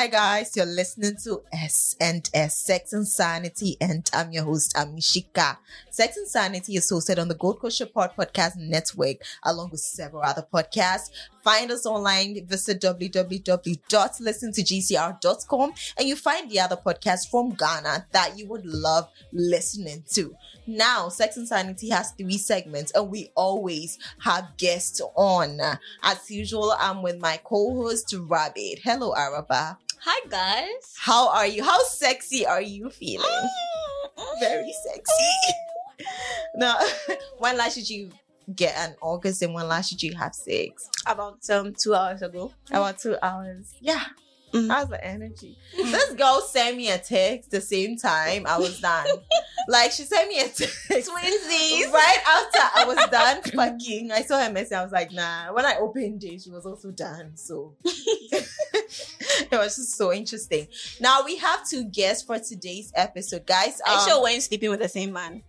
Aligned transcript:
Hi 0.00 0.06
guys, 0.06 0.56
you're 0.56 0.64
listening 0.64 1.16
to 1.24 1.42
S 1.52 1.94
and 2.00 2.30
S 2.32 2.56
Sex 2.56 2.94
and 2.94 3.06
Sanity, 3.06 3.76
and 3.82 4.08
I'm 4.14 4.32
your 4.32 4.44
host 4.44 4.74
Amishika. 4.74 5.58
Sex 5.90 6.16
and 6.16 6.26
Sanity 6.26 6.76
is 6.76 6.90
hosted 6.90 7.18
on 7.18 7.28
the 7.28 7.34
Gold 7.34 7.60
Coast 7.60 7.80
Report 7.80 8.16
Podcast 8.16 8.56
Network, 8.56 9.18
along 9.44 9.72
with 9.72 9.80
several 9.80 10.22
other 10.22 10.46
podcasts. 10.50 11.10
Find 11.44 11.70
us 11.70 11.84
online, 11.84 12.46
visit 12.46 12.80
www.listentogcr.com, 12.80 15.72
and 15.98 16.08
you 16.08 16.16
find 16.16 16.50
the 16.50 16.60
other 16.60 16.76
podcasts 16.76 17.28
from 17.30 17.50
Ghana 17.50 18.06
that 18.12 18.38
you 18.38 18.48
would 18.48 18.64
love 18.64 19.06
listening 19.34 20.04
to. 20.12 20.34
Now, 20.66 21.10
Sex 21.10 21.36
and 21.36 21.46
Sanity 21.46 21.90
has 21.90 22.12
three 22.12 22.38
segments, 22.38 22.90
and 22.92 23.10
we 23.10 23.32
always 23.34 23.98
have 24.20 24.56
guests 24.56 25.02
on. 25.14 25.60
As 26.02 26.30
usual, 26.30 26.74
I'm 26.78 27.02
with 27.02 27.18
my 27.18 27.38
co-host 27.44 28.14
Rabbit. 28.18 28.80
Hello, 28.82 29.14
Araba. 29.14 29.76
Hi 30.02 30.26
guys. 30.30 30.94
How 30.96 31.28
are 31.28 31.46
you? 31.46 31.62
How 31.62 31.78
sexy 31.82 32.46
are 32.46 32.62
you 32.62 32.88
feeling? 32.88 33.28
Very 34.40 34.72
sexy. 34.72 36.06
now, 36.54 36.78
when 37.38 37.58
last 37.58 37.74
did 37.74 37.90
you 37.90 38.08
get 38.56 38.74
an 38.78 38.96
orgasm? 39.02 39.48
and 39.48 39.54
when 39.56 39.68
last 39.68 39.90
did 39.90 40.02
you 40.02 40.14
have 40.14 40.34
sex? 40.34 40.88
About 41.06 41.38
um 41.50 41.74
two 41.74 41.94
hours 41.94 42.22
ago. 42.22 42.50
About 42.70 42.98
two 42.98 43.16
hours. 43.22 43.74
Yeah. 43.78 44.04
Mhm. 44.52 44.68
How's 44.68 44.88
the 44.88 45.02
energy? 45.04 45.56
This 45.76 46.12
girl 46.14 46.40
sent 46.40 46.76
me 46.76 46.90
a 46.90 46.98
text 46.98 47.50
the 47.50 47.60
same 47.60 47.96
time 47.96 48.46
I 48.46 48.58
was 48.58 48.80
done. 48.80 49.06
like 49.68 49.92
she 49.92 50.02
sent 50.02 50.28
me 50.28 50.40
a 50.40 50.48
text. 50.48 50.88
Twinsies. 50.90 51.92
Right 51.92 52.18
after 52.26 52.80
I 52.80 52.84
was 52.86 52.96
done 53.10 53.42
fucking, 53.42 54.10
I 54.10 54.22
saw 54.22 54.42
her 54.44 54.52
message. 54.52 54.72
I 54.72 54.82
was 54.82 54.92
like, 54.92 55.12
nah. 55.12 55.52
When 55.52 55.64
I 55.64 55.76
opened 55.76 56.24
it, 56.24 56.42
she 56.42 56.50
was 56.50 56.66
also 56.66 56.90
done. 56.90 57.32
So 57.36 57.74
it 57.84 59.50
was 59.52 59.76
just 59.76 59.96
so 59.96 60.12
interesting. 60.12 60.66
Now 61.00 61.24
we 61.24 61.36
have 61.36 61.68
two 61.68 61.84
guests 61.84 62.24
for 62.24 62.38
today's 62.38 62.92
episode, 62.96 63.46
guys. 63.46 63.80
Are 63.86 63.92
you 63.94 64.00
Um, 64.00 64.08
sure 64.08 64.22
we're 64.22 64.40
sleeping 64.40 64.70
with 64.70 64.80
the 64.80 64.88
same 64.88 65.12
man? 65.12 65.42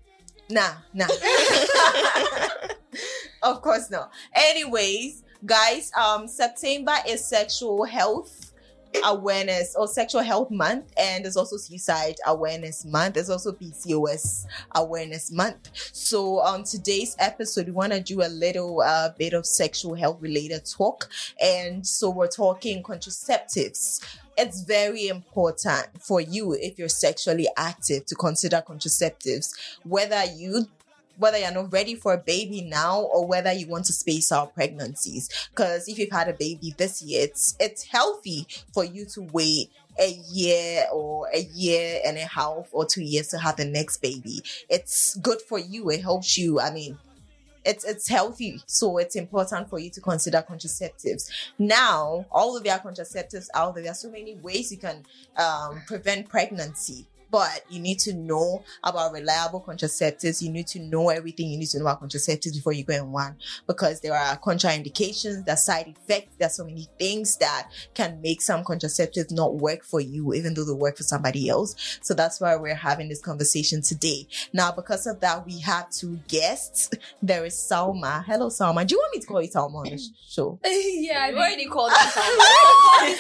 Nah, 0.49 0.73
nah. 0.93 1.07
of 3.43 3.61
course 3.61 3.89
not. 3.89 4.11
Anyways, 4.33 5.23
guys, 5.45 5.91
um, 5.97 6.27
September 6.27 6.93
is 7.07 7.25
sexual 7.25 7.83
health 7.85 8.40
awareness 9.05 9.75
or 9.75 9.87
sexual 9.87 10.21
health 10.21 10.51
month, 10.51 10.91
and 10.97 11.25
there's 11.25 11.37
also 11.37 11.57
suicide 11.57 12.15
awareness 12.25 12.85
month. 12.85 13.15
There's 13.15 13.29
also 13.29 13.51
PCOS 13.51 14.45
awareness 14.75 15.31
month. 15.31 15.69
So 15.73 16.39
on 16.39 16.63
today's 16.63 17.15
episode, 17.19 17.67
we 17.67 17.71
want 17.71 17.93
to 17.93 18.01
do 18.01 18.21
a 18.21 18.29
little 18.29 18.81
uh, 18.81 19.09
bit 19.17 19.33
of 19.33 19.45
sexual 19.45 19.95
health 19.95 20.17
related 20.21 20.65
talk, 20.65 21.09
and 21.41 21.85
so 21.85 22.09
we're 22.09 22.27
talking 22.27 22.83
contraceptives 22.83 23.99
it's 24.37 24.61
very 24.61 25.07
important 25.07 26.01
for 26.01 26.21
you 26.21 26.53
if 26.53 26.79
you're 26.79 26.87
sexually 26.87 27.47
active 27.57 28.05
to 28.05 28.15
consider 28.15 28.63
contraceptives 28.65 29.51
whether 29.83 30.23
you 30.35 30.67
whether 31.17 31.37
you're 31.37 31.51
not 31.51 31.71
ready 31.71 31.95
for 31.95 32.13
a 32.13 32.17
baby 32.17 32.61
now 32.61 33.01
or 33.01 33.25
whether 33.25 33.51
you 33.51 33.67
want 33.67 33.85
to 33.85 33.93
space 33.93 34.31
out 34.31 34.53
pregnancies. 34.53 35.29
Because 35.51 35.87
if 35.87 35.97
you've 35.97 36.11
had 36.11 36.27
a 36.27 36.33
baby 36.33 36.73
this 36.77 37.01
year 37.01 37.23
it's 37.23 37.55
it's 37.59 37.83
healthy 37.83 38.47
for 38.73 38.83
you 38.83 39.05
to 39.05 39.21
wait 39.31 39.69
a 39.99 40.11
year 40.31 40.85
or 40.91 41.27
a 41.33 41.41
year 41.53 41.99
and 42.05 42.17
a 42.17 42.25
half 42.25 42.69
or 42.71 42.85
two 42.85 43.03
years 43.03 43.27
to 43.29 43.37
have 43.37 43.57
the 43.57 43.65
next 43.65 43.97
baby. 43.97 44.41
It's 44.69 45.15
good 45.17 45.41
for 45.41 45.59
you. 45.59 45.89
It 45.89 46.01
helps 46.01 46.37
you. 46.37 46.59
I 46.59 46.71
mean 46.71 46.97
it's 47.63 47.83
it's 47.83 48.09
healthy. 48.09 48.61
So 48.65 48.97
it's 48.97 49.15
important 49.15 49.69
for 49.69 49.79
you 49.79 49.89
to 49.91 50.01
consider 50.01 50.43
contraceptives. 50.47 51.29
Now 51.59 52.25
all 52.31 52.57
of 52.57 52.63
their 52.63 52.79
contraceptives 52.79 53.47
out 53.53 53.75
there. 53.75 53.83
There 53.83 53.91
are 53.91 53.95
so 53.95 54.09
many 54.09 54.35
ways 54.35 54.71
you 54.71 54.77
can 54.77 55.05
um, 55.37 55.81
prevent 55.85 56.29
pregnancy 56.29 57.07
but 57.31 57.61
you 57.69 57.79
need 57.79 57.97
to 57.99 58.13
know 58.13 58.63
about 58.83 59.13
reliable 59.13 59.61
contraceptives. 59.61 60.41
You 60.41 60.51
need 60.51 60.67
to 60.67 60.79
know 60.79 61.09
everything 61.09 61.49
you 61.49 61.57
need 61.57 61.69
to 61.69 61.79
know 61.79 61.85
about 61.85 62.01
contraceptives 62.03 62.53
before 62.55 62.73
you 62.73 62.83
go 62.83 62.93
in 62.95 63.11
one 63.11 63.37
because 63.67 64.01
there 64.01 64.13
are 64.15 64.37
contraindications, 64.37 65.45
there 65.45 65.53
are 65.53 65.57
side 65.57 65.87
effects, 65.87 66.35
there 66.37 66.47
are 66.47 66.51
so 66.51 66.65
many 66.65 66.87
things 66.99 67.37
that 67.37 67.69
can 67.93 68.21
make 68.21 68.41
some 68.41 68.63
contraceptives 68.63 69.31
not 69.31 69.55
work 69.55 69.83
for 69.83 70.01
you, 70.01 70.33
even 70.33 70.53
though 70.53 70.65
they 70.65 70.73
work 70.73 70.97
for 70.97 71.03
somebody 71.03 71.49
else. 71.49 71.99
So 72.01 72.13
that's 72.13 72.39
why 72.41 72.55
we're 72.55 72.75
having 72.75 73.09
this 73.09 73.21
conversation 73.21 73.81
today. 73.81 74.27
Now, 74.53 74.71
because 74.71 75.07
of 75.07 75.19
that, 75.21 75.45
we 75.45 75.59
have 75.59 75.89
two 75.89 76.19
guests. 76.27 76.89
There 77.21 77.45
is 77.45 77.53
Salma. 77.55 78.23
Hello, 78.25 78.49
Salma. 78.49 78.85
Do 78.85 78.95
you 78.95 78.99
want 78.99 79.15
me 79.15 79.21
to 79.21 79.27
call 79.27 79.41
you 79.41 79.49
Salma 79.49 79.75
on 79.75 79.83
the 79.89 80.01
show? 80.29 80.59
yeah, 80.65 81.27
You 81.27 81.35
I 81.35 81.39
already 81.39 81.57
mean, 81.57 81.69
called 81.69 81.91
us. 81.91 82.17
Right? 83.01 83.15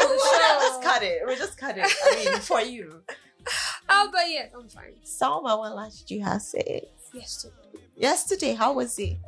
the 0.00 0.08
We'll 0.08 0.18
show. 0.18 0.58
just 0.68 0.82
cut 0.82 1.02
it. 1.02 1.20
We'll 1.24 1.36
just 1.36 1.58
cut 1.58 1.76
it. 1.78 1.86
I 2.04 2.24
mean, 2.30 2.40
for 2.40 2.60
you. 2.60 3.02
oh, 3.88 4.08
but 4.12 4.22
yes, 4.28 4.50
I'm 4.54 4.68
fine. 4.68 4.94
Salma, 5.04 5.60
when 5.60 5.74
last 5.74 6.06
did 6.06 6.14
you 6.16 6.22
have 6.24 6.42
sex? 6.42 6.86
Yesterday. 7.12 7.54
Yesterday, 7.96 8.54
how 8.54 8.72
was 8.74 8.98
it? 8.98 9.10
It 9.10 9.18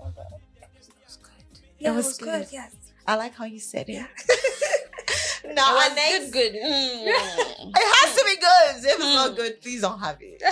was 1.04 1.18
good. 1.22 1.60
Yeah, 1.78 1.92
it 1.92 1.94
was 1.96 2.06
was, 2.06 2.18
good. 2.18 2.40
good. 2.42 2.48
Yes. 2.52 2.74
I 3.06 3.14
like 3.16 3.34
how 3.34 3.44
you 3.44 3.58
said 3.58 3.88
it. 3.88 3.92
Yeah. 3.94 4.06
now, 5.54 5.76
our 5.76 5.86
It 5.86 5.88
was 5.88 5.96
next, 5.96 6.30
good, 6.32 6.52
good. 6.52 6.62
Mm. 6.62 7.06
it 7.76 7.96
has 7.96 8.16
to 8.16 8.24
be 8.24 8.36
good. 8.36 8.76
If 8.76 8.98
it's 8.98 8.98
not 9.00 9.30
Hmm. 9.30 9.36
good, 9.36 9.60
please 9.62 9.80
don't 9.80 9.98
have 10.00 10.18
it. 10.20 10.42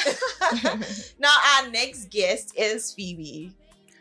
now, 1.18 1.34
our 1.58 1.68
next 1.70 2.10
guest 2.10 2.52
is 2.56 2.92
Phoebe. 2.92 3.52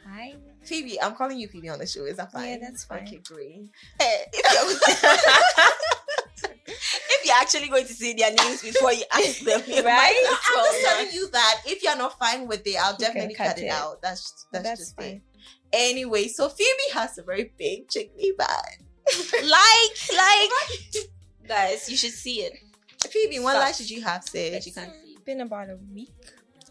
Hi. 0.08 0.36
Phoebe, 0.64 1.00
I'm 1.02 1.14
calling 1.16 1.38
you 1.38 1.48
Phoebe 1.48 1.70
on 1.70 1.80
the 1.80 1.86
show. 1.86 2.06
Is 2.06 2.18
that 2.18 2.32
fine? 2.32 2.48
Yeah, 2.50 2.58
that's 2.62 2.86
fine. 2.86 3.04
Okay, 3.04 3.20
great. 3.24 3.70
Eh, 4.00 4.26
if 6.34 7.26
you're- 7.26 7.36
actually 7.40 7.68
going 7.68 7.86
to 7.86 7.94
see 7.94 8.14
their 8.14 8.32
names 8.34 8.62
before 8.62 8.94
you 8.94 9.04
ask 9.12 9.40
them, 9.40 9.62
you 9.68 9.76
Right? 9.84 9.84
might 9.86 10.24
No, 10.24 10.60
I'm 10.62 10.66
just 10.74 10.86
telling 10.86 11.12
you 11.14 11.30
that 11.32 11.62
if 11.66 11.84
you're 11.84 11.98
not 11.98 12.18
fine 12.18 12.48
with 12.48 12.66
it, 12.66 12.76
I'll 12.80 12.96
definitely 12.96 13.36
cut, 13.36 13.48
cut 13.50 13.58
it, 13.60 13.66
it. 13.66 13.70
out. 13.70 14.02
That's 14.02 14.46
that's, 14.52 14.64
That's 14.64 14.80
just 14.80 14.96
fine. 14.96 15.06
it. 15.06 15.22
Anyway, 15.74 16.28
so 16.28 16.48
Phoebe 16.50 16.70
has 16.94 17.18
a 17.18 17.24
very 17.24 17.52
big 17.58 17.88
chickeny 17.88 18.36
butt. 18.38 18.50
like, 19.44 20.16
like, 20.16 20.50
guys, 21.48 21.90
you 21.90 21.98
should 21.98 22.12
see 22.14 22.42
it. 22.42 22.54
Phoebe, 23.10 23.40
when 23.40 23.54
Stop. 23.54 23.64
last 23.64 23.78
did 23.80 23.90
you 23.90 24.02
have 24.02 24.24
That 24.26 24.30
sex? 24.32 24.66
you 24.68 24.74
can 24.74 24.92
see. 25.04 25.18
Been 25.26 25.42
about 25.42 25.70
a 25.70 25.78
week. 25.94 26.10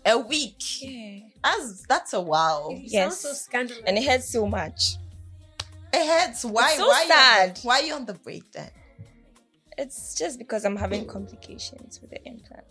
A 0.06 0.18
week. 0.18 0.82
Yeah. 0.82 1.20
That's 1.42 1.84
that's 1.88 2.12
a 2.12 2.20
while. 2.20 2.70
You 2.72 2.82
Yes. 2.84 3.20
sound 3.20 3.36
so 3.36 3.42
scandalous. 3.42 3.82
and 3.86 3.98
it 3.98 4.04
hurts 4.04 4.30
so 4.32 4.46
much. 4.46 4.96
It 5.92 6.06
hurts. 6.06 6.44
Why? 6.44 6.68
It's 6.70 6.76
so 6.78 6.86
why 6.88 7.02
You 7.02 7.08
on 7.08 7.08
sad. 7.08 7.58
why 7.62 7.80
are 7.80 7.82
you 7.84 7.94
on 7.94 8.04
the 8.06 8.14
break 8.14 8.50
then? 8.52 8.70
It's 9.78 10.14
just 10.14 10.38
because 10.38 10.64
I'm 10.64 10.76
having 10.76 11.06
complications 11.06 12.00
with 12.00 12.10
the 12.10 12.24
implant. 12.24 12.64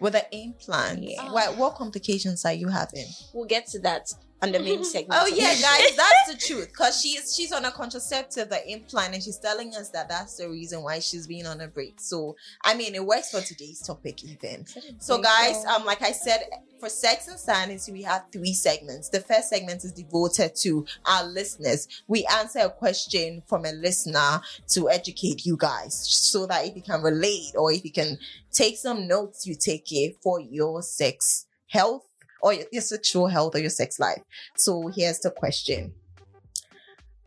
With 0.00 0.14
the 0.14 0.26
implant. 0.32 1.02
Yeah. 1.02 1.30
Why, 1.32 1.48
what 1.50 1.74
complications 1.74 2.44
are 2.44 2.52
you 2.52 2.68
having? 2.68 3.06
We'll 3.32 3.46
get 3.46 3.66
to 3.68 3.78
that 3.80 4.12
on 4.42 4.52
the 4.52 4.58
main 4.60 4.84
segment. 4.84 5.20
Oh 5.22 5.26
yeah, 5.26 5.54
guys, 5.60 5.96
that's 5.96 6.32
the 6.32 6.36
truth. 6.36 6.72
Cause 6.72 7.00
she's 7.00 7.34
she's 7.34 7.52
on 7.52 7.64
a 7.64 7.70
contraceptive, 7.70 8.48
the 8.48 8.70
implant, 8.70 9.14
and 9.14 9.22
she's 9.22 9.38
telling 9.38 9.74
us 9.74 9.90
that 9.90 10.08
that's 10.08 10.36
the 10.36 10.48
reason 10.48 10.82
why 10.82 10.98
she's 10.98 11.26
been 11.26 11.46
on 11.46 11.60
a 11.60 11.68
break. 11.68 12.00
So 12.00 12.36
I 12.64 12.74
mean, 12.74 12.94
it 12.94 13.04
works 13.04 13.30
for 13.30 13.40
today's 13.40 13.80
topic 13.80 14.24
even. 14.24 14.66
So 14.98 15.20
guys, 15.20 15.64
um, 15.64 15.84
like 15.84 16.02
I 16.02 16.12
said, 16.12 16.40
for 16.78 16.88
sex 16.88 17.28
and 17.28 17.38
sanity, 17.38 17.92
we 17.92 18.02
have 18.02 18.24
three 18.32 18.54
segments. 18.54 19.10
The 19.10 19.20
first 19.20 19.50
segment 19.50 19.84
is 19.84 19.92
devoted 19.92 20.54
to 20.56 20.86
our 21.06 21.24
listeners. 21.24 21.86
We 22.08 22.26
answer 22.32 22.60
a 22.60 22.70
question 22.70 23.42
from 23.46 23.64
a 23.64 23.72
listener 23.72 24.40
to 24.68 24.90
educate 24.90 25.44
you 25.44 25.56
guys, 25.56 25.94
so 25.94 26.46
that 26.46 26.66
if 26.66 26.76
you 26.76 26.82
can 26.82 27.02
relate 27.02 27.52
or 27.56 27.72
if 27.72 27.84
you 27.84 27.92
can 27.92 28.18
take 28.52 28.78
some 28.78 29.06
notes, 29.06 29.46
you 29.46 29.54
take 29.54 29.92
it 29.92 30.16
for 30.22 30.40
your 30.40 30.82
sex 30.82 31.46
health 31.66 32.09
or 32.42 32.52
your, 32.52 32.64
your 32.72 32.82
sexual 32.82 33.26
health 33.26 33.54
or 33.54 33.58
your 33.58 33.70
sex 33.70 33.98
life. 33.98 34.22
So 34.56 34.88
here's 34.88 35.20
the 35.20 35.30
question. 35.30 35.94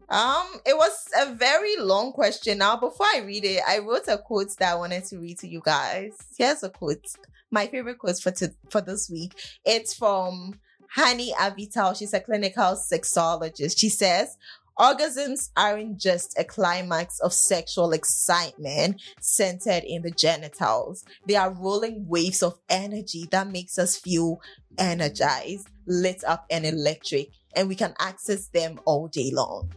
Um, 0.09 0.45
it 0.65 0.77
was 0.77 1.07
a 1.19 1.33
very 1.33 1.75
long 1.77 2.11
question. 2.11 2.59
Now, 2.59 2.75
before 2.75 3.07
I 3.07 3.21
read 3.25 3.45
it, 3.45 3.61
I 3.67 3.79
wrote 3.79 4.07
a 4.07 4.17
quote 4.17 4.55
that 4.59 4.73
I 4.73 4.75
wanted 4.75 5.05
to 5.05 5.17
read 5.17 5.39
to 5.39 5.47
you 5.47 5.61
guys. 5.63 6.11
Here's 6.37 6.61
a 6.61 6.69
quote. 6.69 7.05
My 7.49 7.67
favorite 7.67 7.97
quote 7.97 8.19
for 8.19 8.31
to, 8.31 8.53
for 8.69 8.81
this 8.81 9.09
week. 9.09 9.33
It's 9.65 9.95
from 9.95 10.59
Hani 10.95 11.31
Avital. 11.33 11.97
She's 11.97 12.13
a 12.13 12.19
clinical 12.19 12.75
sexologist. 12.75 13.79
She 13.79 13.89
says, 13.89 14.37
Orgasms 14.79 15.49
aren't 15.55 15.99
just 15.99 16.37
a 16.37 16.43
climax 16.43 17.19
of 17.19 17.31
sexual 17.31 17.91
excitement 17.91 18.99
centered 19.21 19.83
in 19.83 20.01
the 20.01 20.09
genitals. 20.11 21.05
They 21.27 21.35
are 21.35 21.53
rolling 21.53 22.07
waves 22.07 22.41
of 22.41 22.59
energy 22.69 23.27
that 23.31 23.51
makes 23.51 23.77
us 23.77 23.97
feel 23.97 24.41
energized, 24.77 25.67
lit 25.85 26.23
up, 26.23 26.45
and 26.49 26.65
electric, 26.65 27.29
and 27.55 27.67
we 27.67 27.75
can 27.75 27.93
access 27.99 28.47
them 28.47 28.79
all 28.85 29.07
day 29.07 29.29
long. 29.31 29.71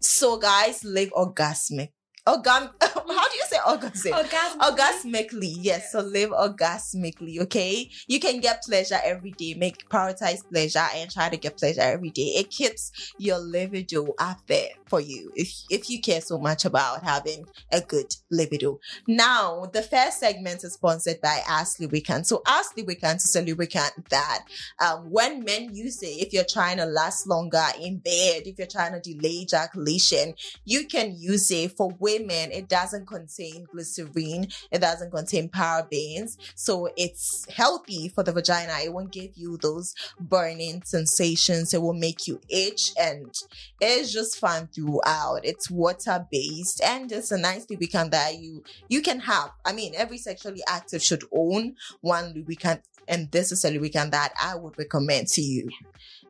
So, 0.00 0.38
guys, 0.38 0.82
live 0.84 1.10
orgasmic. 1.10 1.90
Orgam- 2.28 2.70
How 2.82 3.28
do 3.28 3.36
you 3.36 3.44
say 3.48 3.56
orgasm. 3.66 4.12
Orgasm. 4.12 4.60
Orgasmically, 4.60 5.56
yes. 5.60 5.92
So 5.92 6.00
live 6.00 6.30
orgasmically, 6.30 7.40
okay? 7.40 7.90
You 8.06 8.20
can 8.20 8.40
get 8.40 8.62
pleasure 8.62 8.98
every 9.02 9.30
day. 9.30 9.54
Make 9.54 9.88
prioritize 9.88 10.46
pleasure 10.46 10.86
and 10.94 11.10
try 11.10 11.30
to 11.30 11.38
get 11.38 11.56
pleasure 11.56 11.80
every 11.80 12.10
day. 12.10 12.34
It 12.36 12.50
keeps 12.50 12.92
your 13.16 13.38
libido 13.38 14.14
up 14.18 14.46
there 14.46 14.68
for 14.86 15.00
you 15.00 15.30
if 15.34 15.62
if 15.70 15.88
you 15.90 16.00
care 16.00 16.20
so 16.20 16.38
much 16.38 16.64
about 16.64 17.02
having 17.02 17.46
a 17.72 17.80
good 17.80 18.14
libido. 18.30 18.78
Now, 19.06 19.70
the 19.72 19.82
first 19.82 20.20
segment 20.20 20.64
is 20.64 20.74
sponsored 20.74 21.20
by 21.22 21.40
Ask 21.48 21.80
Lubricant. 21.80 22.26
So 22.26 22.42
Ask 22.46 22.76
Lubricant 22.76 23.22
is 23.22 23.34
a 23.36 23.42
lubricant 23.42 24.10
that 24.10 24.44
um, 24.84 25.10
when 25.10 25.44
men 25.44 25.74
use 25.74 26.02
it, 26.02 26.26
if 26.26 26.32
you're 26.34 26.44
trying 26.44 26.76
to 26.76 26.84
last 26.84 27.26
longer 27.26 27.64
in 27.80 27.98
bed, 27.98 28.42
if 28.44 28.58
you're 28.58 28.66
trying 28.66 28.92
to 28.92 29.00
delay 29.00 29.42
ejaculation, 29.42 30.34
you 30.64 30.86
can 30.86 31.14
use 31.18 31.50
it 31.50 31.72
for 31.72 31.90
women. 31.98 32.17
It 32.26 32.68
doesn't 32.68 33.06
contain 33.06 33.66
glycerine, 33.72 34.52
it 34.70 34.80
doesn't 34.80 35.10
contain 35.10 35.48
parabens, 35.48 36.36
so 36.54 36.88
it's 36.96 37.46
healthy 37.50 38.08
for 38.08 38.22
the 38.22 38.32
vagina. 38.32 38.74
It 38.82 38.92
won't 38.92 39.12
give 39.12 39.36
you 39.36 39.56
those 39.56 39.94
burning 40.20 40.82
sensations, 40.84 41.72
it 41.72 41.82
will 41.82 41.94
make 41.94 42.26
you 42.26 42.40
itch, 42.48 42.92
and 43.00 43.32
it's 43.80 44.12
just 44.12 44.38
fun 44.38 44.68
throughout. 44.74 45.40
It's 45.44 45.70
water 45.70 46.26
based 46.30 46.82
and 46.82 47.10
it's 47.12 47.30
a 47.30 47.38
nice 47.38 47.66
lubricant 47.68 48.10
that 48.12 48.38
you 48.38 48.62
you 48.88 49.02
can 49.02 49.20
have. 49.20 49.50
I 49.64 49.72
mean, 49.72 49.94
every 49.96 50.18
sexually 50.18 50.62
active 50.68 51.02
should 51.02 51.24
own 51.32 51.76
one 52.00 52.32
lubricant, 52.34 52.82
and 53.06 53.30
this 53.30 53.52
is 53.52 53.64
a 53.64 53.70
lubricant 53.70 54.12
that 54.12 54.32
I 54.42 54.56
would 54.56 54.78
recommend 54.78 55.28
to 55.28 55.40
you. 55.42 55.68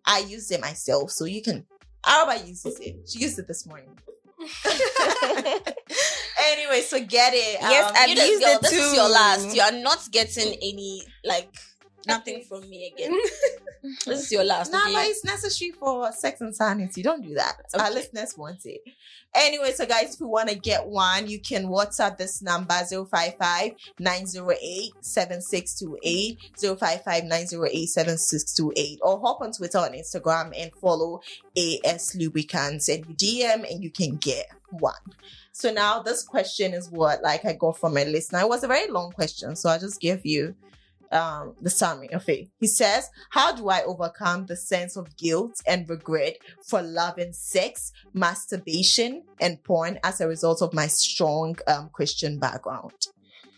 I 0.05 0.21
use 0.21 0.51
it 0.51 0.61
myself, 0.61 1.11
so 1.11 1.25
you 1.25 1.43
can. 1.43 1.67
Araba 2.07 2.47
uses 2.47 2.79
it. 2.81 3.09
She 3.09 3.19
used 3.19 3.39
it 3.39 3.49
this 3.49 3.67
morning. 3.67 3.91
Anyway, 6.53 6.81
so 6.83 6.99
get 7.05 7.35
it. 7.35 7.59
Yes, 7.61 7.91
Um, 7.91 7.95
I've 7.97 8.09
You 8.09 8.15
know, 8.15 8.25
used 8.25 8.43
girl, 8.43 8.55
it 8.57 8.61
this 8.63 8.73
is 8.73 8.95
your 8.95 9.09
last. 9.09 9.55
You 9.55 9.63
are 9.63 9.73
not 9.73 10.09
getting 10.11 10.55
any 10.55 11.03
like 11.25 11.53
nothing 12.07 12.43
from 12.49 12.69
me 12.69 12.93
again. 12.95 13.13
this 14.07 14.25
is 14.25 14.33
your 14.33 14.45
last. 14.45 14.73
No, 14.73 14.81
okay? 14.83 14.93
but 14.95 15.07
it's 15.07 15.25
necessary 15.25 15.73
for 15.73 16.11
sex 16.13 16.41
and 16.41 16.55
sanity. 16.55 17.03
Don't 17.03 17.23
do 17.23 17.35
that. 17.35 17.57
Our 17.75 17.87
Okay. 17.87 17.95
listeners 17.95 18.35
want 18.37 18.65
it. 18.65 18.81
Anyway, 19.35 19.73
so 19.73 19.85
guys, 19.87 20.15
if 20.15 20.21
you 20.21 20.27
want 20.29 20.49
to 20.49 20.57
get 20.57 20.87
one, 20.87 21.29
you 21.29 21.39
can 21.41 21.67
WhatsApp 21.67 22.17
this 22.17 22.41
number 22.43 22.75
055 22.89 23.73
908 23.99 24.93
7628 25.01 26.39
055 26.57 27.25
908 27.25 27.87
7628 27.89 28.99
or 29.03 29.21
hop 29.21 29.41
on 29.41 29.53
Twitter 29.53 29.79
and 29.79 29.95
Instagram 29.95 30.53
and 30.57 30.73
follow 30.75 31.21
AS 31.57 32.15
Lubricants 32.17 32.89
and 32.89 33.05
you 33.07 33.15
DM 33.15 33.71
and 33.71 33.83
you 33.83 33.91
can 33.91 34.17
get 34.17 34.47
one. 34.71 34.95
So 35.53 35.73
now 35.73 36.01
this 36.03 36.23
question 36.23 36.73
is 36.73 36.91
what 36.91 37.23
like 37.23 37.45
I 37.45 37.53
got 37.53 37.79
from 37.79 37.97
a 37.97 38.05
listener. 38.05 38.41
It 38.41 38.49
was 38.49 38.65
a 38.65 38.69
very 38.69 38.89
long 38.91 39.11
question, 39.13 39.57
so 39.57 39.69
I 39.69 39.79
just 39.79 40.01
give 40.01 40.25
you 40.25 40.55
um 41.13 41.55
the 41.61 41.71
summary 41.71 42.13
of 42.13 42.29
it. 42.29 42.49
He 42.59 42.67
says, 42.67 43.09
How 43.31 43.53
do 43.55 43.69
I 43.69 43.83
overcome 43.83 44.47
the 44.47 44.57
sense 44.57 44.97
of 44.97 45.17
guilt 45.17 45.55
and 45.67 45.89
regret 45.89 46.37
for 46.67 46.83
loving 46.83 47.33
sex, 47.33 47.93
masturbation, 48.13 49.25
and 49.41 49.63
porn 49.65 49.99
as 50.03 50.21
a 50.21 50.29
result 50.29 50.63
of 50.63 50.75
my 50.75 50.87
strong 50.87 51.57
um 51.67 51.91
Christian 51.93 52.39
background? 52.39 52.93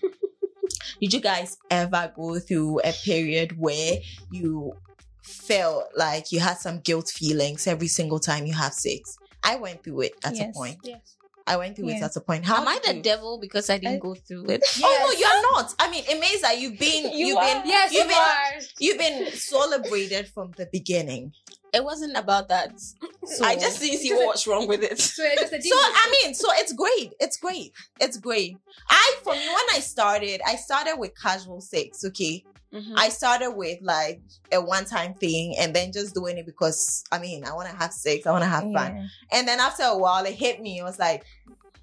Did 1.00 1.14
you 1.14 1.20
guys 1.20 1.56
ever 1.70 2.12
go 2.14 2.38
through 2.38 2.80
a 2.80 2.92
period 2.92 3.58
where 3.58 3.98
you 4.30 4.74
felt 5.22 5.84
like 5.96 6.32
you 6.32 6.40
had 6.40 6.58
some 6.58 6.80
guilt 6.80 7.08
feelings 7.08 7.66
every 7.66 7.88
single 7.88 8.18
time 8.18 8.46
you 8.46 8.54
have 8.54 8.74
sex? 8.74 9.18
I 9.42 9.56
went 9.56 9.82
through 9.82 10.02
it 10.02 10.12
at 10.24 10.38
a 10.38 10.52
point. 10.52 10.78
Yes. 10.82 11.16
I 11.50 11.56
went 11.56 11.76
through 11.76 11.88
it 11.90 12.02
at 12.02 12.14
a 12.16 12.20
point. 12.20 12.44
How 12.44 12.60
Am 12.62 12.68
I 12.68 12.78
the 12.84 12.96
you- 12.96 13.02
devil 13.02 13.38
because 13.40 13.68
I 13.70 13.78
didn't 13.78 13.96
I- 13.96 13.98
go 13.98 14.14
through 14.14 14.46
it? 14.54 14.62
Oh 14.82 14.96
no, 15.04 15.18
you're 15.18 15.42
not. 15.52 15.74
I 15.78 15.90
mean, 15.90 16.04
it 16.08 16.18
means 16.20 16.40
that 16.42 16.58
you've 16.60 16.78
been 16.78 17.12
You 17.18 17.26
you've 17.28 17.38
are. 17.38 17.44
been 17.54 17.62
Yes, 17.66 17.92
you've 17.92 18.02
you 18.04 18.08
been 18.08 18.18
are. 18.18 18.60
you've 18.78 18.98
been 18.98 19.32
celebrated 19.32 20.28
from 20.28 20.52
the 20.56 20.66
beginning. 20.72 21.32
It 21.72 21.84
wasn't 21.84 22.16
about 22.16 22.48
that. 22.48 22.80
So 22.80 23.44
I 23.44 23.54
just 23.54 23.80
didn't 23.80 23.98
see 23.98 24.12
what's 24.12 24.44
wrong 24.46 24.66
with 24.66 24.82
it. 24.82 24.98
So 24.98 25.22
it's 25.24 25.40
just 25.42 25.52
a 25.52 25.62
so 25.72 25.76
I 25.76 26.18
mean, 26.22 26.34
so 26.34 26.48
it's 26.54 26.72
great. 26.72 27.12
It's 27.20 27.36
great. 27.36 27.72
It's 28.00 28.16
great. 28.16 28.56
I 28.88 29.14
for 29.22 29.34
me 29.34 29.46
when 29.46 29.66
I 29.76 29.80
started, 29.80 30.40
I 30.46 30.56
started 30.56 30.96
with 30.98 31.12
casual 31.20 31.60
sex. 31.60 32.04
Okay, 32.04 32.44
Mhm. 32.74 32.94
I 32.96 33.08
started 33.08 33.50
with 33.52 33.78
like 33.82 34.20
a 34.52 34.60
one 34.60 34.84
time 34.84 35.14
thing, 35.14 35.56
and 35.60 35.74
then 35.74 35.92
just 35.92 36.14
doing 36.14 36.38
it 36.38 36.46
because 36.46 37.04
I 37.12 37.18
mean 37.20 37.44
I 37.44 37.52
want 37.52 37.68
to 37.70 37.76
have 37.76 37.92
sex. 37.92 38.26
I 38.26 38.32
want 38.32 38.42
to 38.42 38.48
have 38.56 38.64
fun. 38.72 39.08
And 39.30 39.46
then 39.46 39.60
after 39.60 39.84
a 39.84 39.96
while, 39.96 40.24
it 40.24 40.34
hit 40.34 40.60
me. 40.60 40.78
It 40.80 40.84
was 40.84 40.98
like 40.98 41.24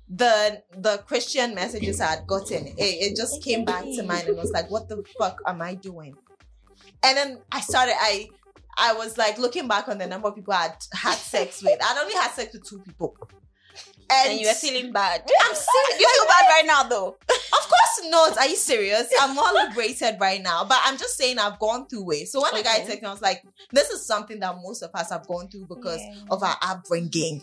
the 0.10 0.64
the 0.78 0.98
Christian 1.08 1.54
messages 1.56 2.00
I 2.02 2.12
had 2.12 2.28
gotten. 2.28 2.68
It, 2.68 2.74
it 2.78 3.16
just 3.18 3.44
came 3.44 3.66
back 3.66 3.84
to 3.96 4.04
mind 4.04 4.28
and 4.28 4.38
was 4.38 4.52
like, 4.54 4.70
what 4.72 4.88
the 4.88 5.04
fuck 5.18 5.38
am 5.46 5.62
I 5.62 5.76
doing? 5.76 6.18
And 7.04 7.18
then 7.18 7.42
I 7.52 7.62
started. 7.62 7.96
I 8.00 8.30
I 8.78 8.94
was 8.94 9.18
like 9.18 9.38
looking 9.38 9.68
back 9.68 9.88
on 9.88 9.98
the 9.98 10.08
number 10.08 10.28
of 10.28 10.36
people 10.36 10.54
I 10.54 10.64
had 10.64 10.76
had 10.94 11.16
sex 11.18 11.62
with. 11.64 11.78
I'd 11.82 11.98
only 12.00 12.14
had 12.14 12.32
sex 12.32 12.54
with 12.54 12.68
two 12.68 12.80
people. 12.80 13.16
And, 14.10 14.32
and 14.32 14.40
you 14.40 14.48
were 14.48 14.54
feeling 14.54 14.94
bad. 14.94 15.22
I'm 15.42 15.54
still 15.56 16.00
You 16.00 16.08
feel 16.08 16.26
bad 16.28 16.48
right 16.50 16.64
now, 16.66 16.84
though. 16.84 17.08
Of 17.30 17.60
course 17.68 18.10
not. 18.10 18.38
Are 18.38 18.48
you 18.48 18.56
serious? 18.56 19.10
I'm 19.20 19.38
all 19.38 19.54
liberated 19.54 20.16
right 20.22 20.42
now. 20.42 20.64
But 20.64 20.78
I'm 20.86 20.98
just 20.98 21.18
saying 21.18 21.38
I've 21.40 21.60
gone 21.60 21.88
through 21.88 22.12
it. 22.12 22.28
So 22.30 22.42
when 22.42 22.54
the 22.54 22.64
guy 22.64 22.78
Okay. 22.84 22.96
texted 22.96 23.02
me, 23.02 23.08
I 23.10 23.12
was 23.12 23.22
like, 23.22 23.44
this 23.74 23.90
is 23.90 24.06
something 24.08 24.40
that 24.40 24.56
most 24.64 24.82
of 24.82 24.92
us 24.94 25.10
have 25.10 25.28
gone 25.28 25.50
through 25.50 25.68
because 25.68 26.00
Yeah. 26.00 26.22
of 26.30 26.42
our 26.42 26.56
upbringing. 26.62 27.42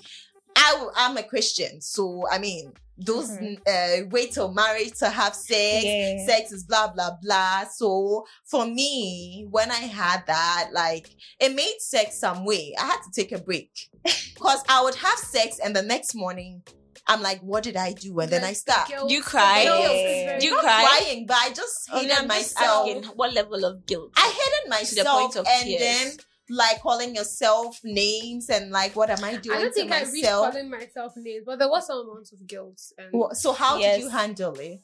I, 0.57 0.89
am 0.97 1.17
a 1.17 1.23
Christian. 1.23 1.81
So, 1.81 2.25
I 2.31 2.39
mean, 2.39 2.73
those 2.97 3.31
Mhm. 3.31 3.59
uh, 3.67 4.07
wait 4.11 4.33
till 4.33 4.53
marriage 4.53 4.97
to 5.01 5.11
have 5.11 5.35
sex. 5.35 5.85
Yeah. 5.85 6.25
Sex 6.27 6.53
is 6.53 6.63
blah, 6.65 6.89
blah, 6.89 7.17
blah. 7.23 7.65
So 7.65 8.25
for 8.45 8.65
me, 8.67 9.47
when 9.51 9.71
I 9.71 9.81
had 9.81 10.25
that, 10.29 10.71
like, 10.73 11.11
it 11.41 11.55
made 11.55 11.77
sex 11.81 12.19
some 12.21 12.45
way. 12.45 12.75
I 12.79 12.85
had 12.87 13.01
to 13.03 13.11
take 13.13 13.33
a 13.33 13.39
break 13.39 13.71
because 14.05 14.63
I 14.69 14.83
would 14.83 14.95
have 14.97 15.19
sex 15.19 15.59
and 15.59 15.75
the 15.75 15.83
next 15.83 16.15
morning, 16.15 16.63
I'm 17.07 17.21
like, 17.21 17.41
what 17.41 17.65
did 17.65 17.77
I 17.77 17.93
do? 17.93 18.19
And 18.21 18.31
then 18.31 18.45
I 18.45 18.53
start. 18.55 18.89
Guilt- 18.89 19.11
you 19.11 19.23
cry? 19.23 19.65
the 19.65 19.71
guilt 19.71 19.93
is 19.97 20.23
Yeah. 20.23 20.41
you 20.41 20.51
not 20.53 20.61
cry? 20.63 20.85
crying, 21.01 21.27
but 21.27 21.37
I 21.37 21.51
just 21.51 21.91
Okay, 21.91 21.99
hated 22.03 22.17
I'm 22.17 22.29
myself. 22.29 22.89
asking, 22.89 23.05
what 23.17 23.35
level 23.35 23.65
of 23.65 23.85
guilt? 23.87 24.13
I 24.17 24.29
hated 24.29 24.71
myself. 24.71 24.89
to 24.91 24.95
the 24.97 25.05
point 25.05 25.37
of 25.37 25.47
and 25.47 25.65
tears. 25.67 25.81
then 25.81 26.17
like 26.55 26.81
calling 26.81 27.15
yourself 27.15 27.81
names 27.85 28.49
and 28.51 28.71
like, 28.71 28.95
what 28.97 29.11
am 29.11 29.23
I 29.25 29.37
doing 29.37 29.57
I 29.57 29.61
don't 29.61 29.69
to 29.71 29.75
think 29.75 29.93
I 29.93 30.01
reached 30.03 30.13
myself? 30.25 30.53
calling 30.53 30.71
myself 30.71 31.13
names, 31.17 31.45
but 31.47 31.59
there 31.59 31.69
was 31.69 31.87
some 31.87 31.99
amount 32.09 32.33
of 32.33 32.47
guilt. 32.47 32.81
And 32.99 33.09
Wha- 33.13 33.33
So 33.35 33.53
how 33.53 33.79
Yes. 33.79 33.97
did 33.97 34.03
you 34.05 34.09
handle 34.11 34.55
it? 34.59 34.81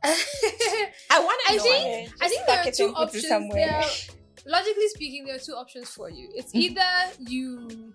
I 0.04 0.90
I 1.10 1.20
want 1.20 1.40
to 1.46 1.52
I 1.52 1.56
know. 1.56 1.62
think- 1.62 2.08
it. 2.08 2.12
think 2.28 2.46
there 2.46 2.60
are 2.60 2.70
two 2.70 2.84
and 2.86 2.94
put 2.94 3.02
it 3.02 3.06
options. 3.06 3.28
somewhere. 3.28 3.66
There 3.66 3.74
are, 3.74 3.84
logically 4.46 4.88
speaking, 4.88 5.24
there 5.26 5.36
are 5.36 5.40
two 5.40 5.52
options 5.54 5.88
for 5.90 6.08
you. 6.10 6.28
It's 6.34 6.52
Mhm. 6.52 6.60
either 6.60 6.90
you 7.18 7.94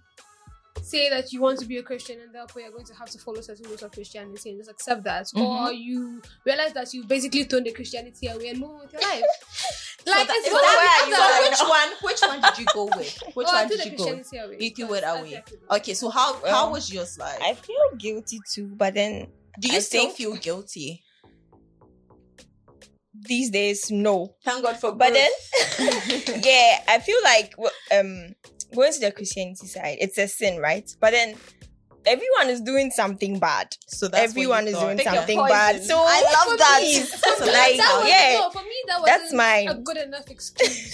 say 0.81 1.09
that 1.09 1.31
you 1.31 1.39
want 1.41 1.59
to 1.59 1.65
be 1.65 1.77
a 1.77 1.83
Christian 1.83 2.19
and 2.21 2.33
therefore 2.33 2.61
you're 2.61 2.71
going 2.71 2.85
to 2.85 2.93
have 2.95 3.09
to 3.11 3.17
follow 3.19 3.41
certain 3.41 3.65
rules 3.67 3.83
of 3.83 3.91
Christianity 3.91 4.49
and 4.49 4.59
just 4.59 4.69
accept 4.69 5.03
that, 5.03 5.27
or 5.35 5.71
you 5.71 6.21
realize 6.45 6.73
that 6.73 6.93
you've 6.93 7.07
basically 7.07 7.43
thrown 7.43 7.63
the 7.63 7.71
Christianity 7.71 8.27
away 8.27 8.49
and 8.49 8.59
move 8.59 8.71
on 8.71 8.79
with 8.81 8.93
your 8.93 9.01
life. 9.01 9.21
like 10.05 10.27
that- 10.27 10.35
it's 10.37 10.47
is 10.47 10.53
one 10.53 10.61
that- 10.61 11.05
so 11.09 11.23
other. 11.23 11.49
which 11.49 11.69
one? 11.69 12.11
Which 12.11 12.21
one 12.21 12.41
did 12.41 12.59
you 12.59 12.65
go 12.73 12.85
with? 12.97 13.23
Which 13.35 13.47
Oh, 13.49 13.55
I 13.55 13.61
one 13.61 13.67
threw 13.69 13.77
did 13.77 13.85
the 13.85 13.91
you 13.91 13.97
go? 13.97 14.05
with? 14.17 14.33
Away. 14.33 14.57
You 14.59 14.69
threw 14.71 14.93
it 14.95 15.03
away. 15.05 15.29
definitely- 15.31 15.67
Okay, 15.77 15.93
so 15.93 16.09
how 16.09 16.45
how 16.45 16.71
was 16.71 16.91
yours 16.91 17.17
like? 17.17 17.41
I 17.41 17.53
feel 17.53 17.77
guilty 17.97 18.39
too, 18.53 18.73
but 18.75 18.93
then 18.95 19.27
Do 19.59 19.69
you 19.69 19.77
I 19.77 19.79
still 19.79 20.05
think- 20.05 20.15
feel 20.17 20.35
guilty? 20.35 21.03
these 23.25 23.51
days, 23.51 23.91
no. 23.91 24.35
Thank 24.43 24.63
God 24.63 24.75
for 24.77 24.91
But 24.91 25.13
growth. 25.13 25.77
then, 25.77 26.41
yeah, 26.43 26.83
I 26.89 26.99
feel 26.99 27.17
like 27.23 27.53
um 27.95 28.35
going 28.75 28.93
to 28.93 28.99
the 28.99 29.11
Christianity 29.11 29.67
side, 29.67 29.97
it's 29.99 30.17
a 30.17 30.27
sin, 30.27 30.59
right? 30.59 30.89
But 30.99 31.11
then 31.11 31.35
everyone 32.05 32.49
is 32.49 32.61
doing 32.61 32.91
something 32.91 33.39
bad. 33.39 33.75
So 33.87 34.07
that's 34.07 34.21
what 34.21 34.29
everyone 34.29 34.63
you 34.63 34.69
is 34.69 34.75
thought. 34.75 34.85
doing 34.85 34.97
Pick 34.97 35.07
something 35.07 35.39
bad. 35.39 35.83
So 35.83 35.97
I 35.97 36.21
love 36.21 36.57
that. 36.59 36.79
me, 36.81 36.99
That's 36.99 37.39
like, 37.39 37.77
that 37.77 37.97
was, 37.99 38.09
yeah, 38.09 38.39
no, 38.39 38.49
for 38.49 38.63
me 38.63 38.75
that 38.87 38.99
was 38.99 39.05
that's 39.05 39.33
mine. 39.33 39.67
a 39.69 39.75
good 39.75 39.97
enough 39.97 40.29
excuse. 40.29 40.93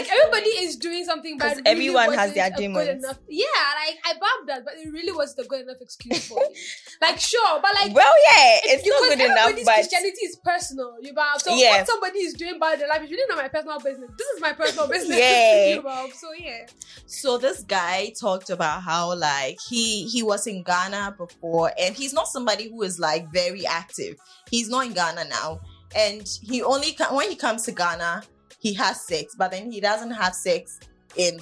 Like 0.00 0.08
everybody 0.10 0.50
is 0.64 0.76
doing 0.76 1.04
something 1.04 1.38
bad. 1.38 1.48
'Cause 1.48 1.56
really 1.64 1.70
everyone 1.88 2.12
has 2.18 2.32
their 2.34 2.50
demons. 2.50 2.88
enough- 2.88 3.18
Yeah, 3.28 3.46
like 3.84 3.96
I 4.04 4.12
bombed 4.14 4.48
that, 4.48 4.64
but 4.64 4.74
it 4.78 4.90
really 4.92 5.12
wasn't 5.12 5.46
a 5.46 5.48
good 5.48 5.62
enough 5.62 5.76
excuse 5.80 6.26
for 6.28 6.38
me. 6.38 6.46
like 7.00 7.18
sure, 7.20 7.60
but 7.60 7.74
like 7.74 7.94
well, 7.94 8.12
yeah, 8.30 8.60
it's 8.64 8.86
not 8.86 9.00
because 9.02 9.08
good 9.16 9.24
enough, 9.24 9.38
everybody's 9.38 9.66
but 9.66 9.74
Christianity 9.74 10.24
is 10.26 10.36
personal. 10.44 10.96
You 11.00 11.12
know, 11.12 11.22
so 11.38 11.54
Yeah. 11.54 11.78
what 11.78 11.86
somebody 11.86 12.18
is 12.20 12.34
doing 12.34 12.58
bad 12.58 12.74
in 12.74 12.78
their 12.80 12.88
life 12.88 13.02
is 13.02 13.10
really 13.10 13.24
not 13.28 13.38
my 13.38 13.48
personal 13.48 13.78
business. 13.80 14.10
This 14.18 14.28
is 14.28 14.40
my 14.40 14.52
personal 14.52 14.88
business. 14.88 15.18
Yeah. 15.18 15.66
you 15.74 16.12
so 16.14 16.32
yeah. 16.38 16.66
So 17.06 17.38
this 17.38 17.62
guy 17.62 18.12
talked 18.18 18.50
about 18.50 18.82
how 18.82 19.14
like 19.14 19.58
he 19.68 20.06
he 20.08 20.22
was 20.22 20.46
in 20.46 20.62
Ghana 20.62 21.14
before 21.18 21.72
and 21.78 21.94
he's 21.94 22.12
not 22.12 22.28
somebody 22.28 22.68
who 22.68 22.82
is 22.82 22.98
like 22.98 23.30
very 23.32 23.66
active. 23.66 24.16
He's 24.50 24.68
not 24.68 24.86
in 24.86 24.92
Ghana 24.92 25.24
now 25.24 25.60
and 25.94 26.28
he 26.42 26.62
only 26.62 26.96
when 27.10 27.28
he 27.30 27.36
comes 27.36 27.62
to 27.64 27.72
Ghana 27.72 28.22
he 28.58 28.74
has 28.74 29.06
sex 29.06 29.34
but 29.36 29.50
then 29.50 29.70
he 29.70 29.80
doesn't 29.80 30.12
have 30.12 30.34
sex 30.34 30.78
in 31.16 31.38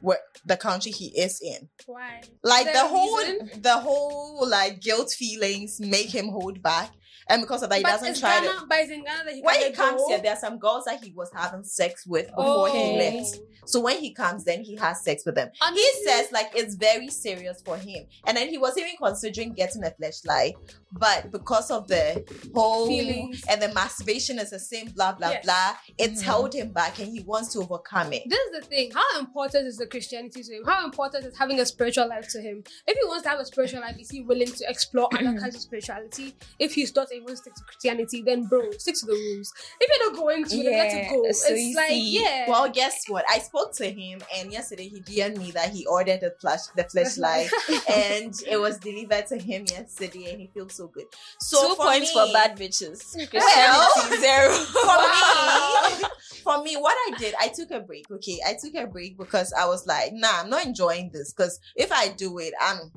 where 0.00 0.18
the 0.44 0.56
country 0.56 0.92
he 0.92 1.06
is 1.18 1.40
in. 1.40 1.68
Why? 1.86 2.20
Like 2.44 2.70
the 2.72 2.86
whole 2.86 3.18
reason? 3.18 3.62
the 3.62 3.78
whole 3.78 4.46
like 4.48 4.80
guilt 4.80 5.10
feelings 5.10 5.80
make 5.80 6.14
him 6.14 6.28
hold 6.28 6.62
back 6.62 6.92
and 7.28 7.42
because 7.42 7.62
of 7.62 7.70
that, 7.70 7.76
he 7.76 7.82
but 7.82 8.00
doesn't 8.00 8.20
try 8.20 8.40
Ghana, 8.40 8.60
to. 8.60 8.66
but 8.68 8.78
it's 8.78 8.90
in 8.90 9.04
Ghana 9.04 9.24
that 9.24 9.34
he 9.34 9.42
When 9.42 9.60
he 9.60 9.72
comes 9.72 10.00
go. 10.00 10.08
here, 10.08 10.18
there 10.18 10.32
are 10.32 10.38
some 10.38 10.58
girls 10.58 10.84
that 10.84 11.02
he 11.02 11.10
was 11.10 11.30
having 11.34 11.64
sex 11.64 12.06
with 12.06 12.28
before 12.28 12.68
he 12.68 12.78
oh. 12.78 12.94
left. 12.94 13.38
So 13.66 13.80
when 13.80 13.98
he 13.98 14.12
comes, 14.12 14.44
then 14.44 14.62
he 14.62 14.76
has 14.76 15.02
sex 15.02 15.24
with 15.26 15.34
them. 15.34 15.50
And 15.62 15.76
He 15.76 15.82
Honestly, 15.82 16.02
says 16.06 16.32
like 16.32 16.50
it's 16.54 16.74
very 16.74 17.08
serious 17.08 17.62
for 17.64 17.76
him, 17.76 18.06
and 18.26 18.36
then 18.36 18.48
he 18.48 18.58
was 18.58 18.76
even 18.78 18.92
considering 19.02 19.52
getting 19.52 19.84
a 19.84 19.90
flashlight, 19.90 20.54
but 20.92 21.30
because 21.30 21.70
of 21.70 21.88
the 21.88 22.24
whole 22.54 22.86
Feelings. 22.88 23.42
and 23.48 23.60
the 23.60 23.72
masturbation 23.74 24.38
is 24.38 24.50
the 24.50 24.58
same, 24.58 24.88
blah 24.90 25.12
blah 25.12 25.30
Yes. 25.30 25.44
blah, 25.44 25.76
it's 25.98 26.20
Mhm. 26.22 26.24
held 26.24 26.54
him 26.54 26.68
back, 26.72 26.98
and 26.98 27.08
he 27.12 27.20
wants 27.20 27.52
to 27.52 27.60
overcome 27.60 28.12
it. 28.12 28.22
This 28.28 28.38
is 28.38 28.60
the 28.60 28.66
thing. 28.66 28.90
How 28.92 29.18
important 29.18 29.66
is 29.66 29.76
the 29.76 29.86
Christianity 29.86 30.42
to 30.42 30.52
him? 30.56 30.64
How 30.64 30.84
important 30.84 31.24
is 31.26 31.36
having 31.36 31.60
a 31.60 31.66
spiritual 31.66 32.08
life 32.08 32.28
to 32.28 32.40
him? 32.40 32.62
If 32.86 32.96
he 32.98 33.04
wants 33.06 33.24
to 33.24 33.30
have 33.30 33.40
a 33.40 33.44
spiritual 33.44 33.80
life, 33.80 33.96
is 33.98 34.10
he 34.10 34.22
willing 34.22 34.50
to 34.52 34.64
explore 34.68 35.08
other 35.12 35.38
kinds 35.38 35.54
of 35.56 35.60
spirituality? 35.60 36.34
If 36.58 36.74
he's 36.74 36.94
not 36.94 37.12
able 37.12 37.28
to 37.28 37.36
stick 37.36 37.54
to 37.54 37.62
Christianity, 37.64 38.22
then 38.24 38.44
bro, 38.44 38.70
stick 38.78 38.94
to 39.00 39.06
the 39.06 39.12
rules. 39.12 39.52
If 39.80 39.88
you're 39.88 40.10
not 40.12 40.18
going 40.20 40.44
to, 40.44 40.56
then 40.56 40.72
let 40.72 40.92
it 40.94 41.08
go. 41.10 41.22
so 41.32 41.46
it's 41.50 41.76
like, 41.76 41.88
see- 41.88 42.20
yeah. 42.20 42.48
Well, 42.48 42.68
guess 42.70 43.02
what? 43.08 43.24
I 43.28 43.38
spoke 43.40 43.55
to 43.64 43.90
him, 43.90 44.20
and 44.36 44.52
yesterday 44.52 44.88
he 44.88 45.00
DM'd 45.00 45.38
me 45.38 45.50
that 45.52 45.70
he 45.70 45.86
ordered 45.86 46.20
the 46.20 46.34
flash, 46.40 46.66
the 46.76 46.84
flashlight, 46.84 47.50
and 47.90 48.34
it 48.46 48.58
was 48.58 48.78
delivered 48.78 49.26
to 49.28 49.38
him 49.38 49.64
yesterday, 49.68 50.30
and 50.30 50.40
he 50.40 50.46
feels 50.48 50.74
so 50.74 50.88
good. 50.88 51.06
So 51.40 51.68
Two 51.68 51.74
for 51.74 51.84
points 51.86 52.14
me, 52.14 52.26
for 52.26 52.32
bad 52.32 52.56
bitches. 52.58 53.16
Well- 53.32 54.20
zero. 54.20 54.52
for 54.54 54.98
me, 55.02 56.08
for 56.42 56.62
me, 56.62 56.76
what 56.76 56.96
I 57.08 57.18
did, 57.18 57.34
I 57.40 57.48
took 57.48 57.70
a 57.70 57.80
break. 57.80 58.10
Okay, 58.10 58.38
I 58.46 58.56
took 58.60 58.74
a 58.74 58.86
break 58.86 59.18
because 59.18 59.52
I 59.52 59.66
was 59.66 59.86
like, 59.86 60.12
nah, 60.12 60.40
I'm 60.42 60.50
not 60.50 60.64
enjoying 60.64 61.10
this. 61.12 61.32
Because 61.32 61.58
if 61.74 61.92
I 61.92 62.08
do 62.08 62.38
it, 62.38 62.54
I'm 62.60 62.92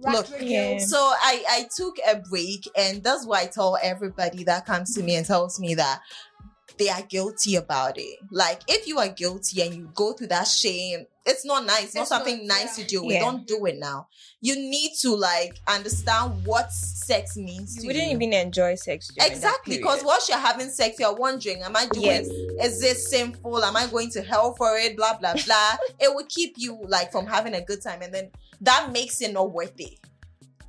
look, 0.00 0.26
yeah. 0.40 0.78
so 0.78 0.96
I 0.98 1.44
I 1.48 1.68
took 1.76 1.96
a 2.08 2.16
break, 2.30 2.68
and 2.76 3.02
that's 3.02 3.26
why 3.26 3.42
I 3.42 3.46
tell 3.46 3.78
everybody 3.82 4.44
that 4.44 4.66
comes 4.66 4.94
to 4.94 5.02
me 5.02 5.16
and 5.16 5.26
tells 5.26 5.58
me 5.60 5.74
that 5.74 6.00
they 6.76 6.88
are 6.88 7.02
guilty 7.02 7.56
about 7.56 7.94
it. 7.96 8.18
Like 8.30 8.60
if 8.68 8.86
you 8.86 8.98
are 8.98 9.08
guilty 9.08 9.62
and 9.62 9.74
you 9.74 9.90
go 9.94 10.12
through 10.12 10.28
that 10.28 10.46
shame, 10.46 11.06
it's 11.24 11.44
not 11.44 11.64
nice. 11.66 11.84
It's 11.86 11.94
not 11.94 12.08
something 12.08 12.46
not, 12.46 12.56
nice 12.60 12.78
yeah. 12.78 12.84
to 12.84 12.88
deal 12.90 13.06
with. 13.06 13.14
Yeah. 13.14 13.20
Don't 13.20 13.46
do 13.46 13.64
it 13.66 13.78
now. 13.78 14.08
You 14.40 14.54
need 14.56 14.92
to 15.00 15.14
like 15.14 15.58
understand 15.66 16.44
what 16.44 16.70
sex 16.72 17.36
means 17.36 17.74
You 17.76 17.82
to 17.82 17.86
wouldn't 17.88 18.06
you. 18.10 18.16
even 18.16 18.32
enjoy 18.32 18.76
sex. 18.76 19.10
Exactly, 19.20 19.76
because 19.78 20.04
once 20.04 20.28
you're 20.28 20.38
having 20.38 20.68
sex, 20.70 20.96
you're 20.98 21.14
wondering, 21.14 21.62
am 21.62 21.76
I 21.76 21.86
doing 21.86 22.06
Yes. 22.06 22.28
is 22.74 22.80
this 22.80 23.10
sinful? 23.10 23.62
Am 23.64 23.76
I 23.76 23.86
going 23.88 24.10
to 24.10 24.22
hell 24.22 24.54
for 24.54 24.76
it? 24.76 24.96
Blah 24.96 25.18
blah 25.18 25.34
blah. 25.46 25.76
it 25.98 26.14
will 26.14 26.26
keep 26.28 26.54
you 26.56 26.78
like 26.86 27.10
from 27.12 27.26
having 27.26 27.54
a 27.54 27.60
good 27.62 27.82
time, 27.82 28.02
and 28.02 28.12
then 28.14 28.30
that 28.60 28.90
makes 28.92 29.20
it 29.20 29.32
not 29.32 29.52
worth 29.52 29.78
it. 29.78 29.98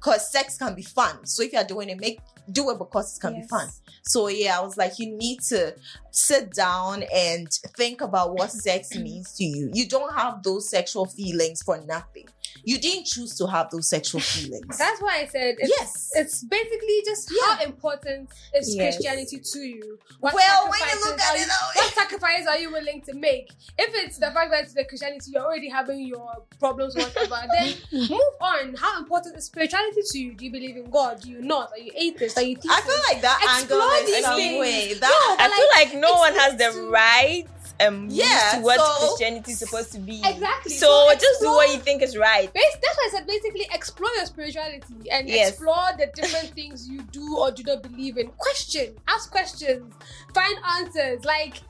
Cause 0.01 0.31
sex 0.31 0.57
can 0.57 0.75
be 0.75 0.81
fun. 0.81 1.25
So 1.25 1.43
if 1.43 1.51
you're 1.51 1.63
doing 1.65 1.89
it, 1.89 1.99
make 1.99 2.19
do 2.51 2.69
it 2.71 2.77
because 2.77 3.17
it 3.17 3.21
can 3.21 3.41
be 3.41 3.47
fun. 3.47 3.69
So 4.03 4.27
yeah, 4.27 4.57
I 4.59 4.61
was 4.61 4.77
like, 4.77 4.99
you 4.99 5.15
need 5.15 5.41
to 5.49 5.75
sit 6.11 6.53
down 6.53 7.03
and 7.13 7.47
think 7.77 8.01
about 8.01 8.33
what 8.33 8.51
sex 8.51 8.95
means 8.95 9.33
to 9.33 9.43
you. 9.43 9.69
You 9.73 9.87
don't 9.87 10.13
have 10.15 10.43
those 10.43 10.69
sexual 10.69 11.05
feelings 11.05 11.61
for 11.61 11.79
nothing. 11.85 12.27
You 12.63 12.77
didn't 12.79 13.05
choose 13.05 13.35
to 13.37 13.47
have 13.47 13.69
those 13.71 13.89
sexual 13.89 14.21
feelings. 14.21 14.77
That's 14.77 15.01
why 15.01 15.21
I 15.21 15.25
said 15.27 15.55
it's, 15.59 15.69
yes. 15.69 16.11
it's 16.15 16.43
basically 16.43 17.01
just 17.05 17.31
how 17.45 17.61
important 17.63 18.29
is 18.55 18.75
Yes. 18.75 18.95
Christianity 18.95 19.39
to 19.39 19.59
you. 19.59 19.97
What 20.19 20.33
well, 20.33 20.69
when 20.69 20.79
you 20.79 20.95
look 21.05 21.19
at 21.19 21.35
it 21.35 21.47
that 21.47 21.57
what 21.75 21.93
sacrifice 21.93 22.45
are 22.47 22.57
you 22.57 22.71
willing 22.71 23.01
to 23.03 23.13
make? 23.15 23.51
If 23.77 23.93
it's 23.95 24.17
the 24.17 24.31
fact 24.31 24.51
that 24.51 24.63
it's 24.65 24.73
the 24.73 24.83
Christianity, 24.85 25.31
you're 25.33 25.43
already 25.43 25.69
having 25.69 26.01
your 26.05 26.43
problems, 26.59 26.95
whatever, 26.95 27.37
then 27.57 27.73
move 27.91 28.19
on. 28.41 28.75
How 28.75 28.99
important 28.99 29.37
is 29.37 29.45
spirituality 29.45 30.01
to 30.11 30.19
you? 30.19 30.33
Do 30.33 30.45
you 30.45 30.51
believe 30.51 30.75
in 30.77 30.89
God? 30.89 31.21
Do 31.21 31.29
you 31.29 31.41
not? 31.41 31.71
Are 31.71 31.77
you 31.79 31.91
atheist? 31.95 32.37
Are 32.37 32.41
you 32.43 32.57
I 32.69 32.81
feel 32.81 32.95
like 33.13 33.21
that 33.21 33.39
Explore 33.43 33.81
angle 33.81 33.97
is 33.97 34.05
these 34.05 34.25
some 34.25 34.59
way. 34.59 34.93
That 34.95 35.09
No, 35.09 35.43
I 35.43 35.49
feel 35.49 35.93
like 35.95 36.01
no 36.01 36.13
one 36.19 36.33
has 36.35 36.57
the 36.57 36.71
to- 36.79 36.89
right 36.91 37.45
um 37.81 38.07
Yeah, 38.09 38.25
yeah, 38.25 38.59
to 38.59 38.61
what 38.65 38.79
so- 38.79 39.07
Christianity 39.07 39.51
is 39.53 39.59
supposed 39.59 39.91
to 39.93 39.99
be. 39.99 40.21
Exactly. 40.25 40.73
So, 40.73 41.09
So 41.09 41.15
just 41.15 41.41
do 41.41 41.47
what 41.47 41.69
you 41.69 41.79
think 41.79 42.01
is 42.01 42.17
right. 42.17 42.51
Bas- 42.53 42.77
that's 42.81 42.97
why 42.97 43.07
I 43.07 43.09
said 43.11 43.27
basically 43.27 43.67
explore 43.73 44.09
your 44.15 44.25
spirituality 44.25 45.09
and 45.11 45.29
Yes. 45.29 45.49
explore 45.49 45.87
the 45.97 46.07
different 46.13 46.53
things 46.55 46.87
you 46.89 47.01
do 47.11 47.37
or 47.37 47.51
do 47.51 47.63
not 47.63 47.81
believe 47.83 48.17
in. 48.17 48.27
Question, 48.37 48.95
ask 49.07 49.31
questions, 49.31 49.93
find 50.33 50.57
answers. 50.77 51.23
Like 51.25 51.61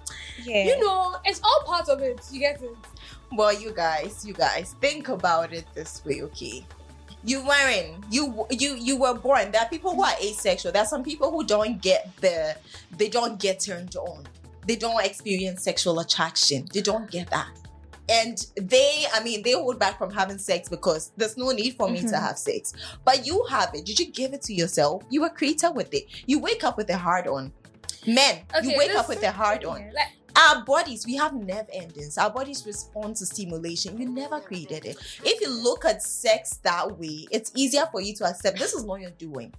Yeah. 0.43 0.63
you 0.65 0.79
know, 0.79 1.15
it's 1.25 1.41
all 1.43 1.61
part 1.65 1.89
of 1.89 2.01
it. 2.01 2.19
You 2.31 2.39
get 2.39 2.61
it? 2.61 2.75
well, 3.31 3.53
you 3.53 3.71
guys, 3.71 4.25
you 4.25 4.33
guys, 4.33 4.75
think 4.81 5.07
about 5.09 5.53
it 5.53 5.65
this 5.75 6.03
way, 6.05 6.21
okay? 6.23 6.65
You 7.23 7.45
weren't 7.45 8.05
you 8.09 8.47
you 8.49 8.75
you 8.75 8.95
were 8.97 9.13
born. 9.13 9.51
There 9.51 9.61
are 9.61 9.67
people 9.67 9.93
who 9.93 10.03
are 10.03 10.15
asexual. 10.23 10.71
There 10.71 10.81
are 10.81 10.87
some 10.87 11.03
people 11.03 11.29
who 11.29 11.43
don't 11.43 11.81
get 11.81 12.09
the 12.21 12.55
they 12.97 13.09
don't 13.09 13.37
get 13.39 13.59
turned 13.59 13.95
on. 13.97 14.25
They 14.67 14.75
don't 14.75 15.03
experience 15.03 15.63
sexual 15.63 15.99
attraction. 15.99 16.67
They 16.73 16.81
don't 16.81 17.09
get 17.09 17.29
that. 17.31 17.47
And 18.07 18.43
they, 18.55 19.05
I 19.13 19.23
mean, 19.23 19.43
they 19.43 19.51
hold 19.53 19.77
back 19.77 19.97
from 19.99 20.09
having 20.11 20.39
sex 20.39 20.67
because 20.67 21.11
there's 21.15 21.37
no 21.37 21.51
need 21.51 21.75
for 21.75 21.87
me 21.89 22.01
to 22.01 22.07
Mhm. 22.07 22.19
have 22.21 22.37
sex. 22.39 22.73
But 23.05 23.25
you 23.25 23.45
have 23.49 23.69
it. 23.75 23.85
Did 23.85 23.99
you 23.99 24.07
give 24.07 24.33
it 24.33 24.41
to 24.43 24.53
yourself? 24.53 25.03
You 25.09 25.21
were 25.21 25.29
created 25.29 25.71
with 25.75 25.93
it. 25.93 26.05
You 26.25 26.39
wake 26.39 26.63
up 26.63 26.75
with 26.77 26.89
a 26.89 26.97
hard 26.97 27.27
on. 27.27 27.53
Men, 28.07 28.39
you 28.63 28.75
wake 28.77 28.95
up 28.95 29.09
with 29.09 29.21
a 29.23 29.31
hard 29.31 29.63
on 29.65 29.91
like, 29.93 30.07
our 30.35 30.63
bodies 30.63 31.05
we 31.05 31.15
have 31.17 31.33
nerve 31.33 31.67
endings 31.73 32.17
our 32.17 32.29
bodies 32.29 32.65
respond 32.65 33.15
to 33.15 33.25
stimulation 33.25 33.97
you 33.99 34.07
never 34.07 34.39
created 34.39 34.85
it 34.85 34.95
if 35.25 35.41
you 35.41 35.49
look 35.49 35.83
at 35.83 36.01
sex 36.01 36.59
that 36.63 36.97
way 36.97 37.27
it's 37.31 37.51
easier 37.55 37.83
for 37.91 37.99
you 37.99 38.13
to 38.15 38.23
accept 38.23 38.57
this 38.57 38.73
is 38.73 38.83
what 38.85 39.01
you're 39.01 39.09
doing 39.11 39.51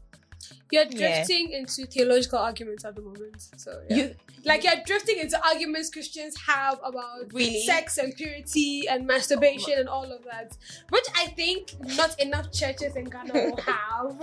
you're 0.71 0.85
Yeah. 0.85 1.17
drifting 1.25 1.53
into 1.53 1.87
theological 1.87 2.39
arguments 2.39 2.85
at 2.85 2.95
the 2.97 3.03
moment. 3.03 3.43
So 3.57 3.81
yeah. 3.89 3.97
you 3.97 4.15
like 4.45 4.65
you're 4.65 4.83
drifting 4.87 5.19
into 5.19 5.39
arguments 5.47 5.91
Christians 5.91 6.35
have 6.47 6.79
about 6.83 7.33
Really? 7.33 7.65
sex 7.67 7.99
and 7.99 8.15
purity 8.17 8.87
and 8.89 9.07
masturbation 9.07 9.75
and 9.79 9.89
all 9.89 10.11
of 10.11 10.25
that, 10.25 10.57
which 10.89 11.05
I 11.15 11.27
think 11.27 11.75
not 11.97 12.19
enough 12.21 12.51
churches 12.53 12.97
in 12.97 13.05
Ghana 13.05 13.33
will 13.35 13.57
have. 13.73 14.17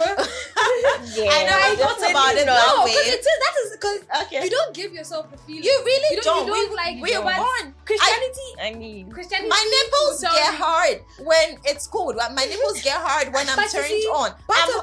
Yeah. 1.15 1.29
I 1.37 1.43
never 1.45 1.83
thought 1.83 2.09
about 2.09 2.35
it 2.35 2.45
no, 2.45 2.83
because 2.85 3.07
it 3.07 3.19
is 3.19 3.25
that 3.25 3.53
is 3.65 3.71
because 3.77 3.99
okay 4.25 4.43
you 4.43 4.49
don't 4.49 4.73
give 4.75 4.93
yourself 4.93 5.29
the 5.31 5.37
feeling. 5.37 5.63
you 5.63 5.81
really 5.85 6.15
you 6.15 6.21
don't, 6.21 6.47
don't, 6.47 6.47
you 6.47 6.53
don't 6.53 6.69
we, 6.71 6.75
like 6.75 6.95
we're 7.01 7.21
but 7.21 7.37
born 7.37 7.73
Christianity. 7.85 8.49
I 8.61 8.73
mean, 8.73 9.11
Christianity. 9.11 9.49
my 9.49 9.63
nipples 9.75 10.21
get 10.21 10.53
hard 10.55 11.01
when 11.25 11.57
it's 11.63 11.87
cold 11.87 12.15
my 12.17 12.45
nipples 12.45 12.81
get 12.81 12.97
hard 12.97 13.33
when 13.33 13.47
i'm 13.49 13.67
turned 13.69 14.03
on 14.13 14.31
I'm, 14.49 14.81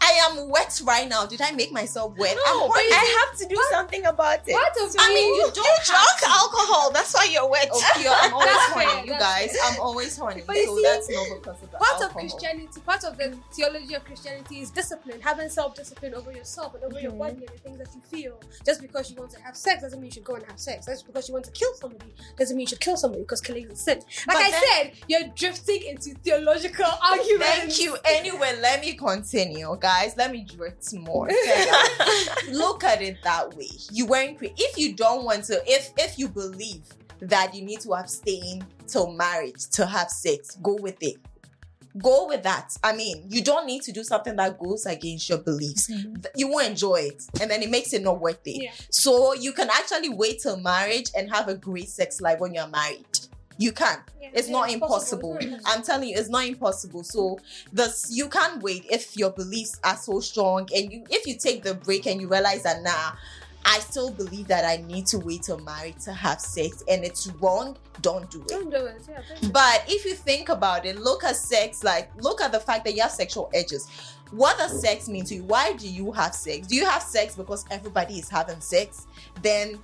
i 0.00 0.12
am 0.30 0.48
wet 0.48 0.75
right 0.82 1.08
now 1.08 1.26
did 1.26 1.40
i 1.40 1.50
make 1.52 1.72
myself 1.72 2.16
wet 2.16 2.36
no, 2.46 2.64
I'm 2.64 2.68
but. 2.68 2.76
I 2.78 3.24
have 3.28 3.38
to 3.38 3.46
do 3.46 3.56
something 3.70 4.04
about 4.06 4.40
it. 4.46 4.52
part 4.54 4.72
of 4.82 4.94
I 4.98 5.08
mean, 5.14 5.34
you 5.34 5.50
don't 5.54 5.84
to. 5.84 5.92
alcohol. 6.26 6.90
That's 6.92 7.14
why 7.14 7.28
you're 7.30 7.48
wet. 7.48 7.68
Okay, 7.70 8.06
I'm 8.08 8.32
always 8.38 8.46
That's 8.46 8.72
horny, 8.72 9.06
you 9.08 9.18
guys. 9.18 9.52
fair. 9.52 9.60
I'm 9.72 9.80
always 9.80 10.16
horny, 10.16 10.42
But 10.46 10.56
so 10.56 10.76
see, 10.76 10.82
that's 10.82 11.10
not 11.10 11.26
because 11.38 11.62
of 11.62 11.72
part 11.72 12.02
of. 12.02 12.10
Christianity, 12.12 12.80
part 12.84 13.04
of 13.04 13.16
the 13.18 13.36
theology 13.52 13.94
of 13.94 14.04
Christianity 14.04 14.60
is 14.60 14.70
discipline, 14.70 15.20
having 15.20 15.48
self-discipline 15.48 16.14
over 16.14 16.32
yourself 16.32 16.74
and 16.74 16.84
over 16.84 17.00
your 17.00 17.12
Mm-hmm. 17.12 17.16
Mhm. 17.16 17.18
body 17.18 17.46
and 17.46 17.48
the 17.48 17.58
things 17.62 17.78
that 17.78 17.88
you 17.94 18.00
feel. 18.10 18.40
Just 18.64 18.80
because 18.82 19.10
you 19.10 19.16
want 19.16 19.30
to 19.32 19.40
have 19.40 19.56
sex 19.56 19.82
doesn't 19.82 20.00
mean 20.00 20.06
you 20.06 20.12
should 20.12 20.24
go 20.24 20.34
and 20.34 20.44
have 20.46 20.58
sex. 20.58 20.86
Just 20.86 21.06
because 21.06 21.28
you 21.28 21.34
want 21.34 21.44
to 21.46 21.52
kill 21.52 21.72
somebody 21.74 22.12
doesn't 22.38 22.56
mean 22.56 22.62
you 22.64 22.68
should 22.68 22.80
kill 22.80 22.96
somebody 22.96 23.22
because 23.22 23.40
killing 23.40 23.64
is 23.66 23.72
a 23.72 23.76
sin. 23.76 23.98
Like 23.98 24.26
But 24.26 24.36
I 24.36 24.50
then- 24.50 24.62
said, 24.72 24.92
you're 25.08 25.28
drifting 25.34 25.82
into 25.86 26.10
theological 26.24 26.86
arguments. 27.02 27.46
Thank 27.46 27.80
you. 27.80 27.96
Anyway, 28.04 28.58
let 28.60 28.80
me 28.80 28.94
continue, 28.94 29.76
guys. 29.80 30.14
Let 30.16 30.32
me 30.32 30.42
drift 30.44 30.65
more. 30.94 31.28
Look 32.50 32.84
at 32.84 33.02
it 33.02 33.18
that 33.24 33.54
way. 33.56 33.68
You 33.92 34.06
weren't 34.06 34.38
cre- 34.38 34.46
if 34.56 34.78
you 34.78 34.94
don't 34.94 35.24
want 35.24 35.44
to, 35.44 35.62
if 35.66 35.90
if 35.98 36.18
you 36.18 36.28
believe 36.28 36.82
that 37.20 37.54
you 37.54 37.62
need 37.62 37.80
to 37.80 37.94
abstain 37.94 38.64
till 38.86 39.10
marriage 39.12 39.66
to 39.72 39.86
have 39.86 40.10
sex, 40.10 40.56
go 40.62 40.74
with 40.80 41.02
it. 41.02 41.16
Go 41.98 42.26
with 42.28 42.42
that. 42.42 42.76
I 42.84 42.94
mean, 42.94 43.24
you 43.30 43.42
don't 43.42 43.66
need 43.66 43.80
to 43.84 43.92
do 43.92 44.04
something 44.04 44.36
that 44.36 44.58
goes 44.58 44.84
against 44.84 45.30
your 45.30 45.38
beliefs. 45.38 45.90
Mm-hmm. 45.90 46.14
Th- 46.16 46.34
You 46.36 46.48
won't 46.48 46.66
enjoy 46.68 46.96
it, 46.96 47.22
and 47.40 47.50
then 47.50 47.62
it 47.62 47.70
makes 47.70 47.94
it 47.94 48.02
not 48.02 48.20
worth 48.20 48.46
it. 48.46 48.62
Yeah. 48.64 48.72
So 48.90 49.32
you 49.32 49.52
can 49.52 49.70
actually 49.70 50.10
wait 50.10 50.40
till 50.42 50.58
marriage 50.58 51.10
and 51.16 51.30
have 51.32 51.48
a 51.48 51.54
great 51.54 51.88
sex 51.88 52.20
life 52.20 52.38
when 52.38 52.52
you're 52.52 52.68
married. 52.68 53.06
You 53.58 53.72
can. 53.72 53.98
Yeah, 54.20 54.28
It's 54.34 54.48
yeah, 54.48 54.52
not 54.52 54.68
possible. 54.80 55.36
impossible. 55.36 55.38
Not 55.50 55.60
I'm 55.66 55.82
telling 55.82 56.08
you, 56.10 56.16
it's 56.16 56.28
not 56.28 56.46
impossible. 56.46 57.04
So 57.04 57.38
this 57.72 58.08
you 58.10 58.28
can't 58.28 58.62
wait 58.62 58.86
if 58.90 59.16
your 59.16 59.30
beliefs 59.30 59.78
are 59.84 59.96
so 59.96 60.20
strong 60.20 60.68
and 60.74 60.92
you 60.92 61.04
if 61.10 61.26
you 61.26 61.36
take 61.36 61.62
the 61.62 61.74
break 61.74 62.06
and 62.06 62.20
you 62.20 62.28
realize 62.28 62.62
that 62.64 62.82
nah, 62.82 63.12
I 63.64 63.80
still 63.80 64.10
believe 64.10 64.46
that 64.48 64.64
I 64.64 64.76
need 64.84 65.06
to 65.06 65.18
wait 65.18 65.42
till 65.44 65.58
married 65.58 65.98
to 66.00 66.12
have 66.12 66.40
sex 66.40 66.84
and 66.88 67.04
it's 67.04 67.26
wrong, 67.40 67.76
don't 68.02 68.30
do 68.30 68.42
it. 68.42 68.48
Don't 68.48 68.70
do 68.70 68.76
it. 68.86 69.02
Yeah, 69.08 69.16
don't 69.28 69.40
do 69.40 69.46
it. 69.48 69.52
But 69.52 69.84
if 69.88 70.04
you 70.04 70.14
think 70.14 70.48
about 70.50 70.84
it, 70.86 70.98
look 70.98 71.24
at 71.24 71.36
sex, 71.36 71.82
like 71.82 72.10
look 72.22 72.40
at 72.40 72.52
the 72.52 72.60
fact 72.60 72.84
that 72.84 72.94
you 72.94 73.02
have 73.02 73.10
sexual 73.10 73.50
edges. 73.54 73.88
What 74.32 74.58
does 74.58 74.80
sex 74.80 75.08
mean 75.08 75.24
to 75.26 75.36
you? 75.36 75.44
Why 75.44 75.72
do 75.74 75.88
you 75.88 76.12
have 76.12 76.34
sex? 76.34 76.66
Do 76.66 76.74
you 76.76 76.84
have 76.84 77.02
sex 77.02 77.36
because 77.36 77.64
everybody 77.70 78.18
is 78.18 78.28
having 78.28 78.60
sex? 78.60 79.06
Then 79.40 79.78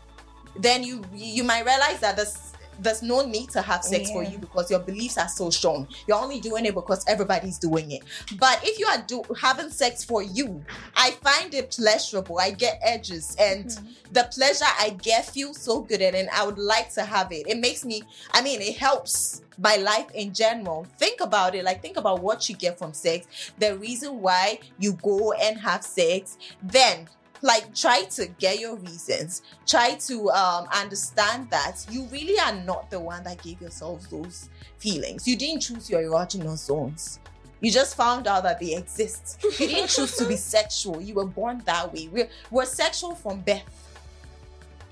then 0.56 0.82
you 0.82 1.02
you 1.14 1.42
might 1.44 1.64
realize 1.64 2.00
that 2.00 2.16
this 2.16 2.51
there's 2.82 3.02
no 3.02 3.22
need 3.24 3.50
to 3.50 3.62
have 3.62 3.84
sex 3.84 4.10
for 4.10 4.22
you 4.22 4.38
because 4.38 4.70
your 4.70 4.80
beliefs 4.80 5.18
are 5.18 5.28
so 5.28 5.50
strong. 5.50 5.86
You're 6.06 6.18
only 6.18 6.40
doing 6.40 6.66
it 6.66 6.74
because 6.74 7.04
everybody's 7.06 7.58
doing 7.58 7.92
it. 7.92 8.02
But 8.38 8.60
if 8.62 8.78
you 8.78 8.86
are 8.86 9.02
do 9.06 9.22
having 9.40 9.70
sex 9.70 10.04
for 10.04 10.22
you, 10.22 10.64
I 10.96 11.12
find 11.12 11.54
it 11.54 11.70
pleasurable. 11.70 12.38
I 12.38 12.50
get 12.50 12.80
edges, 12.82 13.36
and 13.38 13.66
mm-hmm. 13.66 13.86
the 14.12 14.28
pleasure 14.32 14.64
I 14.78 14.90
get 14.90 15.26
feels 15.26 15.58
so 15.58 15.82
good, 15.82 16.02
and, 16.02 16.16
and 16.16 16.28
I 16.30 16.44
would 16.44 16.58
like 16.58 16.92
to 16.94 17.04
have 17.04 17.32
it. 17.32 17.46
It 17.46 17.58
makes 17.58 17.84
me. 17.84 18.02
I 18.32 18.42
mean, 18.42 18.60
it 18.60 18.76
helps 18.76 19.42
my 19.58 19.76
life 19.76 20.10
in 20.14 20.32
general. 20.32 20.86
Think 20.98 21.20
about 21.20 21.54
it. 21.54 21.64
Like 21.64 21.82
think 21.82 21.96
about 21.96 22.20
what 22.20 22.48
you 22.48 22.56
get 22.56 22.78
from 22.78 22.92
sex. 22.92 23.52
The 23.58 23.76
reason 23.76 24.20
why 24.20 24.60
you 24.78 24.94
go 24.94 25.32
and 25.32 25.58
have 25.58 25.84
sex. 25.84 26.38
Then 26.62 27.08
like 27.42 27.74
try 27.74 28.04
to 28.04 28.26
get 28.38 28.60
your 28.60 28.76
reasons. 28.76 29.42
Try 29.66 29.94
to 30.06 30.30
um 30.30 30.66
understand 30.72 31.50
that 31.50 31.84
you 31.90 32.04
really 32.06 32.38
are 32.38 32.54
not 32.54 32.90
the 32.90 32.98
one 32.98 33.22
that 33.24 33.42
gave 33.42 33.60
yourself 33.60 34.08
those 34.08 34.48
feelings. 34.78 35.26
You 35.26 35.36
didn't 35.36 35.60
choose 35.60 35.90
your 35.90 36.02
erogenous 36.02 36.58
zones. 36.66 37.18
You 37.60 37.70
just 37.70 37.96
found 37.96 38.26
out 38.26 38.42
that 38.44 38.58
they 38.58 38.74
exist. 38.74 39.38
You 39.42 39.68
didn't 39.68 39.88
choose 39.88 40.16
to 40.16 40.26
be 40.26 40.36
sexual. 40.56 41.00
You 41.00 41.14
were 41.14 41.26
born 41.26 41.62
that 41.66 41.92
way. 41.92 42.08
We're, 42.08 42.28
we're 42.50 42.64
sexual 42.64 43.14
from 43.14 43.40
birth. 43.40 43.62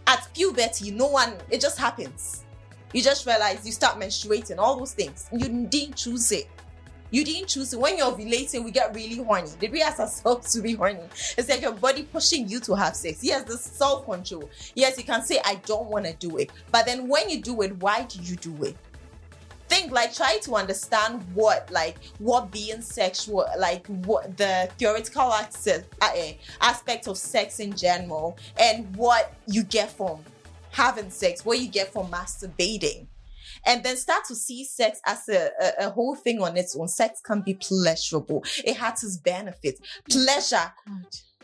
At 0.06 0.28
puberty 0.34 0.90
no 0.90 1.06
one 1.06 1.34
it 1.50 1.60
just 1.60 1.78
happens. 1.78 2.44
You 2.92 3.02
just 3.02 3.24
realize 3.26 3.64
you 3.64 3.70
start 3.70 4.00
menstruating 4.00 4.58
all 4.58 4.76
those 4.76 4.92
things. 4.92 5.28
You 5.32 5.38
didn't 5.38 5.94
choose 5.94 6.32
it 6.32 6.48
you 7.10 7.24
didn't 7.24 7.48
choose 7.48 7.72
it. 7.72 7.80
When 7.80 7.96
you're 7.96 8.10
ovulating, 8.10 8.64
we 8.64 8.70
get 8.70 8.94
really 8.94 9.16
horny. 9.16 9.50
Did 9.58 9.72
we 9.72 9.82
ask 9.82 9.98
ourselves 9.98 10.52
to 10.52 10.60
be 10.60 10.74
horny? 10.74 11.00
It's 11.36 11.48
like 11.48 11.62
your 11.62 11.72
body 11.72 12.04
pushing 12.04 12.48
you 12.48 12.60
to 12.60 12.74
have 12.74 12.94
sex. 12.96 13.22
Yes, 13.22 13.44
the 13.44 13.56
self 13.56 14.04
control. 14.04 14.48
Yes, 14.74 14.96
you 14.98 15.04
can 15.04 15.22
say, 15.22 15.40
I 15.44 15.56
don't 15.66 15.86
want 15.86 16.06
to 16.06 16.12
do 16.14 16.38
it. 16.38 16.50
But 16.70 16.86
then 16.86 17.08
when 17.08 17.28
you 17.28 17.40
do 17.40 17.62
it, 17.62 17.76
why 17.78 18.04
do 18.04 18.20
you 18.22 18.36
do 18.36 18.64
it? 18.64 18.76
Think 19.68 19.92
like 19.92 20.12
try 20.12 20.38
to 20.42 20.56
understand 20.56 21.22
what 21.32 21.70
like 21.70 21.96
what 22.18 22.50
being 22.50 22.82
sexual 22.82 23.46
like 23.56 23.86
what 23.86 24.36
the 24.36 24.68
theoretical 24.78 25.32
access, 25.32 25.84
uh, 26.02 26.12
aspect 26.60 27.06
of 27.06 27.16
sex 27.16 27.60
in 27.60 27.76
general 27.76 28.36
and 28.58 28.96
what 28.96 29.32
you 29.46 29.62
get 29.62 29.92
from 29.92 30.24
having 30.72 31.08
sex, 31.08 31.44
what 31.44 31.60
you 31.60 31.68
get 31.68 31.92
from 31.92 32.08
masturbating 32.08 33.06
and 33.66 33.82
then 33.82 33.96
start 33.96 34.24
to 34.26 34.34
see 34.34 34.64
sex 34.64 35.00
as 35.06 35.28
a, 35.28 35.50
a, 35.60 35.86
a 35.86 35.90
whole 35.90 36.14
thing 36.16 36.40
on 36.42 36.56
its 36.56 36.76
own. 36.76 36.88
Sex 36.88 37.20
can 37.20 37.40
be 37.42 37.54
pleasurable. 37.54 38.42
It 38.64 38.76
has 38.76 39.02
its 39.04 39.16
benefits. 39.16 39.80
Pleasure, 40.10 40.72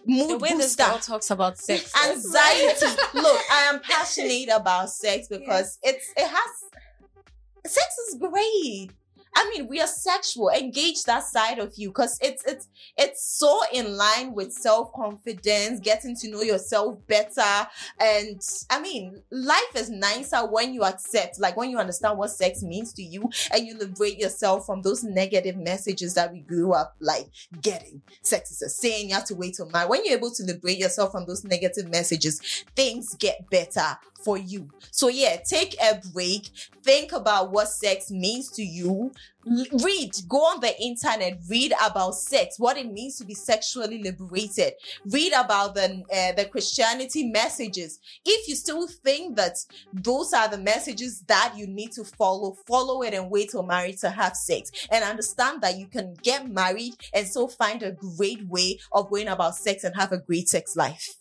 mood 0.07 0.31
The 0.31 0.39
way 0.39 0.55
this 0.55 0.77
girl 0.77 0.99
talks 0.99 1.31
about 1.31 1.59
sex. 1.59 1.93
anxiety. 2.07 2.87
Look, 3.15 3.41
I 3.51 3.71
am 3.73 3.81
passionate 3.81 4.49
about 4.55 4.91
sex 4.91 5.29
because 5.29 5.79
it's 5.83 6.13
it 6.17 6.29
has 6.29 7.73
sex 7.73 7.99
is 8.09 8.15
great. 8.21 8.91
I 9.37 9.51
mean, 9.51 9.69
we 9.69 9.81
are 9.83 9.87
sexual. 9.87 10.49
Engage 10.49 11.05
that 11.05 11.23
side 11.23 11.59
of 11.59 11.75
you 11.77 11.91
because 11.91 12.19
it's 12.23 12.43
it's 12.47 12.69
it's 12.97 13.39
so 13.39 13.61
in 13.71 13.95
line 13.95 14.33
with 14.35 14.51
self 14.51 14.93
confidence, 14.95 15.79
getting 15.81 16.17
to 16.17 16.31
know 16.31 16.41
yourself 16.41 16.97
better, 17.07 17.69
and 18.01 18.41
I 18.71 18.81
mean, 18.81 19.23
life 19.31 19.77
is 19.77 19.91
nicer 19.91 20.39
when 20.47 20.73
you 20.73 20.85
accept, 20.85 21.39
like 21.39 21.55
when 21.55 21.69
you 21.69 21.77
understand 21.79 22.17
what 22.17 22.31
sex 22.31 22.63
means 22.63 22.95
to 22.95 23.03
you, 23.03 23.29
and 23.53 23.67
you 23.67 23.77
liberate 23.77 24.19
yourself 24.19 24.65
from 24.65 24.81
those 24.81 25.05
negative 25.05 25.57
messages 25.57 26.15
that 26.15 26.33
we 26.33 26.41
grew 26.41 26.73
up 26.73 26.97
like 27.01 27.27
getting. 27.61 28.01
Sex 28.23 28.51
is 28.51 28.63
a 28.63 28.71
sin. 28.71 29.11
You 29.11 29.17
have 29.17 29.27
to 29.27 29.35
wait 29.35 29.55
till 29.55 29.69
marriage. 29.69 29.91
When 29.91 30.05
you're 30.07 30.17
able 30.17 30.31
to 30.31 30.45
liberate 30.45 30.79
yourself 30.79 31.13
from 31.13 31.27
those 31.27 31.45
negative 31.45 31.91
messages, 31.91 32.65
things 32.75 33.15
get 33.17 33.51
better 33.51 33.99
for 34.27 34.37
you. 34.37 34.69
So 34.91 35.07
yeah, 35.07 35.37
take 35.37 35.77
a 35.81 36.01
break. 36.13 36.51
Think 36.83 37.13
about 37.13 37.53
what 37.53 37.69
sex 37.69 38.11
means 38.11 38.51
to 38.53 38.63
you. 38.63 39.13
Read, 39.45 40.11
go 40.29 40.39
on 40.39 40.61
the 40.61 40.75
internet, 40.83 41.39
read 41.49 41.73
about 41.81 42.17
sex, 42.17 42.59
what 42.59 42.77
it 42.77 42.93
means 42.93 43.17
to 43.19 43.25
be 43.25 43.35
sexually 43.35 44.03
liberated. 44.03 44.73
Read 45.05 45.33
about 45.33 45.77
the 45.77 46.03
uh, 46.13 46.33
the 46.33 46.47
Christianity 46.47 47.31
messages. 47.31 48.01
If 48.25 48.49
you 48.49 48.57
still 48.57 48.89
think 48.89 49.37
that 49.37 49.57
those 49.93 50.33
are 50.33 50.49
the 50.49 50.59
messages 50.59 51.21
that 51.29 51.55
you 51.57 51.69
need 51.69 51.93
to 51.93 52.03
follow, 52.03 52.57
follow 52.67 53.03
it 53.03 53.15
and 53.15 53.31
wait 53.31 53.51
till 53.51 53.63
married 53.63 53.99
to 53.99 54.11
have 54.11 54.35
sex. 54.35 54.73
And 54.91 55.05
understand 55.05 55.63
that 55.63 55.79
you 55.79 55.87
can 55.87 56.17
get 56.21 56.51
married 56.51 56.95
and 57.15 57.29
still 57.29 57.47
find 57.47 57.85
a 57.85 57.93
great 57.93 58.45
way 58.49 58.81
of 58.91 59.09
going 59.09 59.29
about 59.29 59.55
sex 59.55 59.85
and 59.85 59.95
have 59.95 60.11
a 60.11 60.19
great 60.19 60.49
sex 60.49 60.75
life. 60.75 61.15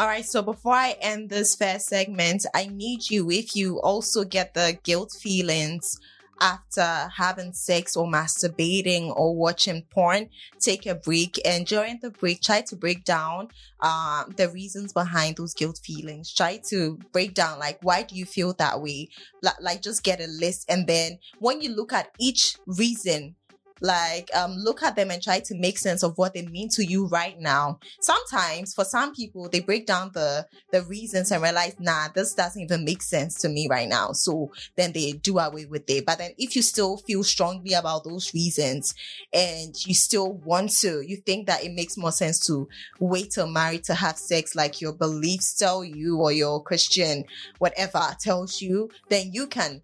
All 0.00 0.06
right, 0.06 0.24
so 0.24 0.40
before 0.40 0.72
I 0.72 0.96
end 1.02 1.28
this 1.28 1.54
first 1.54 1.88
segment, 1.88 2.46
I 2.54 2.70
need 2.72 3.10
you, 3.10 3.30
if 3.30 3.54
you 3.54 3.82
also 3.82 4.24
get 4.24 4.54
the 4.54 4.78
guilt 4.82 5.14
feelings 5.20 6.00
after 6.40 7.10
having 7.18 7.52
sex 7.52 7.98
or 7.98 8.06
masturbating 8.06 9.14
or 9.14 9.36
watching 9.36 9.82
porn, 9.90 10.30
take 10.58 10.86
a 10.86 10.94
break. 10.94 11.38
And 11.44 11.66
during 11.66 11.98
the 12.00 12.12
break, 12.12 12.40
try 12.40 12.62
to 12.62 12.76
break 12.76 13.04
down 13.04 13.48
um, 13.80 14.32
the 14.38 14.48
reasons 14.48 14.94
behind 14.94 15.36
those 15.36 15.52
guilt 15.52 15.78
feelings. 15.84 16.32
Try 16.32 16.60
to 16.70 16.98
break 17.12 17.34
down, 17.34 17.58
like, 17.58 17.78
why 17.82 18.02
do 18.02 18.16
you 18.16 18.24
feel 18.24 18.54
that 18.54 18.80
way? 18.80 19.10
Like, 19.42 19.60
like 19.60 19.82
just 19.82 20.02
get 20.02 20.22
a 20.22 20.28
list. 20.28 20.64
And 20.70 20.86
then 20.86 21.18
when 21.40 21.60
you 21.60 21.76
look 21.76 21.92
at 21.92 22.08
each 22.18 22.56
reason, 22.66 23.36
like 23.80 24.28
um 24.34 24.52
look 24.52 24.82
at 24.82 24.96
them 24.96 25.10
and 25.10 25.22
try 25.22 25.40
to 25.40 25.54
make 25.56 25.78
sense 25.78 26.02
of 26.02 26.16
what 26.16 26.34
they 26.34 26.42
mean 26.46 26.68
to 26.70 26.84
you 26.84 27.06
right 27.06 27.38
now. 27.38 27.78
Sometimes 28.00 28.74
for 28.74 28.84
some 28.84 29.14
people 29.14 29.48
they 29.48 29.60
break 29.60 29.86
down 29.86 30.10
the 30.14 30.46
the 30.72 30.82
reasons 30.82 31.30
and 31.30 31.42
realize 31.42 31.76
nah 31.78 32.08
this 32.14 32.34
doesn't 32.34 32.62
even 32.62 32.84
make 32.84 33.02
sense 33.02 33.40
to 33.40 33.48
me 33.48 33.68
right 33.68 33.88
now. 33.88 34.12
So 34.12 34.52
then 34.76 34.92
they 34.92 35.12
do 35.12 35.38
away 35.38 35.66
with 35.66 35.88
it. 35.88 36.06
But 36.06 36.18
then 36.18 36.32
if 36.38 36.56
you 36.56 36.62
still 36.62 36.98
feel 36.98 37.22
strongly 37.24 37.74
about 37.74 38.04
those 38.04 38.32
reasons 38.34 38.94
and 39.32 39.74
you 39.86 39.94
still 39.94 40.32
want 40.32 40.70
to 40.70 41.00
you 41.06 41.16
think 41.16 41.46
that 41.46 41.64
it 41.64 41.72
makes 41.72 41.96
more 41.96 42.12
sense 42.12 42.44
to 42.46 42.68
wait 42.98 43.30
till 43.30 43.46
married 43.46 43.84
to 43.84 43.94
have 43.94 44.18
sex 44.18 44.54
like 44.54 44.80
your 44.80 44.92
beliefs 44.92 45.54
tell 45.54 45.84
you 45.84 46.18
or 46.18 46.32
your 46.32 46.62
christian 46.62 47.24
whatever 47.58 48.02
tells 48.20 48.60
you 48.60 48.90
then 49.08 49.30
you 49.32 49.46
can 49.46 49.82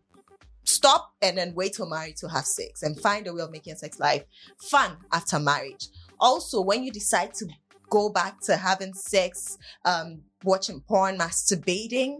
stop 0.66 1.12
and 1.22 1.38
then 1.38 1.54
wait 1.54 1.74
till 1.74 1.88
marriage 1.88 2.16
to 2.16 2.28
have 2.28 2.44
sex 2.44 2.82
and 2.82 3.00
find 3.00 3.26
a 3.26 3.32
way 3.32 3.42
of 3.42 3.50
making 3.50 3.76
sex 3.76 3.98
life 3.98 4.24
fun 4.60 4.96
after 5.12 5.38
marriage. 5.38 5.88
Also, 6.20 6.60
when 6.60 6.84
you 6.84 6.90
decide 6.90 7.32
to 7.34 7.46
go 7.88 8.08
back 8.08 8.40
to 8.42 8.56
having 8.56 8.92
sex, 8.92 9.58
um, 9.84 10.22
watching 10.44 10.80
porn, 10.80 11.18
masturbating, 11.18 12.18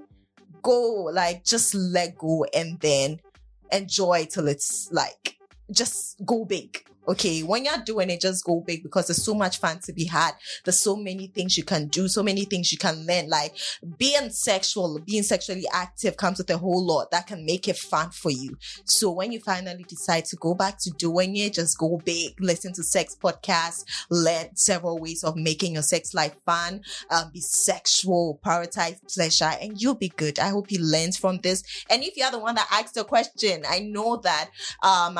go 0.62 1.08
like 1.12 1.44
just 1.44 1.74
let 1.74 2.16
go 2.18 2.44
and 2.54 2.80
then 2.80 3.20
enjoy 3.72 4.26
till 4.30 4.48
it's 4.48 4.88
like 4.92 5.36
just 5.70 6.24
go 6.24 6.44
big. 6.44 6.84
Okay, 7.08 7.42
when 7.42 7.64
you're 7.64 7.78
doing 7.84 8.10
it, 8.10 8.20
just 8.20 8.44
go 8.44 8.60
big 8.60 8.82
because 8.82 9.06
there's 9.06 9.24
so 9.24 9.34
much 9.34 9.58
fun 9.58 9.78
to 9.80 9.92
be 9.92 10.04
had. 10.04 10.32
There's 10.64 10.80
so 10.80 10.96
many 10.96 11.28
things 11.28 11.56
you 11.56 11.64
can 11.64 11.86
do, 11.86 12.08
so 12.08 12.22
many 12.22 12.44
things 12.44 12.72
you 12.72 12.78
can 12.78 13.06
learn. 13.06 13.28
Like 13.28 13.56
being 13.96 14.30
sexual, 14.30 14.98
being 14.98 15.22
sexually 15.22 15.64
active 15.72 16.16
comes 16.16 16.38
with 16.38 16.50
a 16.50 16.58
whole 16.58 16.84
lot 16.84 17.10
that 17.12 17.26
can 17.26 17.46
make 17.46 17.68
it 17.68 17.76
fun 17.76 18.10
for 18.10 18.30
you. 18.30 18.56
So 18.84 19.10
when 19.10 19.30
you 19.30 19.40
finally 19.40 19.84
decide 19.84 20.24
to 20.26 20.36
go 20.36 20.54
back 20.54 20.78
to 20.80 20.90
doing 20.90 21.36
it, 21.36 21.54
just 21.54 21.78
go 21.78 22.00
big, 22.04 22.40
listen 22.40 22.72
to 22.74 22.82
sex 22.82 23.16
podcasts, 23.20 23.84
learn 24.10 24.56
several 24.56 24.98
ways 24.98 25.22
of 25.22 25.36
making 25.36 25.74
your 25.74 25.82
sex 25.82 26.12
life 26.12 26.34
fun, 26.44 26.82
um, 27.10 27.30
be 27.32 27.40
sexual, 27.40 28.40
prioritize 28.44 28.98
pleasure, 29.14 29.52
and 29.60 29.80
you'll 29.80 29.94
be 29.94 30.08
good. 30.08 30.38
I 30.38 30.48
hope 30.48 30.72
you 30.72 30.80
learned 30.80 31.14
from 31.14 31.38
this. 31.38 31.62
And 31.88 32.02
if 32.02 32.16
you're 32.16 32.30
the 32.30 32.38
one 32.38 32.56
that 32.56 32.68
asked 32.72 32.94
the 32.94 33.04
question, 33.04 33.62
I 33.68 33.80
know 33.80 34.16
that 34.16 34.50
um 34.82 35.18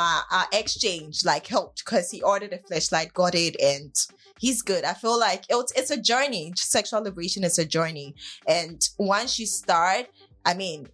exchange 0.53 1.25
like 1.25 1.46
helped 1.46 1.76
because 1.85 2.11
he 2.11 2.23
ordered 2.23 2.53
a 2.53 2.59
flashlight, 2.59 3.12
got 3.15 3.35
it, 3.35 3.57
and 3.61 3.95
he's 4.39 4.62
good. 4.62 4.85
I 4.85 4.95
feel 4.95 5.19
like 5.19 5.45
it's 5.49 5.73
it's 5.73 5.91
a 5.91 6.01
journey. 6.01 6.53
Sexual 6.57 7.03
liberation 7.03 7.45
is 7.45 7.59
a 7.59 7.65
journey, 7.65 8.15
and 8.47 8.81
once 8.99 9.39
you 9.39 9.47
start, 9.47 10.07
I 10.45 10.55
mean, 10.55 10.89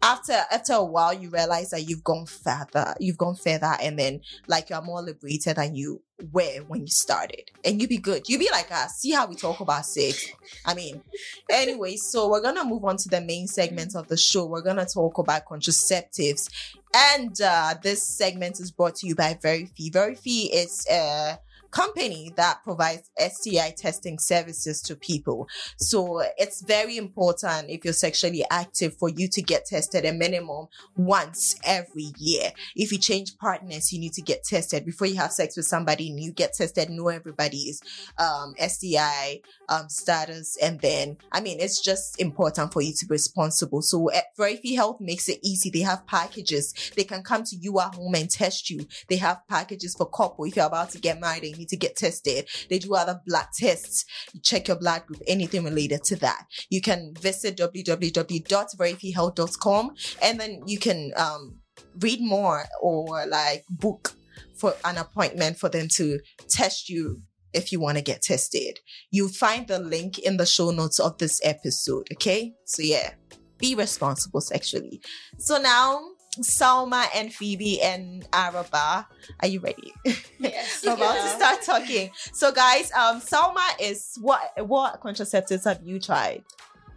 after 0.00 0.32
after 0.50 0.74
a 0.74 0.84
while, 0.84 1.12
you 1.12 1.28
realize 1.30 1.70
that 1.70 1.88
you've 1.88 2.04
gone 2.04 2.26
further. 2.26 2.94
You've 3.00 3.18
gone 3.18 3.34
further, 3.34 3.76
and 3.80 3.98
then 3.98 4.20
like 4.46 4.70
you're 4.70 4.82
more 4.82 5.02
liberated 5.02 5.56
than 5.56 5.74
you 5.74 6.02
were 6.32 6.60
when 6.68 6.82
you 6.82 6.88
started, 6.88 7.50
and 7.64 7.80
you'd 7.80 7.90
be 7.90 7.98
good. 7.98 8.28
You'd 8.28 8.38
be 8.38 8.48
like 8.52 8.70
us. 8.70 8.98
See 8.98 9.12
how 9.12 9.26
we 9.26 9.34
talk 9.34 9.60
about 9.60 9.86
sex. 9.86 10.30
I 10.64 10.74
mean, 10.74 11.02
anyway, 11.50 11.96
so 11.96 12.28
we're 12.28 12.42
gonna 12.42 12.64
move 12.64 12.84
on 12.84 12.96
to 12.98 13.08
the 13.08 13.20
main 13.20 13.48
segment 13.48 13.96
of 13.96 14.08
the 14.08 14.16
show. 14.16 14.46
We're 14.46 14.62
gonna 14.62 14.86
talk 14.86 15.18
about 15.18 15.46
contraceptives, 15.46 16.48
and 16.94 17.34
uh, 17.40 17.74
this 17.82 18.06
segment 18.06 18.60
is 18.60 18.70
brought 18.70 18.96
to 18.96 19.06
you 19.06 19.14
by 19.14 19.38
Verify 19.40 19.88
very 19.92 20.14
fee 20.14 20.46
is 20.52 20.86
a 20.90 21.38
company 21.70 22.32
that 22.36 22.62
provides 22.64 23.10
STI 23.18 23.74
testing 23.76 24.18
services 24.18 24.80
to 24.82 24.96
people. 24.96 25.48
So 25.76 26.22
it's 26.36 26.62
very 26.62 26.96
important 26.96 27.70
if 27.70 27.84
you're 27.84 27.94
sexually 27.94 28.44
active 28.50 28.96
for 28.96 29.08
you 29.08 29.28
to 29.28 29.42
get 29.42 29.66
tested 29.66 30.04
a 30.04 30.12
minimum 30.12 30.68
once 30.96 31.56
every 31.64 32.12
year. 32.18 32.52
If 32.74 32.92
you 32.92 32.98
change 32.98 33.36
partners, 33.38 33.92
you 33.92 34.00
need 34.00 34.12
to 34.14 34.22
get 34.22 34.44
tested 34.44 34.84
before 34.84 35.06
you 35.06 35.16
have 35.16 35.32
sex 35.32 35.56
with 35.56 35.66
somebody 35.66 36.10
new. 36.10 36.32
Get 36.32 36.54
tested, 36.54 36.90
know 36.90 37.08
everybody's 37.08 37.82
um, 38.18 38.54
STI 38.58 39.40
um, 39.68 39.88
status, 39.88 40.56
and 40.62 40.80
then 40.80 41.18
I 41.32 41.40
mean 41.40 41.60
it's 41.60 41.80
just 41.80 42.20
important 42.20 42.72
for 42.72 42.82
you 42.82 42.92
to 42.94 43.06
be 43.06 43.12
responsible. 43.12 43.82
So 43.82 44.10
at 44.10 44.36
Verify 44.36 44.74
Health 44.74 45.00
makes 45.00 45.28
it 45.28 45.38
easy. 45.42 45.70
They 45.70 45.80
have 45.80 46.06
packages. 46.06 46.92
They 46.96 47.04
can 47.04 47.22
come 47.22 47.44
to 47.44 47.56
you 47.56 47.78
at 47.80 47.94
home 47.94 48.14
and 48.14 48.30
test 48.30 48.70
you. 48.70 48.86
They 49.08 49.16
have 49.16 49.46
packages 49.48 49.94
for 49.94 50.06
couple. 50.06 50.44
If 50.44 50.56
you're 50.56 50.66
about 50.66 50.90
to 50.90 50.98
get 50.98 51.20
married 51.20 51.57
need 51.58 51.68
to 51.68 51.76
get 51.76 51.96
tested, 51.96 52.48
they 52.70 52.78
do 52.78 52.94
other 52.94 53.20
blood 53.26 53.48
tests. 53.54 54.06
You 54.32 54.40
check 54.42 54.68
your 54.68 54.78
blood 54.78 55.04
group, 55.06 55.20
anything 55.26 55.64
related 55.64 56.04
to 56.04 56.14
that. 56.16 56.46
You 56.70 56.80
can 56.80 57.12
visit 57.20 57.56
www.verifyhealth.com 57.56 59.90
and 60.22 60.40
then 60.40 60.62
you 60.66 60.78
can 60.78 61.12
um, 61.16 61.56
read 62.00 62.20
more 62.20 62.64
or 62.80 63.26
like 63.26 63.64
book 63.68 64.14
for 64.56 64.76
an 64.84 64.98
appointment 64.98 65.58
for 65.58 65.68
them 65.68 65.88
to 65.96 66.20
test 66.48 66.88
you 66.88 67.22
if 67.52 67.72
you 67.72 67.80
want 67.80 67.96
to 67.96 68.02
get 68.02 68.22
tested. 68.22 68.80
You'll 69.10 69.28
find 69.28 69.66
the 69.66 69.78
link 69.78 70.18
in 70.18 70.36
the 70.36 70.46
show 70.46 70.70
notes 70.70 70.98
of 70.98 71.18
this 71.18 71.40
episode. 71.44 72.08
Okay. 72.12 72.54
So 72.64 72.82
yeah, 72.82 73.12
be 73.58 73.74
responsible 73.74 74.40
sexually. 74.40 75.00
So 75.38 75.58
now 75.58 76.00
Salma 76.40 77.06
and 77.14 77.32
Phoebe 77.32 77.80
and 77.82 78.26
Araba, 78.32 79.06
are 79.40 79.48
you 79.48 79.60
ready? 79.60 79.92
Yes. 80.38 80.82
We're 80.86 80.94
about 80.94 81.14
to 81.16 81.28
start 81.28 81.62
talking. 81.62 82.10
So 82.32 82.52
guys, 82.52 82.90
um, 82.92 83.20
Salma 83.20 83.66
is 83.80 84.16
what 84.20 84.40
what 84.66 85.00
contraceptives 85.00 85.64
have 85.64 85.80
you 85.82 85.98
tried? 86.00 86.44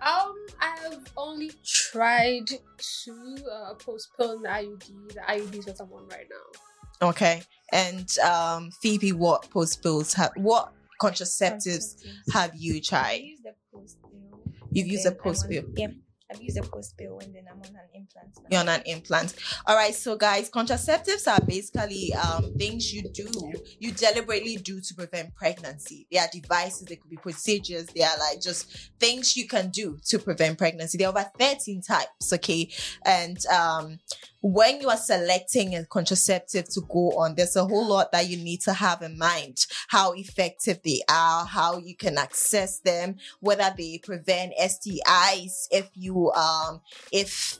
Um, 0.01 0.33
I've 0.59 0.99
only 1.15 1.51
tried 1.63 2.47
to 2.47 3.37
uh, 3.51 3.73
postpone 3.75 4.41
the 4.41 4.49
IUD. 4.49 5.13
The 5.13 5.19
IUD 5.21 5.59
is 5.59 5.65
what 5.67 5.79
I'm 5.79 5.93
on 5.93 6.07
right 6.07 6.27
now. 6.29 7.07
Okay. 7.09 7.43
And 7.71 8.07
um 8.19 8.71
Phoebe, 8.81 9.11
what 9.13 9.49
post 9.49 9.81
pills 9.81 10.13
have 10.13 10.31
what 10.35 10.73
contraceptives 11.01 11.95
have 12.31 12.51
you 12.55 12.75
I 12.77 12.79
tried? 12.79 13.21
use 13.21 13.39
the 13.43 13.53
post 13.73 13.97
pill. 14.01 14.39
You've 14.71 14.87
used 14.87 15.05
a 15.05 15.11
post 15.11 15.49
pill. 15.49 15.63
Yeah, 15.75 15.87
I've 16.31 16.41
used 16.41 16.57
a 16.57 16.63
post 16.63 16.97
pill 16.97 17.19
and 17.19 17.33
then 17.33 17.43
I'm 17.49 17.59
on 17.59 17.67
an 17.67 17.89
implant 17.93 18.29
now. 18.37 18.47
You're 18.49 18.59
on 18.61 18.69
an 18.69 18.81
implant. 18.85 19.35
All 19.65 19.75
right, 19.75 19.93
so 19.93 20.15
guys, 20.15 20.49
contraceptives 20.49 21.27
are 21.27 21.43
basically 21.45 22.13
um, 22.13 22.53
things 22.57 22.93
you 22.93 23.03
do, 23.09 23.53
you 23.79 23.91
deliberately 23.91 24.55
do 24.57 24.79
to 24.79 24.93
prevent 24.93 25.35
pregnancy. 25.35 26.07
They 26.11 26.19
are 26.19 26.27
devices, 26.31 26.87
they 26.87 26.95
could 26.95 27.09
be 27.09 27.17
procedures, 27.17 27.87
they 27.87 28.03
are 28.03 28.17
like 28.19 28.41
just 28.41 28.91
things 28.99 29.35
you 29.35 29.47
can 29.47 29.69
do 29.69 29.99
to 30.05 30.19
prevent 30.19 30.57
pregnancy. 30.57 30.97
There 30.97 31.07
are 31.07 31.17
over 31.17 31.29
13 31.37 31.81
types, 31.81 32.33
okay? 32.33 32.69
And 33.05 33.37
um, 33.47 33.99
when 34.41 34.81
you 34.81 34.89
are 34.89 34.97
selecting 34.97 35.75
a 35.75 35.85
contraceptive 35.85 36.67
to 36.69 36.81
go 36.89 37.11
on, 37.17 37.35
there's 37.35 37.55
a 37.55 37.65
whole 37.65 37.87
lot 37.87 38.11
that 38.11 38.27
you 38.27 38.37
need 38.37 38.61
to 38.61 38.73
have 38.73 39.01
in 39.01 39.17
mind 39.17 39.65
how 39.87 40.13
effective 40.13 40.79
they 40.83 41.01
are, 41.09 41.45
how 41.45 41.77
you 41.77 41.95
can 41.95 42.17
access 42.17 42.79
them, 42.79 43.17
whether 43.39 43.71
they 43.77 43.99
prevent 44.03 44.53
STIs, 44.59 45.67
if 45.69 45.89
you 45.93 46.20
um 46.29 46.81
if 47.11 47.59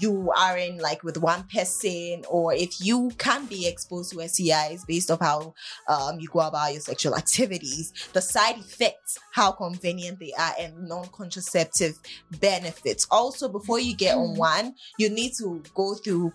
you 0.00 0.32
are 0.36 0.58
in 0.58 0.78
like 0.78 1.02
with 1.04 1.16
one 1.16 1.44
person 1.44 2.24
or 2.28 2.52
if 2.52 2.80
you 2.80 3.10
can 3.18 3.46
be 3.46 3.66
exposed 3.66 4.12
to 4.12 4.18
STIs 4.18 4.86
based 4.86 5.10
off 5.10 5.20
how 5.20 5.54
um, 5.88 6.18
you 6.18 6.28
go 6.28 6.40
about 6.40 6.72
your 6.72 6.80
sexual 6.80 7.14
activities, 7.16 7.92
the 8.12 8.20
side 8.20 8.58
effects, 8.58 9.18
how 9.32 9.52
convenient 9.52 10.18
they 10.18 10.32
are, 10.38 10.54
and 10.58 10.88
non-contraceptive 10.88 11.94
benefits. 12.40 13.06
Also, 13.10 13.48
before 13.48 13.78
you 13.78 13.94
get 13.94 14.16
on 14.16 14.36
one, 14.36 14.74
you 14.98 15.08
need 15.08 15.32
to 15.38 15.62
go 15.74 15.94
through 15.94 16.32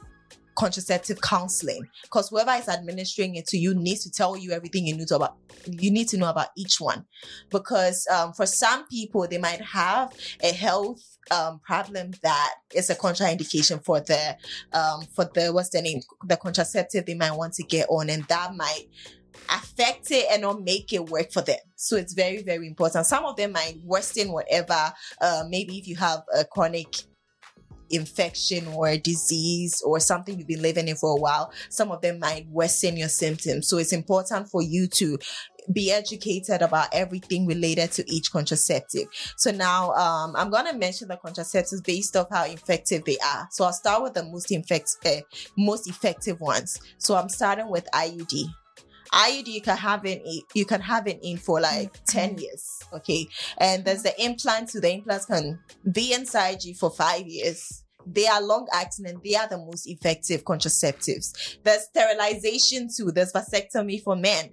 contraceptive 0.62 1.20
counseling. 1.22 1.88
Because 2.04 2.30
whoever 2.30 2.52
is 2.52 2.70
administering 2.70 3.34
it 3.36 3.48
to 3.48 3.58
you 3.58 3.74
needs 3.74 4.04
to 4.04 4.12
tell 4.12 4.38
you 4.38 4.52
everything 4.52 4.86
you 4.86 4.96
need 4.96 5.08
to 5.08 5.16
about 5.16 5.36
you 5.66 5.90
need 5.90 6.08
to 6.10 6.18
know 6.18 6.30
about 6.30 6.50
each 6.56 6.80
one. 6.80 7.04
Because 7.50 8.08
um, 8.08 8.34
for 8.34 8.46
some 8.46 8.88
people 8.88 9.28
they 9.28 9.40
might 9.40 9.62
have 9.62 10.14
a 10.44 10.52
health 10.52 11.18
um, 11.32 11.60
problem 11.66 12.12
that 12.22 12.54
is 12.76 12.92
a 12.92 12.96
contraindication 12.96 13.84
for 13.84 14.02
the 14.02 14.38
um, 14.74 15.02
for 15.16 15.26
the 15.34 15.52
what's 15.52 15.70
the 15.70 15.82
name 15.82 16.02
the 16.26 16.38
contraceptive 16.38 17.08
they 17.08 17.16
might 17.16 17.36
want 17.36 17.54
to 17.54 17.64
get 17.64 17.88
on 17.90 18.10
and 18.12 18.24
that 18.26 18.56
might 18.56 18.86
affect 19.50 20.12
it 20.12 20.26
and 20.32 20.44
not 20.44 20.62
make 20.62 20.94
it 20.94 21.10
work 21.10 21.32
for 21.32 21.42
them. 21.42 21.58
So 21.76 21.96
it's 21.98 22.14
very 22.14 22.44
very 22.44 22.68
important. 22.68 23.08
Some 23.08 23.26
of 23.26 23.36
them 23.36 23.54
might 23.54 23.80
worsen 23.84 24.32
whatever 24.32 24.94
uh, 25.22 25.44
maybe 25.50 25.80
if 25.80 25.88
you 25.88 25.96
have 25.96 26.22
a 26.38 26.46
chronic 26.46 27.04
infection 27.92 28.68
or 28.68 28.98
disease 28.98 29.82
or 29.86 30.00
something 30.00 30.38
you've 30.38 30.48
been 30.48 30.62
living 30.62 30.88
in 30.88 30.96
for 30.96 31.12
a 31.18 31.20
while, 31.20 31.52
some 31.70 31.92
of 31.92 32.02
them 32.02 32.20
might 32.20 32.48
worsen 32.48 32.98
your 32.98 33.10
symptoms. 33.10 33.68
So 33.68 33.78
it's 33.78 33.94
important 33.94 34.50
for 34.50 34.62
you 34.62 34.88
to 34.88 35.18
be 35.72 35.92
educated 35.92 36.62
about 36.62 36.88
everything 36.92 37.46
related 37.46 37.92
to 37.92 38.12
each 38.12 38.32
contraceptive. 38.32 39.08
So 39.38 39.52
now 39.52 39.92
um, 39.92 40.36
I'm 40.36 40.50
going 40.50 40.66
to 40.66 40.78
mention 40.78 41.08
the 41.08 41.18
contraceptives 41.18 41.84
based 41.86 42.16
off 42.16 42.28
how 42.32 42.46
effective 42.46 43.06
they 43.06 43.18
are. 43.20 43.48
So 43.52 43.66
I'll 43.66 43.74
start 43.74 44.04
with 44.04 44.14
the 44.14 44.24
most 44.24 44.52
infect, 44.52 44.96
uh, 45.06 45.22
most 45.58 45.88
effective 45.88 46.40
ones. 46.40 46.80
So 46.98 47.16
I'm 47.16 47.30
starting 47.30 47.70
with 47.70 47.88
IUD. 47.94 48.46
IUD 49.14 49.48
you 49.48 49.62
can 49.62 49.78
have 49.78 50.06
it 50.06 50.22
in, 50.26 50.42
you 50.54 50.66
can 50.66 50.82
have 50.82 51.08
it 51.08 51.20
in 51.22 51.38
for 51.38 51.60
like 51.60 51.94
mm-hmm. 51.94 52.18
10 52.18 52.38
years. 52.38 52.80
Okay. 52.94 53.28
And 53.58 53.86
there's 53.86 54.04
the 54.04 54.10
mm-hmm. 54.10 54.32
implants, 54.32 54.74
so 54.74 54.80
the 54.80 54.94
implants 54.94 55.26
can 55.26 55.60
be 55.92 56.14
inside 56.14 56.64
you 56.64 56.76
for 56.76 56.90
five 56.90 57.28
years. 57.28 57.84
They 58.06 58.28
are 58.28 58.42
long 58.42 58.68
acting 58.74 59.06
and 59.06 59.22
they 59.24 59.36
are 59.36 59.48
the 59.48 59.58
most 59.58 59.88
effective 59.88 60.44
contraceptives. 60.44 61.58
There's 61.64 61.84
sterilization 61.84 62.90
too. 62.96 63.12
There's 63.12 63.32
vasectomy 63.32 64.02
for 64.02 64.16
men. 64.16 64.52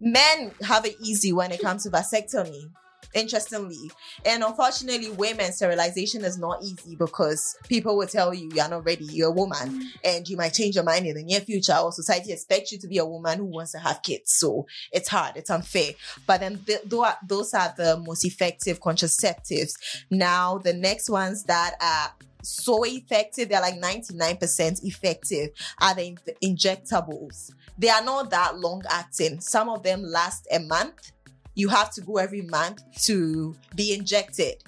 Men 0.00 0.52
have 0.62 0.84
it 0.86 0.96
easy 1.00 1.32
when 1.32 1.50
it 1.50 1.60
comes 1.60 1.84
to 1.84 1.90
vasectomy. 1.90 2.70
Interestingly, 3.14 3.90
and 4.24 4.42
unfortunately, 4.42 5.10
women 5.10 5.52
sterilization 5.52 6.24
is 6.24 6.38
not 6.38 6.62
easy 6.62 6.96
because 6.96 7.56
people 7.68 7.96
will 7.96 8.06
tell 8.06 8.34
you 8.34 8.50
you're 8.54 8.68
not 8.68 8.84
ready, 8.84 9.04
you're 9.04 9.28
a 9.28 9.32
woman, 9.32 9.68
mm. 9.68 9.82
and 10.02 10.28
you 10.28 10.36
might 10.36 10.52
change 10.52 10.74
your 10.74 10.84
mind 10.84 11.06
in 11.06 11.14
the 11.14 11.22
near 11.22 11.40
future, 11.40 11.76
or 11.76 11.92
society 11.92 12.32
expects 12.32 12.72
you 12.72 12.78
to 12.78 12.88
be 12.88 12.98
a 12.98 13.04
woman 13.04 13.38
who 13.38 13.44
wants 13.44 13.72
to 13.72 13.78
have 13.78 14.02
kids. 14.02 14.32
So 14.32 14.66
it's 14.92 15.08
hard, 15.08 15.36
it's 15.36 15.50
unfair. 15.50 15.92
But 16.26 16.40
then 16.40 16.62
th- 16.66 16.82
tho- 16.84 17.12
those 17.26 17.54
are 17.54 17.72
the 17.76 17.98
most 17.98 18.24
effective 18.24 18.80
contraceptives. 18.80 19.74
Now, 20.10 20.58
the 20.58 20.74
next 20.74 21.08
ones 21.08 21.44
that 21.44 21.74
are 21.80 22.26
so 22.42 22.84
effective, 22.84 23.48
they're 23.48 23.60
like 23.60 23.80
99% 23.80 24.84
effective, 24.84 25.50
are 25.80 25.94
the 25.94 26.06
in- 26.06 26.56
injectables. 26.56 27.52
They 27.78 27.88
are 27.88 28.04
not 28.04 28.30
that 28.30 28.58
long 28.58 28.82
acting. 28.88 29.40
Some 29.40 29.68
of 29.68 29.82
them 29.82 30.02
last 30.02 30.46
a 30.52 30.60
month. 30.60 31.12
You 31.54 31.68
have 31.68 31.92
to 31.94 32.00
go 32.00 32.16
every 32.16 32.42
month 32.42 32.82
to 33.04 33.54
be 33.74 33.94
injected 33.94 34.62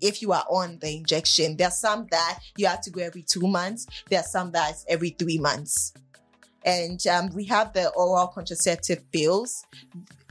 if 0.00 0.20
you 0.20 0.32
are 0.32 0.44
on 0.50 0.78
the 0.80 0.96
injection. 0.96 1.56
There 1.56 1.68
are 1.68 1.70
some 1.70 2.08
that 2.10 2.40
you 2.56 2.66
have 2.66 2.80
to 2.82 2.90
go 2.90 3.00
every 3.00 3.22
two 3.22 3.46
months. 3.46 3.86
There 4.10 4.20
are 4.20 4.24
some 4.24 4.50
that's 4.50 4.84
every 4.88 5.10
three 5.10 5.38
months. 5.38 5.94
And 6.64 7.04
um, 7.06 7.30
we 7.34 7.44
have 7.46 7.72
the 7.72 7.90
oral 7.90 8.28
contraceptive 8.28 9.10
pills. 9.12 9.64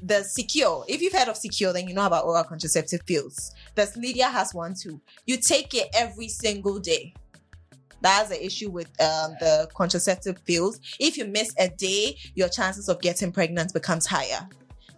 The 0.04 0.24
secure, 0.24 0.84
if 0.88 1.02
you've 1.02 1.14
heard 1.14 1.28
of 1.28 1.38
secure, 1.38 1.74
then 1.74 1.88
you 1.88 1.94
know 1.94 2.06
about 2.06 2.26
oral 2.26 2.44
contraceptive 2.44 3.06
pills. 3.06 3.54
The 3.76 3.92
Lydia 3.96 4.28
has 4.28 4.54
one 4.54 4.74
too. 4.74 5.00
You 5.26 5.38
take 5.38 5.74
it 5.74 5.88
every 5.94 6.28
single 6.28 6.80
day. 6.80 7.14
That's 8.02 8.30
the 8.30 8.44
issue 8.44 8.72
with 8.72 8.88
um, 9.00 9.36
the 9.40 9.70
contraceptive 9.76 10.44
pills. 10.46 10.80
If 11.00 11.18
you 11.18 11.26
miss 11.26 11.54
a 11.60 11.70
day, 11.70 12.18
your 12.34 12.50
chances 12.50 12.90
of 12.90 13.00
getting 13.00 13.32
pregnant 13.32 13.74
becomes 13.74 14.08
higher. 14.08 14.50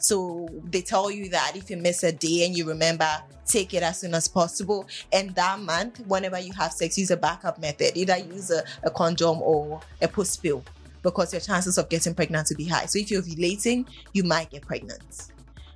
So 0.04 0.50
they 0.66 0.82
tell 0.82 1.10
you 1.10 1.30
that 1.30 1.54
if 1.56 1.70
you 1.70 1.78
miss 1.78 2.04
a 2.04 2.12
day 2.12 2.46
and 2.46 2.58
you 2.58 2.68
remember, 2.68 3.08
take 3.46 3.74
it 3.74 3.84
as 3.84 4.02
soon 4.02 4.14
as 4.14 4.28
possible. 4.28 4.86
And 5.14 5.34
that 5.36 5.62
month, 5.62 6.02
whenever 6.08 6.38
you 6.38 6.52
have 6.54 6.74
sex, 6.74 6.98
use 6.98 7.10
a 7.10 7.16
backup 7.16 7.58
method. 7.58 7.96
Either 7.96 8.18
use 8.18 8.52
a, 8.52 8.64
a 8.84 8.92
condom 8.92 9.42
or 9.42 9.80
a 10.02 10.10
post 10.10 10.44
pill 10.44 10.62
because 11.04 11.32
your 11.32 11.40
chances 11.40 11.78
of 11.78 11.88
getting 11.88 12.14
pregnant 12.14 12.50
will 12.50 12.58
be 12.58 12.68
high. 12.68 12.86
So 12.86 13.00
if 13.00 13.12
you're 13.12 13.22
relating, 13.22 13.86
you 14.12 14.26
might 14.26 14.50
get 14.50 14.64
pregnant. 14.64 15.30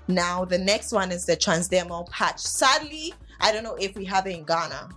Now, 0.09 0.43
the 0.43 0.57
next 0.57 0.91
one 0.91 1.13
is 1.13 1.25
the 1.25 1.37
transdermal 1.37 2.09
patch. 2.09 2.39
Sadly, 2.39 3.13
I 3.39 3.53
don't 3.53 3.63
know 3.63 3.75
if 3.75 3.95
we 3.95 4.03
have 4.05 4.27
it 4.27 4.35
in 4.35 4.43
Ghana. 4.43 4.89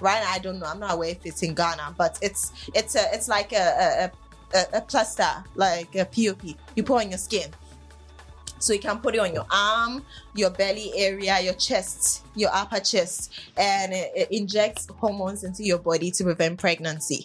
Right 0.00 0.22
now, 0.22 0.30
I 0.30 0.38
don't 0.38 0.60
know. 0.60 0.66
I'm 0.66 0.78
not 0.78 0.94
aware 0.94 1.10
if 1.10 1.26
it's 1.26 1.42
in 1.42 1.52
Ghana, 1.52 1.96
but 1.98 2.16
it's 2.22 2.52
it's 2.74 2.94
a 2.94 3.12
it's 3.12 3.26
like 3.26 3.52
a 3.52 4.10
a, 4.54 4.56
a, 4.56 4.66
a 4.74 4.80
plaster, 4.82 5.44
like 5.56 5.96
a 5.96 6.04
POP. 6.04 6.56
You 6.76 6.84
put 6.84 7.02
on 7.02 7.10
your 7.10 7.18
skin. 7.18 7.50
So 8.58 8.72
you 8.72 8.80
can 8.80 8.98
put 8.98 9.14
it 9.14 9.20
on 9.20 9.32
your 9.32 9.46
arm, 9.50 10.04
your 10.34 10.50
belly 10.50 10.92
area, 10.96 11.40
your 11.40 11.54
chest, 11.54 12.26
your 12.34 12.50
upper 12.52 12.80
chest, 12.80 13.32
and 13.56 13.92
it, 13.92 14.28
injects 14.30 14.86
hormones 14.98 15.44
into 15.44 15.62
your 15.62 15.78
body 15.78 16.10
to 16.12 16.24
prevent 16.24 16.58
pregnancy. 16.58 17.24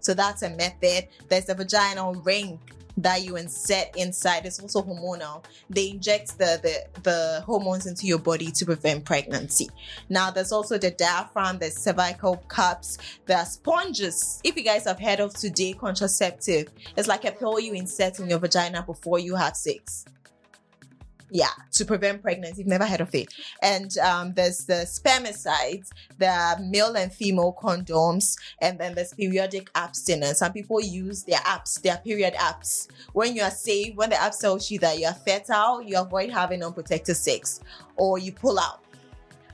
So 0.00 0.14
that's 0.14 0.42
a 0.42 0.50
method. 0.50 1.08
There's 1.28 1.48
a 1.48 1.54
vaginal 1.54 2.14
ring 2.14 2.58
that 2.96 3.24
you 3.24 3.36
insert 3.36 3.96
inside 3.96 4.46
is 4.46 4.60
also 4.60 4.82
hormonal. 4.82 5.44
They 5.68 5.90
inject 5.90 6.38
the, 6.38 6.60
the 6.62 7.00
the 7.02 7.42
hormones 7.44 7.86
into 7.86 8.06
your 8.06 8.18
body 8.18 8.50
to 8.52 8.64
prevent 8.64 9.04
pregnancy. 9.04 9.68
Now 10.08 10.30
there's 10.30 10.52
also 10.52 10.78
the 10.78 10.90
diaphragm, 10.92 11.58
there's 11.58 11.76
cervical 11.76 12.36
cups, 12.48 12.98
there 13.26 13.38
are 13.38 13.44
sponges. 13.46 14.40
If 14.44 14.56
you 14.56 14.62
guys 14.62 14.84
have 14.84 15.00
heard 15.00 15.20
of 15.20 15.34
today 15.34 15.72
contraceptive, 15.72 16.68
it's 16.96 17.08
like 17.08 17.24
a 17.24 17.32
pill 17.32 17.58
you 17.58 17.72
insert 17.72 18.20
in 18.20 18.30
your 18.30 18.38
vagina 18.38 18.82
before 18.82 19.18
you 19.18 19.34
have 19.34 19.56
sex. 19.56 20.04
Yeah, 21.34 21.48
to 21.72 21.84
prevent 21.84 22.22
pregnancy. 22.22 22.60
You've 22.60 22.68
never 22.68 22.86
heard 22.86 23.00
of 23.00 23.12
it. 23.12 23.34
And 23.60 23.98
um, 23.98 24.34
there's 24.34 24.66
the 24.66 24.86
spermicides, 24.86 25.90
the 26.16 26.56
male 26.62 26.94
and 26.94 27.12
female 27.12 27.52
condoms, 27.60 28.36
and 28.60 28.78
then 28.78 28.94
there's 28.94 29.12
periodic 29.12 29.68
abstinence. 29.74 30.38
Some 30.38 30.52
people 30.52 30.80
use 30.80 31.24
their 31.24 31.40
apps, 31.40 31.82
their 31.82 31.96
period 31.96 32.34
apps. 32.34 32.86
When 33.14 33.34
you 33.34 33.42
are 33.42 33.50
safe, 33.50 33.96
when 33.96 34.10
the 34.10 34.22
app 34.22 34.38
tells 34.38 34.70
you 34.70 34.78
that 34.78 34.96
you 35.00 35.06
are 35.08 35.14
fertile, 35.26 35.82
you 35.82 35.98
avoid 35.98 36.30
having 36.30 36.62
unprotected 36.62 37.16
sex 37.16 37.60
or 37.96 38.16
you 38.16 38.30
pull 38.30 38.60
out. 38.60 38.84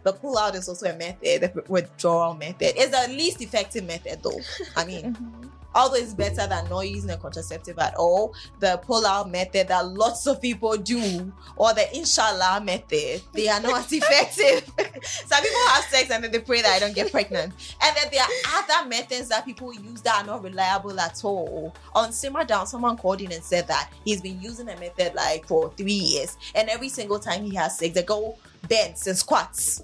The 0.02 0.12
pull 0.12 0.36
out 0.36 0.54
is 0.56 0.68
also 0.68 0.90
a 0.90 0.96
method, 0.98 1.40
the 1.40 1.64
withdrawal 1.66 2.34
method. 2.34 2.74
It's 2.76 2.90
the 2.90 3.10
least 3.14 3.40
effective 3.40 3.84
method 3.84 4.22
though. 4.22 4.40
I 4.76 4.84
mean, 4.84 5.16
although 5.74 5.96
it's 5.96 6.14
better 6.14 6.46
than 6.46 6.68
not 6.68 6.88
using 6.88 7.10
a 7.10 7.16
contraceptive 7.16 7.78
at 7.78 7.94
all, 7.96 8.34
the 8.58 8.80
pull 8.84 9.06
out 9.06 9.30
method 9.30 9.68
that 9.68 9.86
lots 9.88 10.26
of 10.26 10.40
people 10.40 10.76
do, 10.76 11.32
or 11.56 11.72
the 11.74 11.96
inshallah 11.96 12.62
method, 12.64 13.22
they 13.32 13.48
are 13.48 13.60
not 13.60 13.84
as 13.84 13.92
effective. 13.92 14.64
Some 15.02 15.42
people 15.42 15.60
have 15.68 15.84
sex 15.84 16.10
and 16.10 16.24
then 16.24 16.32
they 16.32 16.40
pray 16.40 16.62
that 16.62 16.72
I 16.72 16.78
don't 16.78 16.94
get 16.94 17.10
pregnant. 17.10 17.52
And 17.82 17.96
then 17.96 18.08
there 18.12 18.22
are 18.22 18.62
other 18.62 18.88
methods 18.88 19.28
that 19.28 19.44
people 19.44 19.72
use 19.72 20.00
that 20.02 20.22
are 20.22 20.26
not 20.26 20.42
reliable 20.42 20.98
at 20.98 21.24
all. 21.24 21.74
On 21.94 22.12
Simmer 22.12 22.44
Down, 22.44 22.66
someone 22.66 22.96
called 22.96 23.20
in 23.20 23.32
and 23.32 23.42
said 23.42 23.68
that 23.68 23.90
he's 24.04 24.20
been 24.20 24.40
using 24.40 24.68
a 24.68 24.78
method 24.78 25.14
like 25.14 25.46
for 25.46 25.72
three 25.76 25.92
years, 25.92 26.36
and 26.54 26.68
every 26.68 26.88
single 26.88 27.18
time 27.18 27.44
he 27.44 27.54
has 27.54 27.78
sex, 27.78 27.94
they 27.94 28.02
go 28.02 28.36
bends 28.68 29.06
and 29.06 29.16
squats 29.16 29.82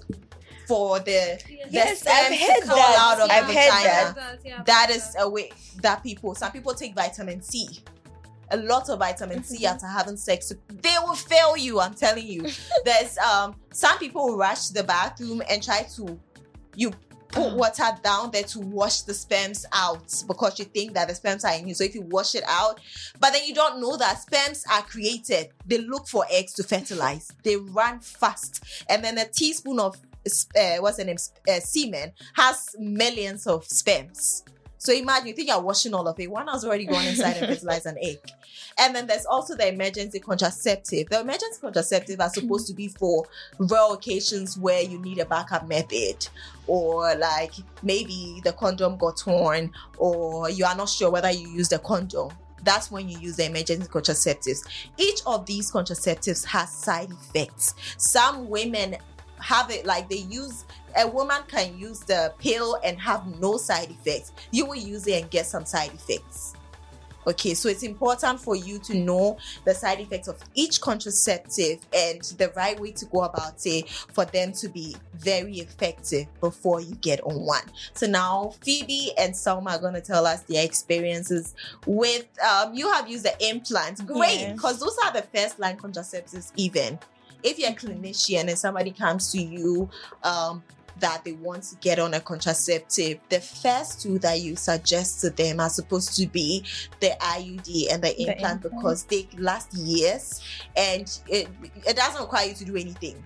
for 0.67 0.99
the 0.99 1.41
Yes, 1.69 2.01
the 2.01 2.11
I've 2.11 2.25
sperm 2.25 2.31
to 2.37 2.45
heard 2.45 2.61
come 2.63 2.77
that. 2.77 2.97
out 2.99 3.19
of 3.21 3.29
I've 3.31 3.47
the 3.47 3.53
heard 3.53 3.69
that. 4.15 4.39
yeah, 4.45 4.63
that 4.63 4.87
I've 4.89 4.95
is 4.95 5.15
heard 5.15 5.23
a 5.23 5.29
way 5.29 5.51
that 5.81 6.03
people 6.03 6.35
some 6.35 6.51
people 6.51 6.73
take 6.73 6.93
vitamin 6.95 7.41
c. 7.41 7.67
A 8.51 8.57
lot 8.57 8.89
of 8.89 8.99
vitamin 8.99 9.43
c 9.43 9.57
Mm-hmm. 9.57 9.65
after 9.73 9.87
having 9.87 10.17
sex 10.17 10.53
they 10.69 10.95
will 11.03 11.15
fail 11.15 11.57
you 11.57 11.79
i'm 11.79 11.93
telling 11.93 12.25
you. 12.27 12.45
There's 12.85 13.17
um 13.17 13.55
some 13.73 13.97
people 13.97 14.37
rush 14.37 14.67
to 14.67 14.73
the 14.75 14.83
bathroom 14.83 15.41
and 15.49 15.61
try 15.63 15.83
to 15.95 16.19
you 16.75 16.91
put 17.29 17.51
water 17.53 17.83
down 18.01 18.31
there 18.31 18.43
to 18.43 18.59
wash 18.61 19.01
the 19.01 19.13
sperms 19.13 19.65
out 19.73 20.23
because 20.27 20.57
you 20.59 20.63
think 20.65 20.93
that 20.93 21.09
the 21.09 21.13
sperms 21.15 21.43
are 21.43 21.53
in 21.55 21.67
you. 21.67 21.73
So 21.73 21.83
if 21.83 21.93
you 21.93 22.01
wash 22.03 22.35
it 22.35 22.43
out 22.47 22.79
but 23.19 23.33
then 23.33 23.41
you 23.45 23.53
don't 23.53 23.81
know 23.81 23.97
that 23.97 24.21
sperms 24.21 24.63
are 24.71 24.81
created. 24.83 25.49
They 25.65 25.79
look 25.79 26.07
for 26.07 26.25
eggs 26.31 26.53
to 26.53 26.63
fertilize. 26.63 27.29
They 27.43 27.57
run 27.57 27.99
fast. 27.99 28.63
And 28.89 29.03
then 29.03 29.17
a 29.17 29.25
teaspoon 29.25 29.77
of 29.79 29.97
uh, 30.55 30.77
what's 30.79 30.97
the 30.97 31.05
name 31.05 31.17
uh, 31.49 31.59
semen 31.59 32.11
has 32.33 32.75
millions 32.79 33.47
of 33.47 33.65
sperms 33.65 34.43
so 34.79 34.93
imagine 34.93 35.27
you 35.27 35.33
think 35.33 35.49
you're 35.49 35.59
washing 35.59 35.93
all 35.93 36.07
of 36.07 36.19
it. 36.19 36.29
One 36.29 36.47
has 36.47 36.63
already 36.63 36.85
gone 36.85 37.05
inside 37.05 37.37
and 37.37 37.47
fertilized 37.47 37.87
an 37.87 37.97
egg. 38.01 38.19
And 38.79 38.95
then 38.95 39.07
there's 39.07 39.25
also 39.25 39.55
the 39.55 39.67
emergency 39.67 40.19
contraceptive. 40.19 41.09
The 41.09 41.21
emergency 41.21 41.59
contraceptive 41.59 42.21
are 42.21 42.29
supposed 42.29 42.67
to 42.67 42.73
be 42.73 42.89
for 42.89 43.25
rare 43.57 43.93
occasions 43.93 44.57
where 44.57 44.83
you 44.83 44.99
need 44.99 45.17
a 45.17 45.25
backup 45.25 45.67
method, 45.67 46.27
or 46.67 47.15
like 47.15 47.53
maybe 47.81 48.39
the 48.43 48.53
condom 48.53 48.97
got 48.97 49.17
torn, 49.17 49.71
or 49.97 50.49
you 50.49 50.63
are 50.63 50.75
not 50.75 50.89
sure 50.89 51.09
whether 51.09 51.31
you 51.31 51.49
use 51.49 51.69
the 51.69 51.79
condom. 51.79 52.29
That's 52.63 52.91
when 52.91 53.09
you 53.09 53.17
use 53.19 53.37
the 53.37 53.45
emergency 53.45 53.87
contraceptives. 53.87 54.59
Each 54.97 55.21
of 55.25 55.45
these 55.45 55.71
contraceptives 55.71 56.45
has 56.45 56.71
side 56.71 57.09
effects. 57.11 57.73
Some 57.97 58.49
women 58.49 58.97
have 59.39 59.71
it 59.71 59.85
like 59.85 60.09
they 60.09 60.17
use 60.17 60.65
a 60.97 61.07
woman 61.07 61.37
can 61.47 61.77
use 61.77 61.99
the 61.99 62.33
pill 62.39 62.79
and 62.83 62.99
have 62.99 63.39
no 63.39 63.57
side 63.57 63.91
effects. 63.91 64.31
You 64.51 64.65
will 64.65 64.75
use 64.75 65.05
it 65.07 65.21
and 65.21 65.29
get 65.29 65.45
some 65.45 65.65
side 65.65 65.93
effects. 65.93 66.55
Okay, 67.27 67.53
so 67.55 67.67
it's 67.67 67.83
important 67.83 68.39
for 68.39 68.55
you 68.55 68.79
to 68.79 68.93
know 68.93 69.37
the 69.65 69.75
side 69.75 69.99
effects 69.99 70.29
of 70.29 70.41
each 70.55 70.79
contraceptive 70.79 71.79
and 71.93 72.21
the 72.37 72.53
right 72.55 72.79
way 72.79 72.91
to 72.91 73.05
go 73.07 73.23
about 73.23 73.65
it 73.65 73.89
for 73.89 74.23
them 74.23 74.53
to 74.53 74.69
be 74.69 74.95
very 75.13 75.55
effective 75.57 76.25
before 76.39 76.79
you 76.79 76.95
get 76.95 77.19
on 77.25 77.45
one. 77.45 77.63
So 77.93 78.07
now 78.07 78.53
Phoebe 78.61 79.11
and 79.17 79.33
Salma 79.33 79.71
are 79.71 79.79
going 79.79 79.95
to 79.95 80.01
tell 80.01 80.25
us 80.25 80.43
their 80.43 80.63
experiences 80.63 81.53
with 81.85 82.25
um 82.41 82.73
you 82.73 82.89
have 82.89 83.09
used 83.09 83.25
the 83.25 83.35
implants. 83.49 83.99
Great, 83.99 84.53
because 84.53 84.79
those 84.79 84.97
are 85.05 85.11
the 85.11 85.23
first 85.23 85.59
line 85.59 85.77
contraceptives 85.77 86.53
even. 86.55 86.97
If 87.43 87.59
you're 87.59 87.69
a 87.71 87.73
clinician 87.73 88.47
and 88.49 88.57
somebody 88.57 88.91
comes 88.91 89.31
to 89.31 89.41
you 89.41 89.89
um 90.23 90.63
that 90.99 91.23
they 91.23 91.33
want 91.33 91.61
to 91.61 91.75
get 91.75 91.99
on 91.99 92.15
a 92.15 92.19
contraceptive, 92.19 93.19
the 93.29 93.39
first 93.39 94.01
two 94.01 94.17
that 94.17 94.39
you 94.41 94.55
suggest 94.55 95.21
to 95.21 95.29
them 95.29 95.59
are 95.59 95.69
supposed 95.69 96.15
to 96.17 96.25
be 96.25 96.63
the 97.01 97.11
IUD 97.21 97.93
and 97.93 98.01
the, 98.03 98.15
The 98.17 98.31
implant 98.31 98.33
implant. 98.33 98.61
because 98.63 99.03
they 99.03 99.27
last 99.37 99.71
years 99.75 100.41
and 100.75 101.03
it, 101.27 101.47
it 101.87 101.95
doesn't 101.95 102.19
require 102.19 102.47
you 102.47 102.55
to 102.55 102.65
do 102.65 102.75
anything. 102.75 103.23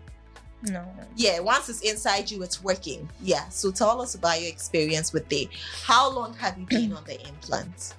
No. 0.64 0.86
Yeah, 1.16 1.40
once 1.40 1.70
it's 1.70 1.80
inside 1.80 2.30
you, 2.30 2.44
it's 2.44 2.62
working. 2.62 3.10
Yeah. 3.22 3.48
So 3.48 3.72
tell 3.72 4.02
us 4.02 4.16
about 4.16 4.42
your 4.42 4.50
experience 4.50 5.14
with 5.14 5.32
it. 5.32 5.48
How 5.86 6.12
long 6.12 6.34
have 6.36 6.58
you 6.60 6.66
been 6.66 6.92
on 6.92 7.06
the 7.06 7.26
implant? 7.26 7.94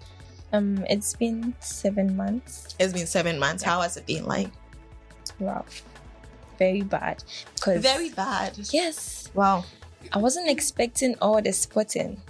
Um, 0.52 0.84
it's 0.90 1.14
been 1.16 1.54
seven 1.60 2.14
months. 2.14 2.76
It's 2.78 2.92
been 2.92 3.06
seven 3.06 3.38
months. 3.38 3.62
How 3.62 3.80
has 3.80 3.96
it 3.96 4.04
been 4.06 4.26
like? 4.26 4.50
Wow. 5.38 5.64
Very 6.62 6.82
bad. 6.82 7.16
Because 7.54 7.82
Very 7.82 8.10
bad. 8.10 8.52
Yes. 8.72 9.28
Wow. 9.34 9.64
I 10.12 10.18
wasn't 10.18 10.48
expecting 10.50 11.14
all 11.20 11.40
the 11.42 11.52
spotting. 11.52 12.20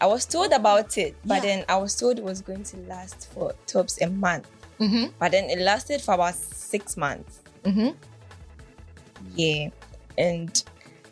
I 0.00 0.06
was 0.06 0.24
told 0.26 0.52
about 0.52 0.96
it, 0.98 1.14
but 1.24 1.36
Yeah. 1.36 1.40
then 1.48 1.64
I 1.68 1.76
was 1.76 1.96
told 1.96 2.18
it 2.18 2.24
was 2.24 2.40
going 2.40 2.64
to 2.70 2.76
last 2.92 3.28
for 3.32 3.52
tops 3.66 4.00
a 4.00 4.08
month. 4.08 4.46
Mm-hmm. 4.80 5.06
But 5.18 5.32
then 5.32 5.50
it 5.50 5.58
lasted 5.58 6.00
for 6.00 6.14
about 6.14 6.34
six 6.34 6.96
months. 6.96 7.40
Mm-hmm. 7.64 7.90
Yeah. 9.34 9.70
And 10.16 10.62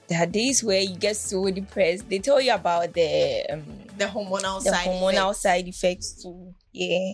there 0.09 0.23
are 0.23 0.27
days 0.27 0.63
where 0.63 0.81
you 0.81 0.97
get 0.97 1.17
so 1.17 1.51
depressed. 1.51 2.09
They 2.09 2.19
tell 2.19 2.41
you 2.41 2.55
about 2.55 2.93
the 2.95 3.45
um 3.51 3.65
The 3.99 4.05
hormonal 4.07 4.63
the 4.63 4.71
side 4.71 4.87
hormonal 4.87 5.31
effects. 5.31 5.41
side 5.43 5.69
effects 5.69 6.23
too. 6.23 6.55
Yeah. 6.73 7.13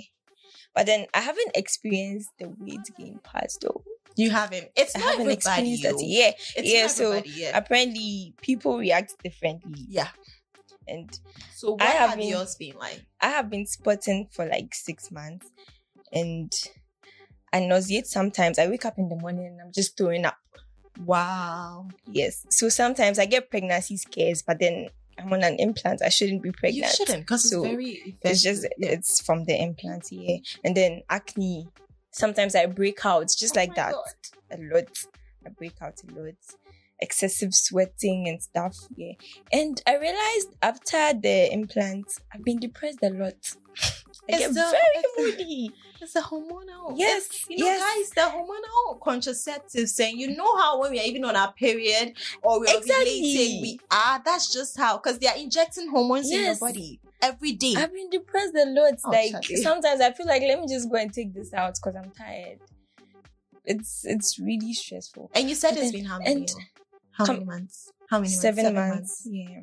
But 0.74 0.86
then 0.86 1.06
I 1.14 1.20
haven't 1.20 1.52
experienced 1.54 2.30
the 2.38 2.48
weight 2.58 2.86
gain 2.98 3.18
part 3.22 3.52
though. 3.60 3.82
You 4.16 4.30
haven't. 4.30 4.68
It's 4.76 4.94
I 4.96 5.00
not 5.00 5.08
haven't 5.12 5.30
experienced 5.30 5.82
that. 5.84 5.96
Yeah. 6.00 6.30
It's 6.56 6.72
yeah, 6.72 6.86
so 6.86 7.22
yeah. 7.24 7.56
apparently 7.56 8.34
people 8.42 8.78
react 8.78 9.14
differently. 9.22 9.84
yeah. 9.88 10.08
And 10.88 11.08
So 11.54 11.72
what 11.72 11.82
I 11.82 11.86
have 11.86 12.10
have 12.10 12.18
been- 12.18 12.28
yours 12.28 12.56
been 12.56 12.76
like? 12.76 13.02
I 13.20 13.28
have 13.28 13.48
been 13.48 13.66
spotting 13.66 14.28
for 14.32 14.44
like 14.46 14.74
six 14.74 15.10
months 15.10 15.46
and 16.12 16.52
I 17.52 17.60
nauseate 17.60 18.06
sometimes. 18.06 18.58
I 18.58 18.66
wake 18.68 18.84
up 18.84 18.98
in 18.98 19.08
the 19.08 19.16
morning 19.16 19.46
and 19.46 19.60
I'm 19.60 19.72
just 19.72 19.96
throwing 19.96 20.24
up. 20.24 20.36
Wow. 21.04 21.88
Yes. 22.10 22.46
So 22.50 22.68
sometimes 22.68 23.18
I 23.18 23.26
get 23.26 23.50
pregnancy 23.50 23.96
scares, 23.96 24.42
but 24.42 24.58
then 24.58 24.88
I'm 25.18 25.32
on 25.32 25.42
an 25.44 25.56
implant. 25.58 26.02
I 26.02 26.08
shouldn't 26.08 26.42
be 26.42 26.50
pregnant. 26.52 26.76
You 26.98 27.06
shouldn't 27.06 27.20
because 27.22 27.48
So, 27.48 27.62
it's 27.64 27.70
very 27.74 27.90
effective. 27.90 28.30
It's 28.30 28.42
just 28.42 28.66
it's 28.78 29.20
from 29.22 29.44
the 29.44 29.54
implant, 29.60 30.10
yeah. 30.10 30.38
And 30.64 30.76
then 30.76 31.02
acne. 31.08 31.68
Sometimes 32.12 32.54
I 32.54 32.66
break 32.66 33.04
out 33.04 33.28
just 33.36 33.56
oh 33.56 33.60
like 33.60 33.70
Oh 33.70 33.74
my 33.76 33.82
that. 33.82 33.92
God. 33.92 34.04
A 34.50 34.74
lot. 34.74 34.98
I 35.44 35.48
break 35.50 35.74
out 35.82 35.94
a 36.08 36.20
lot. 36.20 36.34
Excessive 37.00 37.52
sweating 37.52 38.28
and 38.28 38.40
stuff, 38.40 38.76
yeah. 38.94 39.14
And 39.52 39.82
I 39.88 39.96
realized 39.96 40.50
after 40.62 41.12
the 41.20 41.52
implant, 41.52 42.06
I've 42.32 42.44
been 42.44 42.60
depressed 42.60 43.00
a 43.02 43.10
lot. 43.10 43.34
I 43.82 43.92
It's 44.28 44.38
get 44.38 44.54
the- 44.54 44.76
very 44.78 45.04
moody. 45.32 45.72
It's 46.00 46.12
the 46.12 46.20
hormonal. 46.20 46.94
Yes, 46.96 47.26
It's- 47.26 47.46
you 47.48 47.58
know, 47.58 47.66
yes. 47.66 47.80
guys, 47.80 48.10
the 48.10 48.30
hormonal 48.36 49.00
contraceptives 49.00 49.88
saying, 49.88 50.18
you 50.18 50.36
know 50.36 50.56
how 50.56 50.80
when 50.80 50.92
we 50.92 51.00
are 51.00 51.04
even 51.04 51.24
on 51.24 51.34
our 51.34 51.52
period 51.52 52.12
or 52.42 52.60
we're 52.60 52.76
Exactly. 52.76 53.20
ovulating, 53.20 53.62
we 53.62 53.80
are. 53.90 54.22
That's 54.24 54.52
just 54.52 54.76
how, 54.76 54.98
because 54.98 55.18
they 55.18 55.26
are 55.26 55.36
injecting 55.36 55.88
hormones 55.88 56.30
in 56.30 56.44
your 56.44 56.56
body 56.56 57.00
every 57.22 57.52
day. 57.52 57.74
I've 57.76 57.92
been 57.92 58.10
depressed 58.10 58.54
a 58.56 58.66
lot. 58.66 58.94
Oh, 59.04 59.10
like 59.10 59.34
sometimes 59.62 60.00
I 60.00 60.12
feel 60.12 60.26
like 60.26 60.42
let 60.42 60.60
me 60.60 60.66
just 60.68 60.90
go 60.90 60.96
and 60.96 61.12
take 61.12 61.32
this 61.32 61.54
out 61.54 61.74
because 61.76 61.96
I'm 61.96 62.10
tired. 62.10 62.58
It's 63.64 64.04
it's 64.04 64.38
really 64.38 64.72
stressful. 64.72 65.30
and 65.34 65.48
you 65.48 65.54
said 65.54 65.70
But 65.74 65.78
it's 65.84 65.92
then- 65.92 66.00
been 66.00 66.04
how 66.10 66.18
many? 66.18 66.32
and- 66.32 66.54
how 67.12 67.26
many 67.26 67.44
months? 67.44 67.90
How 68.08 68.18
many 68.18 68.30
Seven, 68.32 68.74
months? 68.74 68.94
months. 68.96 69.28
Yeah. 69.30 69.60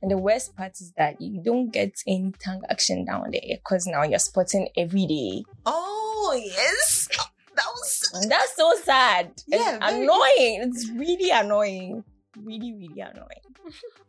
And 0.00 0.10
the 0.10 0.16
worst 0.18 0.56
part 0.56 0.72
is 0.80 0.92
that 0.96 1.20
you 1.20 1.42
don't 1.42 1.70
get 1.70 1.94
any 2.06 2.32
tongue 2.38 2.62
action 2.70 3.04
down 3.04 3.30
there 3.32 3.56
because 3.56 3.86
now 3.86 4.02
you're 4.04 4.18
spotting 4.20 4.68
every 4.76 5.06
day. 5.06 5.44
Oh, 5.66 6.32
yes. 6.44 7.08
That 7.54 7.66
was. 7.66 8.26
That's 8.30 8.56
so 8.56 8.72
sad. 8.82 9.30
Yeah, 9.46 9.76
It's 9.76 9.92
annoying. 9.92 10.62
It's 10.72 10.88
really 10.88 11.30
annoying. 11.30 12.02
Really, 12.34 12.72
really 12.72 13.00
annoying. 13.00 13.44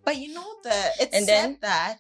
But 0.06 0.16
you 0.16 0.34
know 0.34 0.46
the 0.64 0.92
it's 1.02 1.14
And 1.16 1.26
said 1.26 1.28
then- 1.28 1.58
that 1.62 1.98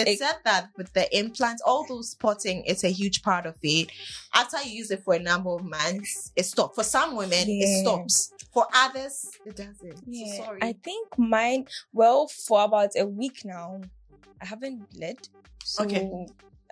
it 0.00 0.12
It- 0.12 0.18
said 0.18 0.36
that 0.44 0.70
with 0.76 0.92
the 0.92 1.06
implants, 1.16 1.62
all 1.62 1.84
those 1.86 2.10
spotting 2.10 2.64
is 2.64 2.84
a 2.84 2.88
huge 2.90 3.22
part 3.22 3.46
of 3.46 3.56
it. 3.62 3.88
After 4.34 4.62
you 4.62 4.72
use 4.72 4.90
it 4.90 5.02
for 5.04 5.14
a 5.14 5.18
number 5.18 5.50
of 5.50 5.64
months, 5.64 6.32
it 6.36 6.44
stops. 6.46 6.74
For 6.74 6.84
some 6.84 7.16
women, 7.16 7.44
it 7.48 7.82
stops. 7.82 8.32
For 8.52 8.66
others, 8.74 9.30
it 9.46 9.56
doesn't. 9.56 10.04
So 10.12 10.44
sorry. 10.44 10.58
I 10.62 10.72
think 10.84 11.18
mine. 11.18 11.66
Well, 11.92 12.26
for 12.28 12.64
about 12.64 12.90
a 12.96 13.06
week 13.06 13.44
now, 13.44 13.80
I 14.40 14.46
haven't 14.46 14.90
bled. 14.90 15.28
So 15.64 15.84
Okay. 15.84 16.10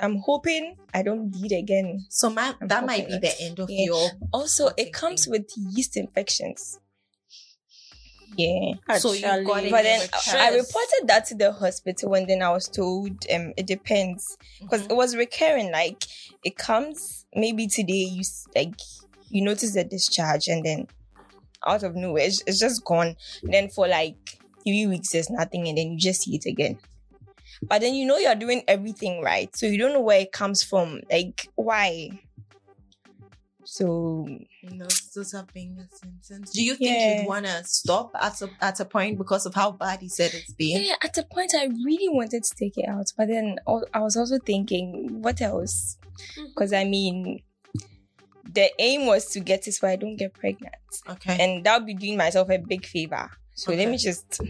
I'm 0.01 0.17
hoping 0.19 0.77
I 0.95 1.03
don't 1.03 1.29
bleed 1.31 1.53
again. 1.53 2.07
so 2.09 2.31
my, 2.31 2.55
that 2.61 2.87
might 2.87 3.07
be 3.09 3.15
hoping 3.15 3.21
the 3.21 3.41
end 3.41 3.59
of 3.59 3.69
Yeah. 3.71 3.85
your. 3.87 4.11
Also, 4.33 4.71
it 4.77 4.93
comes 4.93 5.25
thing. 5.25 5.33
with 5.33 5.47
yeast 5.57 5.97
infections. 5.97 6.79
Yeah. 8.37 8.75
So 8.99 9.13
you 9.13 9.23
got 9.23 9.65
it. 9.65 9.71
But 9.71 9.83
then 9.83 10.09
I 10.29 10.51
reported 10.51 11.03
that 11.07 11.27
to 11.27 11.35
the 11.35 11.53
hospital, 11.53 12.15
and 12.15 12.29
then 12.29 12.43
I 12.43 12.51
was 12.51 12.69
told 12.69 13.11
um 13.35 13.53
it 13.57 13.67
depends 13.67 14.37
because 14.61 14.83
Mhm. 14.83 14.91
it 14.91 14.95
was 14.97 15.17
recurring. 15.17 15.73
Like 15.73 16.05
it 16.45 16.57
comes 16.57 17.27
maybe 17.35 17.67
today 17.67 17.93
you 18.13 18.23
like 18.55 18.75
you 19.31 19.43
notice 19.43 19.75
the 19.75 19.85
discharge, 19.85 20.49
and 20.49 20.65
then 20.65 20.87
out 21.67 21.83
of 21.83 21.97
nowhere 21.97 22.25
it's, 22.25 22.43
it's 22.47 22.59
just 22.61 22.85
gone. 22.85 23.17
then 23.43 23.69
for 23.69 23.89
like 23.89 24.17
three 24.65 24.87
weeks 24.87 25.11
there's 25.13 25.31
nothing, 25.31 25.67
and 25.69 25.77
then 25.79 25.93
you 25.93 25.99
just 25.99 26.23
see 26.23 26.37
it 26.37 26.47
again. 26.47 26.79
But 27.63 27.81
then 27.81 27.95
you 27.95 28.07
know 28.07 28.19
you're 28.19 28.35
doing 28.37 28.63
everything 28.69 29.21
right, 29.21 29.55
so 29.57 29.67
you 29.67 29.79
don't 29.79 29.93
know 29.93 30.01
where 30.01 30.21
it 30.21 30.33
comes 30.33 30.63
from. 30.63 31.01
Like 31.11 31.49
why? 31.57 32.21
So 33.71 34.27
And 34.63 34.81
those, 34.81 35.11
those 35.15 35.35
are 35.35 35.45
being 35.53 35.77
symptoms. 35.93 36.53
Do 36.53 36.65
you 36.65 36.75
think 36.75 36.91
Yeah. 36.91 37.21
you'd 37.21 37.29
want 37.29 37.45
to 37.45 37.63
stop 37.65 38.13
at 38.19 38.41
a, 38.41 38.49
at 38.63 38.81
a 38.81 38.87
point 38.87 39.19
because 39.19 39.45
of 39.45 39.55
how 39.55 39.73
bad 39.73 40.01
he 40.01 40.09
said 40.09 40.31
it's 40.33 40.55
been? 40.55 40.85
Yeah, 40.85 40.95
at 41.05 41.19
a 41.19 41.23
point 41.23 41.53
I 41.55 41.67
really 41.85 42.09
wanted 42.09 42.45
to 42.45 42.55
take 42.55 42.79
it 42.79 42.89
out, 42.89 43.13
but 43.19 43.29
then 43.29 43.57
I 43.93 44.01
was 44.01 44.17
also 44.17 44.39
thinking, 44.39 45.21
what 45.21 45.43
else? 45.43 45.99
Mm-hmm. 46.03 46.47
Because 46.47 46.73
I 46.73 46.85
mean, 46.85 47.43
the 48.51 48.71
aim 48.79 49.05
was 49.05 49.27
to 49.33 49.41
get 49.41 49.69
it 49.69 49.73
so 49.73 49.87
I 49.87 49.97
don't 49.97 50.17
get 50.17 50.33
pregnant, 50.33 50.75
Okay. 51.07 51.37
and 51.39 51.63
that 51.67 51.77
would 51.79 51.87
be 51.87 51.93
doing 51.95 52.17
myself 52.17 52.49
a 52.49 52.57
big 52.57 52.87
favor. 52.87 53.31
So 53.55 53.73
let 53.75 53.91
me 53.91 53.99
just 53.99 54.41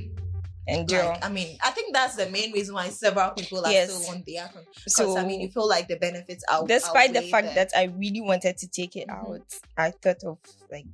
endure. 0.68 1.04
Like, 1.04 1.24
I 1.24 1.28
mean, 1.28 1.58
I 1.64 1.70
think 1.70 1.94
that's 1.94 2.16
the 2.16 2.28
main 2.30 2.52
reason 2.52 2.74
why 2.74 2.88
several 2.88 3.30
people 3.30 3.64
are 3.64 3.70
Yes. 3.72 3.92
still 3.92 4.16
on 4.16 4.22
the. 4.26 4.38
Because 4.84 4.94
so, 4.94 5.18
I 5.18 5.24
mean, 5.24 5.40
you 5.40 5.48
feel 5.50 5.68
like 5.68 5.88
the 5.88 5.96
benefits 5.96 6.44
out. 6.50 6.68
despite 6.68 7.12
the 7.12 7.22
fact 7.22 7.54
that 7.54 7.70
I 7.76 7.84
really 7.84 8.20
wanted 8.20 8.56
to 8.58 8.68
take 8.68 8.96
it 8.96 9.08
Mhm. 9.08 9.12
out, 9.12 9.42
I 9.76 9.90
thought 9.90 10.22
of 10.24 10.38
like 10.70 10.86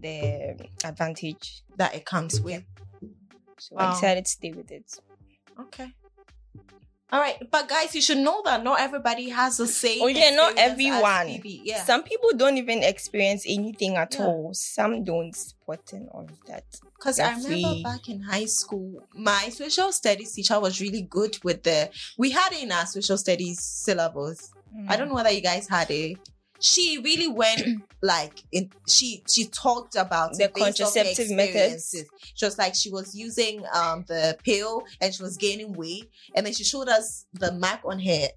the 0.00 0.68
advantage. 0.84 1.62
that 1.76 1.94
it 1.94 2.04
comes 2.04 2.40
with. 2.40 2.64
So 3.58 3.76
Wow. 3.76 3.84
I 3.88 3.90
decided 3.90 4.24
to 4.24 4.30
stay 4.30 4.52
with 4.52 4.70
it. 4.70 5.00
Okay. 5.58 5.92
All 7.10 7.20
right, 7.20 7.36
but 7.50 7.68
guys, 7.68 7.94
you 7.94 8.02
should 8.02 8.18
know 8.18 8.42
that 8.44 8.62
not 8.62 8.80
everybody 8.80 9.30
has 9.30 9.56
the 9.56 9.66
same. 9.66 10.02
Oh, 10.02 10.08
yeah, 10.08 10.28
not 10.30 10.58
everyone. 10.58 11.40
Yeah. 11.42 11.82
Some 11.84 12.02
people 12.02 12.30
don't 12.36 12.58
even 12.58 12.82
experience 12.82 13.44
anything 13.46 13.96
at 13.96 14.14
Yeah. 14.14 14.26
all. 14.26 14.50
Some 14.52 15.04
don't 15.04 15.34
spot 15.34 15.80
and 15.94 16.06
all 16.10 16.24
of 16.24 16.38
that. 16.46 16.64
Because 16.98 17.18
I 17.18 17.34
remember 17.34 17.82
back 17.82 18.08
in 18.10 18.20
high 18.20 18.44
school, 18.44 19.06
my 19.14 19.48
social 19.48 19.90
studies 19.92 20.32
teacher 20.32 20.60
was 20.60 20.80
really 20.82 21.00
good 21.02 21.38
with 21.42 21.62
the. 21.62 21.88
We 22.18 22.30
had 22.32 22.52
it 22.52 22.62
in 22.64 22.72
our 22.72 22.84
social 22.84 23.16
studies 23.16 23.62
syllabus. 23.62 24.50
I 24.86 24.94
Mm. 24.94 24.98
don't 24.98 25.08
know 25.08 25.14
whether 25.14 25.30
you 25.30 25.40
guys 25.40 25.66
had 25.66 25.90
it. 25.90 26.18
She 26.60 26.98
really 26.98 27.28
went 27.28 27.62
like 28.02 28.42
in. 28.52 28.70
She 28.88 29.22
she 29.28 29.46
talked 29.46 29.94
about 29.96 30.34
The 30.34 30.44
it 30.44 30.54
based 30.54 30.80
off 30.80 30.94
her 30.94 31.02
contraceptive 31.02 31.36
methods. 31.36 31.94
was 32.42 32.58
like 32.58 32.74
she 32.74 32.90
was 32.90 33.14
using 33.14 33.64
um 33.72 34.04
the 34.08 34.36
pill 34.44 34.84
and 35.00 35.14
she 35.14 35.22
was 35.22 35.36
gaining 35.36 35.72
weight, 35.72 36.10
and 36.34 36.44
then 36.46 36.52
she 36.52 36.64
showed 36.64 36.88
us 36.88 37.26
the 37.32 37.52
mark 37.52 37.80
on 37.84 38.00
her 38.00 38.28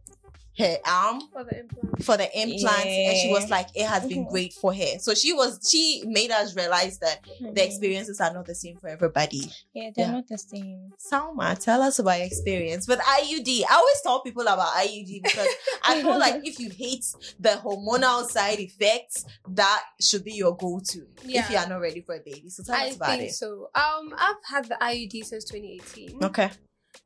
her 0.61 0.77
arm 0.85 1.21
For 1.33 1.43
the 1.43 1.59
implant. 1.59 2.03
for 2.05 2.17
the 2.17 2.39
implants, 2.41 2.93
and 3.07 3.17
she 3.17 3.27
was 3.29 3.49
like 3.49 3.67
it 3.75 3.87
has 3.87 4.05
been 4.07 4.25
great 4.31 4.53
for 4.53 4.73
her. 4.73 4.99
So 4.99 5.13
she 5.13 5.33
was 5.33 5.59
she 5.69 6.03
made 6.07 6.31
us 6.31 6.55
realize 6.55 6.97
that 6.99 7.19
the 7.39 7.47
Mhm. 7.61 7.65
experiences 7.65 8.21
are 8.21 8.33
not 8.33 8.45
the 8.45 8.55
same 8.55 8.77
for 8.77 8.87
everybody. 8.87 9.51
Yeah, 9.73 9.89
they're 9.95 10.05
Yeah. 10.05 10.11
not 10.11 10.27
the 10.27 10.37
same. 10.37 10.93
Salma, 10.99 11.57
tell 11.57 11.81
us 11.81 11.99
about 11.99 12.17
your 12.19 12.27
experience 12.27 12.87
with 12.87 12.99
IUD. 12.99 13.63
I 13.69 13.75
always 13.75 14.01
tell 14.03 14.21
people 14.21 14.43
about 14.43 14.73
IUD 14.75 15.19
because 15.23 15.47
I 15.83 16.01
feel 16.01 16.17
like 16.19 16.41
if 16.43 16.59
you 16.59 16.69
hate 16.69 17.05
the 17.39 17.59
hormonal 17.63 18.25
side 18.29 18.59
effects, 18.59 19.25
that 19.49 19.83
should 19.99 20.23
be 20.23 20.33
your 20.33 20.55
go-to 20.55 21.07
if 21.23 21.49
you 21.49 21.57
are 21.57 21.67
not 21.67 21.81
ready 21.81 22.01
for 22.01 22.15
a 22.15 22.19
baby. 22.19 22.49
So 22.49 22.63
tell 22.63 22.75
I 22.75 22.89
us 22.89 22.95
about 22.95 23.09
think 23.17 23.29
it. 23.29 23.33
so. 23.33 23.69
Um, 23.73 24.13
I've 24.17 24.35
had 24.47 24.65
the 24.69 24.77
IUD 24.81 25.23
since 25.25 25.43
2018. 25.45 26.23
Okay. 26.23 26.51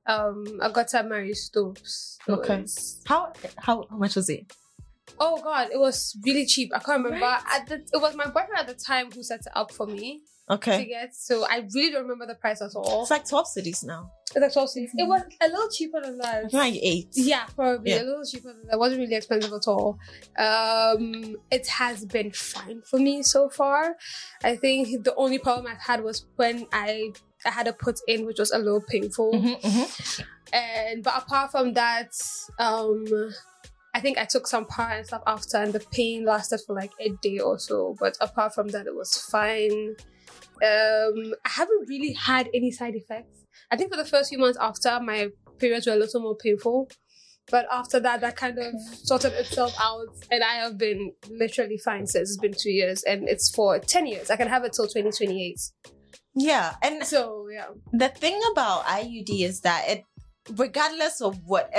Um, 0.08 0.60
I 0.62 0.70
got 0.72 0.92
Mary 1.08 1.34
Stopes. 1.34 2.18
Okay. 2.30 2.62
was- 2.62 3.02
How, 3.06 3.34
how 3.58 3.86
how 3.90 3.98
much 3.98 4.16
was 4.16 4.30
it? 4.30 4.52
oh 5.20 5.42
God, 5.42 5.70
it 5.72 5.80
was 5.80 6.18
really 6.26 6.46
cheap. 6.46 6.72
I 6.76 6.80
can't 6.80 7.04
remember. 7.04 7.26
Right. 7.26 7.42
At 7.54 7.68
the, 7.68 7.76
it 7.76 8.02
was 8.02 8.16
my 8.16 8.26
boyfriend 8.26 8.58
at 8.58 8.68
the 8.68 8.74
time 8.74 9.12
who 9.12 9.24
set 9.24 9.42
it 9.42 9.52
up 9.56 9.72
for 9.72 9.88
me 9.88 10.22
Okay. 10.50 10.78
to 10.80 10.86
get. 10.86 11.16
So 11.16 11.46
I 11.46 11.66
really 11.74 11.92
don't 11.92 12.04
remember 12.04 12.26
the 12.28 12.36
price 12.36 12.62
at 12.62 12.72
all. 12.76 13.04
It's 13.04 13.12
like 13.12 13.28
12 13.28 13.48
cities 13.48 13.84
now. 13.84 14.12
It's 14.36 14.42
like 14.42 14.52
12 14.54 14.70
cents. 14.70 14.92
It 14.96 15.08
was 15.08 15.22
a 15.42 15.48
little 15.48 15.70
cheaper 15.70 16.02
than 16.02 16.18
that. 16.18 16.52
Like 16.54 16.76
eight. 16.76 17.10
Yeah, 17.14 17.46
probably 17.56 17.92
Yeah. 17.92 18.02
a 18.02 18.04
little 18.04 18.26
cheaper. 18.26 18.50
Than 18.50 18.64
that. 18.66 18.74
It 18.74 18.80
wasn't 18.80 19.02
really 19.02 19.16
expensive 19.16 19.54
at 19.54 19.68
all. 19.68 19.98
Um, 20.38 21.38
it 21.50 21.68
has 21.68 22.06
been 22.06 22.32
fine 22.32 22.82
for 22.90 23.00
me 23.00 23.24
so 23.24 23.50
far. 23.50 23.96
I 24.44 24.56
think 24.56 25.04
the 25.04 25.16
only 25.16 25.40
problem 25.40 25.68
I've 25.72 25.80
had 25.82 26.04
was 26.04 26.26
when 26.36 26.68
I 26.74 27.14
I 27.46 27.52
had 27.52 27.66
to 27.66 27.74
put 27.74 28.00
in, 28.08 28.26
which 28.26 28.40
was 28.40 28.52
a 28.52 28.58
little 28.58 28.82
painful. 28.82 29.34
Mhm, 29.34 29.62
mhm. 29.62 30.26
And 30.54 31.04
but 31.04 31.18
apart 31.18 31.52
from 31.52 31.74
that, 31.74 32.12
um, 32.60 33.06
I 33.94 34.00
think 34.00 34.18
I 34.18 34.26
took 34.26 34.48
some 34.48 34.66
part 34.66 34.98
and 34.98 35.06
stuff 35.06 35.24
after, 35.26 35.58
and 35.58 35.74
the 35.74 35.80
pain 35.80 36.26
lasted 36.26 36.60
for 36.66 36.76
like 36.76 36.92
a 37.00 37.10
day 37.22 37.40
or 37.40 37.58
so. 37.60 37.96
But 38.00 38.18
apart 38.22 38.54
from 38.54 38.68
that, 38.70 38.88
it 38.88 38.96
was 38.96 39.16
fine. 39.18 39.96
Um, 40.64 41.34
I 41.46 41.50
haven't 41.50 41.88
really 41.90 42.14
had 42.14 42.50
any 42.54 42.72
side 42.72 42.96
effects. 42.96 43.46
I 43.72 43.78
think 43.78 43.92
for 43.92 43.98
the 43.98 44.06
first 44.06 44.30
few 44.30 44.38
months 44.38 44.58
after, 44.60 45.00
my 45.00 45.30
periods 45.60 45.88
were 45.88 45.94
a 45.94 45.98
little 45.98 46.22
more 46.22 46.36
painful. 46.36 46.90
But 47.52 47.68
after 47.72 48.00
that, 48.00 48.22
that 48.22 48.36
kind 48.36 48.58
of 48.58 48.74
sorted 49.04 49.34
itself 49.34 49.76
out, 49.80 50.08
and 50.32 50.44
I 50.44 50.56
have 50.56 50.78
been 50.80 51.12
literally 51.30 51.78
fine 51.78 52.08
since 52.08 52.30
it's 52.32 52.40
been 52.40 52.56
two 52.58 52.72
years, 52.72 53.04
and 53.04 53.30
it's 53.30 53.54
for 53.54 53.78
ten 53.80 54.08
years. 54.08 54.32
I 54.32 54.36
can 54.36 54.48
have 54.48 54.64
it 54.64 54.74
till 54.74 54.88
twenty 54.88 55.12
twenty 55.12 55.46
eight. 55.46 55.62
Yeah. 56.36 56.76
And 56.82 57.06
So 57.06 57.48
yeah, 57.52 57.68
the 57.94 58.10
thing 58.10 58.40
about 58.52 58.86
IUD 58.86 59.30
is 59.44 59.62
that 59.62 59.86
it, 59.90 60.04
regardless 60.58 61.22
of 61.22 61.40
what 61.46 61.72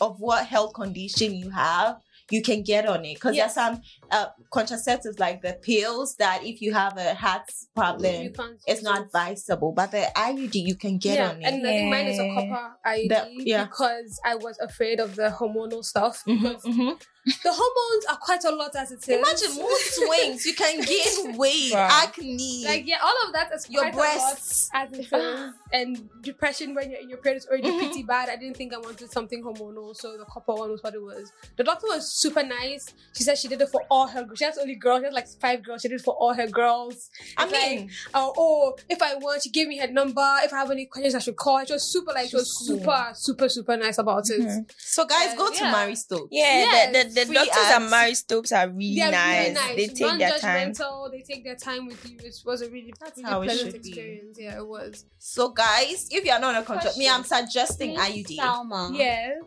of 0.00 0.20
what 0.20 0.46
health 0.46 0.72
condition 0.74 1.34
you 1.34 1.50
have, 1.50 1.96
you 2.30 2.40
can 2.42 2.62
get 2.62 2.86
on 2.86 3.04
it. 3.04 3.14
Because 3.14 3.36
Yes. 3.36 3.54
there's 3.54 3.66
some 3.66 3.82
uh, 4.10 4.26
contraceptives 4.52 5.18
like 5.20 5.42
the 5.42 5.54
pills 5.62 6.16
that 6.16 6.42
if 6.44 6.62
you 6.62 6.72
have 6.72 6.96
a 6.96 7.14
heart 7.14 7.42
problem, 7.74 8.32
it's 8.66 8.82
not 8.82 9.02
advisable. 9.02 9.72
But 9.72 9.90
the 9.90 10.06
IUD 10.16 10.54
you 10.54 10.76
can 10.76 10.96
get 10.98 11.18
yeah, 11.18 11.30
on 11.30 11.42
it. 11.42 11.44
and 11.44 11.66
I 11.66 11.70
think 11.70 11.90
mine 11.90 12.06
is 12.06 12.18
a 12.18 12.28
copper 12.34 12.76
IUD 12.86 13.08
The- 13.08 13.44
yeah. 13.44 13.64
because 13.64 14.18
I 14.24 14.36
was 14.36 14.58
afraid 14.58 15.00
of 15.00 15.16
the 15.16 15.28
hormonal 15.38 15.84
stuff. 15.84 16.22
Mhm, 16.26 16.40
Because 16.40 16.62
mhm. 16.64 17.02
The 17.26 17.52
hormones 17.52 18.04
are 18.10 18.16
quite 18.18 18.44
a 18.44 18.50
lot 18.54 18.76
as 18.76 18.92
it 18.92 18.98
is. 18.98 19.08
Imagine 19.08 19.54
mood 19.62 19.78
swings. 19.80 20.44
You 20.44 20.54
can 20.54 20.80
gain 20.82 21.36
weight, 21.38 21.72
Wow. 21.72 21.88
acne, 21.90 22.64
like 22.66 22.86
yeah, 22.86 22.98
all 23.02 23.14
of 23.26 23.32
that 23.32 23.50
is 23.54 23.68
your 23.70 23.90
breasts. 23.92 24.68
a 24.74 24.78
lot 24.78 24.88
as 24.92 24.98
it 24.98 25.12
is, 25.12 25.54
and 25.72 26.08
depression 26.20 26.74
when 26.74 26.90
you're 26.90 27.00
in 27.00 27.08
your 27.08 27.18
period 27.18 27.38
is 27.38 27.46
already 27.46 27.70
Mhm. 27.70 27.78
pretty 27.78 28.02
bad. 28.02 28.28
I 28.28 28.36
didn't 28.36 28.56
think 28.58 28.74
I 28.74 28.78
wanted 28.78 29.10
something 29.10 29.42
hormonal, 29.42 29.96
so 29.96 30.18
the 30.18 30.26
copper 30.26 30.52
one 30.54 30.70
was 30.70 30.82
what 30.82 30.94
it 30.94 31.02
was. 31.02 31.32
The 31.56 31.64
doctor 31.64 31.86
was 31.88 32.10
super 32.10 32.42
nice. 32.42 32.86
She 33.16 33.22
said 33.24 33.38
she 33.38 33.48
did 33.48 33.60
it 33.62 33.70
for 33.70 33.82
all 33.90 34.06
her. 34.06 34.26
She 34.34 34.44
has 34.44 34.58
only 34.58 34.74
girls. 34.74 35.00
She 35.00 35.04
has 35.06 35.14
like 35.14 35.28
five 35.40 35.62
girls. 35.62 35.80
She 35.82 35.88
did 35.88 36.00
it 36.00 36.04
for 36.04 36.14
all 36.14 36.34
her 36.34 36.46
girls. 36.46 37.10
I 37.38 37.44
It's 37.44 37.52
like, 37.52 37.70
mean, 37.70 37.90
oh, 38.12 38.34
oh, 38.36 38.76
if 38.88 39.00
I 39.00 39.14
want, 39.14 39.42
she 39.42 39.50
gave 39.50 39.68
me 39.68 39.78
her 39.78 39.88
number. 39.88 40.26
If 40.42 40.52
I 40.52 40.58
have 40.58 40.70
any 40.70 40.84
questions, 40.86 41.14
I 41.14 41.20
should 41.20 41.36
call. 41.36 41.64
She 41.64 41.72
was 41.72 41.90
super 41.90 42.12
like, 42.12 42.28
she 42.28 42.36
was 42.36 42.52
cool. 42.52 42.78
super, 42.78 43.10
super, 43.14 43.48
super 43.48 43.76
nice 43.78 43.96
about 43.98 44.28
it. 44.28 44.40
Mhm. 44.42 44.70
so 44.76 45.06
guys, 45.06 45.32
Uh, 45.32 45.36
go 45.36 45.50
to 45.50 45.64
yeah. 45.64 45.72
Mary 45.72 45.94
Stopes. 45.96 46.28
Yeah, 46.30 46.44
Yes, 46.58 46.92
the, 46.92 47.08
the, 47.08 47.13
the 47.14 47.24
doctors 47.32 47.56
at 47.56 47.90
Mary 47.90 48.14
Stopes 48.14 48.52
are 48.52 48.68
really, 48.68 48.96
They're 48.96 49.10
nice. 49.10 49.40
really 49.48 49.54
nice. 49.54 49.76
They 49.76 49.86
take 49.88 50.18
their 50.18 50.38
time. 50.38 50.72
Non-judgmental. 50.72 51.10
They 51.12 51.20
take 51.22 51.44
their 51.44 51.54
time 51.56 51.86
with 51.86 52.08
you. 52.10 52.16
It 52.22 52.36
was 52.44 52.62
a 52.62 52.68
really, 52.70 52.92
That's 53.00 53.16
really 53.18 53.30
how 53.30 53.42
it 53.42 53.46
pleasant 53.46 53.72
should 53.72 53.82
be. 53.82 53.88
experience. 53.90 54.38
Yeah, 54.40 54.58
it 54.58 54.66
was. 54.66 55.04
So 55.18 55.48
guys, 55.50 56.08
if 56.10 56.24
you're 56.24 56.38
not 56.38 56.54
on 56.54 56.62
a 56.62 56.64
contract, 56.64 56.96
me, 56.98 57.08
I'm 57.08 57.22
Question. 57.24 57.46
suggesting 57.46 57.94
Miss 57.94 58.08
IUD. 58.08 58.38
Salma, 58.38 58.96
Yes. 58.96 59.38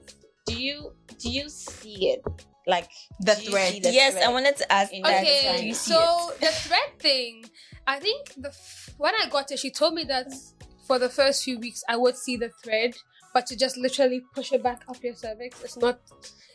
do 0.45 0.61
you 0.61 0.93
do 1.19 1.29
you 1.29 1.49
see 1.49 2.09
it 2.11 2.21
like 2.65 2.89
The 3.19 3.35
do 3.35 3.51
thread. 3.51 3.83
the 3.83 3.91
yes, 3.91 4.15
I 4.15 4.29
wanted 4.31 4.57
to 4.57 4.71
ask 4.71 4.91
in 4.93 5.01
that. 5.03 5.09
that 5.11 5.21
Okay, 5.23 5.57
Do 5.61 5.65
you 5.67 5.73
see 5.73 5.91
so 5.93 6.29
it? 6.31 6.41
the 6.41 6.47
thread 6.47 6.99
thing, 6.99 7.45
I 7.85 7.99
think 7.99 8.33
the 8.35 8.49
f- 8.49 8.89
when 8.97 9.13
I 9.15 9.27
got 9.29 9.51
it, 9.51 9.59
she 9.59 9.71
told 9.71 9.93
me 9.93 10.03
that 10.05 10.27
for 10.85 10.99
the 10.99 11.09
first 11.09 11.43
few 11.43 11.59
weeks 11.59 11.83
I 11.89 11.95
would 11.97 12.17
see 12.17 12.35
the 12.37 12.49
thread, 12.63 12.95
but 13.33 13.45
to 13.47 13.55
just 13.57 13.77
literally 13.77 14.21
push 14.35 14.51
it 14.51 14.61
back 14.63 14.81
up 14.89 15.01
your 15.03 15.15
cervix. 15.15 15.61
It's 15.63 15.77
not 15.77 15.99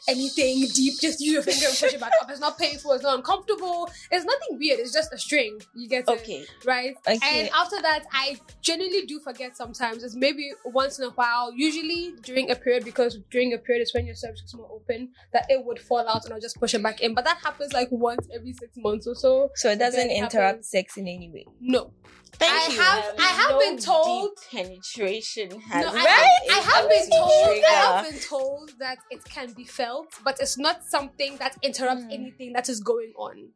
anything 0.09 0.67
deep. 0.75 1.01
Just 1.01 1.21
use 1.21 1.33
your 1.33 1.43
finger 1.43 1.67
and 1.69 1.77
push 1.79 1.95
it 1.95 2.01
back 2.01 2.13
up. 2.21 2.31
It's 2.31 2.41
not 2.41 2.59
painful. 2.59 2.93
It's 2.93 3.03
not 3.03 3.17
uncomfortable. 3.19 3.91
It's 4.11 4.25
nothing 4.25 4.59
weird. 4.59 4.81
It's 4.81 4.93
just 4.93 5.13
a 5.13 5.19
string. 5.19 5.61
You 5.75 5.89
get 5.89 6.05
it, 6.09 6.09
Okay. 6.09 6.45
right? 6.65 6.95
Okay. 7.07 7.19
And 7.41 7.49
after 7.55 7.81
that, 7.83 8.05
I 8.13 8.39
genuinely 8.61 9.07
do 9.07 9.21
forget 9.21 9.57
sometimes. 9.57 10.03
It's 10.03 10.15
maybe 10.15 10.51
once 10.65 10.99
in 10.99 11.05
a 11.05 11.11
while. 11.11 11.53
Usually 11.55 12.15
during 12.23 12.51
a 12.51 12.55
period, 12.55 12.85
because 12.85 13.19
during 13.31 13.53
a 13.53 13.59
period 13.59 13.83
is 13.83 13.95
when 13.95 14.07
your 14.07 14.15
cervix 14.15 14.43
is 14.43 14.55
more 14.55 14.69
open, 14.71 15.11
that 15.33 15.47
it 15.49 15.65
would 15.65 15.79
fall 15.79 16.07
out 16.09 16.25
and 16.25 16.35
I'll 16.35 16.41
just 16.41 16.59
push 16.59 16.75
it 16.75 16.83
back 16.83 17.01
in. 17.01 17.15
But 17.15 17.25
that 17.25 17.39
happens 17.39 17.73
like 17.73 17.89
once 17.91 18.27
every 18.35 18.53
six 18.53 18.77
months 18.77 19.07
or 19.07 19.15
so. 19.15 19.51
So 19.55 19.71
it 19.71 19.79
doesn't 19.79 20.11
interrupt 20.11 20.33
happens. 20.35 20.69
sex 20.69 20.97
in 20.97 21.07
any 21.09 21.31
way. 21.31 21.47
No. 21.61 21.93
Thank 22.39 22.53
I 22.53 22.73
you. 22.75 22.81
have- 22.81 23.15
I 23.19 23.23
have 23.23 23.51
no 23.51 23.59
been 23.59 23.79
told- 23.79 24.31
deep 24.51 24.51
penetration 24.51 25.61
has 25.61 25.85
No, 25.85 25.91
I, 25.93 26.05
Right? 26.05 26.39
I 26.51 26.61
have 26.61 26.89
been 26.89 27.11
told. 27.11 27.45
trigger. 27.47 27.67
I 27.67 27.71
have 28.03 28.11
been 28.11 28.21
told 28.21 28.71
that 28.79 28.99
it 29.11 29.25
can 29.25 29.53
be 29.53 29.65
felt, 29.65 30.09
but 30.25 30.41
it's 30.41 30.57
not 30.59 30.85
something 30.85 31.37
that 31.39 31.57
interrupts 31.63 32.05
Mm. 32.05 32.13
anything 32.15 32.53
that 32.55 32.69
is 32.69 32.81
going 32.81 33.13
on. 33.17 33.51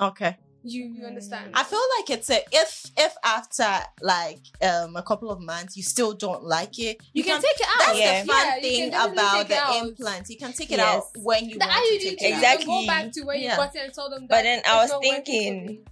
okay. 0.00 0.36
You 0.64 0.84
you 0.96 1.04
understand? 1.06 1.50
I 1.54 1.64
feel 1.64 1.82
like 1.98 2.08
it's 2.16 2.30
a 2.30 2.40
if 2.52 2.86
if 2.96 3.12
after 3.24 3.68
like 4.00 4.38
um 4.62 4.94
a 4.94 5.02
couple 5.02 5.28
of 5.32 5.40
months 5.40 5.76
you 5.76 5.82
still 5.82 6.12
don't 6.12 6.44
like 6.44 6.78
it, 6.78 6.98
you, 7.12 7.24
can, 7.24 7.42
take 7.42 7.58
it 7.60 7.66
out. 7.68 7.78
That's 7.86 7.98
Yeah. 7.98 8.22
the 8.22 8.28
fun 8.28 8.46
Yeah, 8.46 8.60
thing 8.60 8.88
about 8.94 9.48
the 9.48 9.56
out. 9.58 9.76
implant. 9.84 10.28
You 10.30 10.36
can 10.38 10.52
take 10.52 10.70
it 10.70 10.76
Yes. 10.78 10.86
out 10.86 11.04
when 11.16 11.48
you 11.48 11.58
The 11.58 11.66
want 11.66 11.84
to 11.84 11.98
take 11.98 12.12
it 12.12 12.20
you 12.20 12.28
out. 12.28 12.38
Exactly. 12.38 12.66
go 12.66 12.86
back 12.86 13.10
to 13.10 13.22
where 13.24 13.34
you 13.36 13.48
got 13.48 13.74
it 13.74 13.82
and 13.82 13.92
tell 13.92 14.08
them 14.08 14.20
that. 14.20 14.28
But 14.28 14.42
then 14.44 14.62
I 14.64 14.76
was 14.76 14.90
not 14.90 15.00
working 15.02 15.24
thinking- 15.24 15.66
for 15.66 15.72
me. 15.72 15.84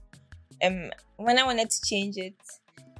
Um, 0.62 0.90
when 1.16 1.38
I 1.38 1.44
wanted 1.44 1.70
to 1.70 1.80
change 1.82 2.16
it, 2.16 2.34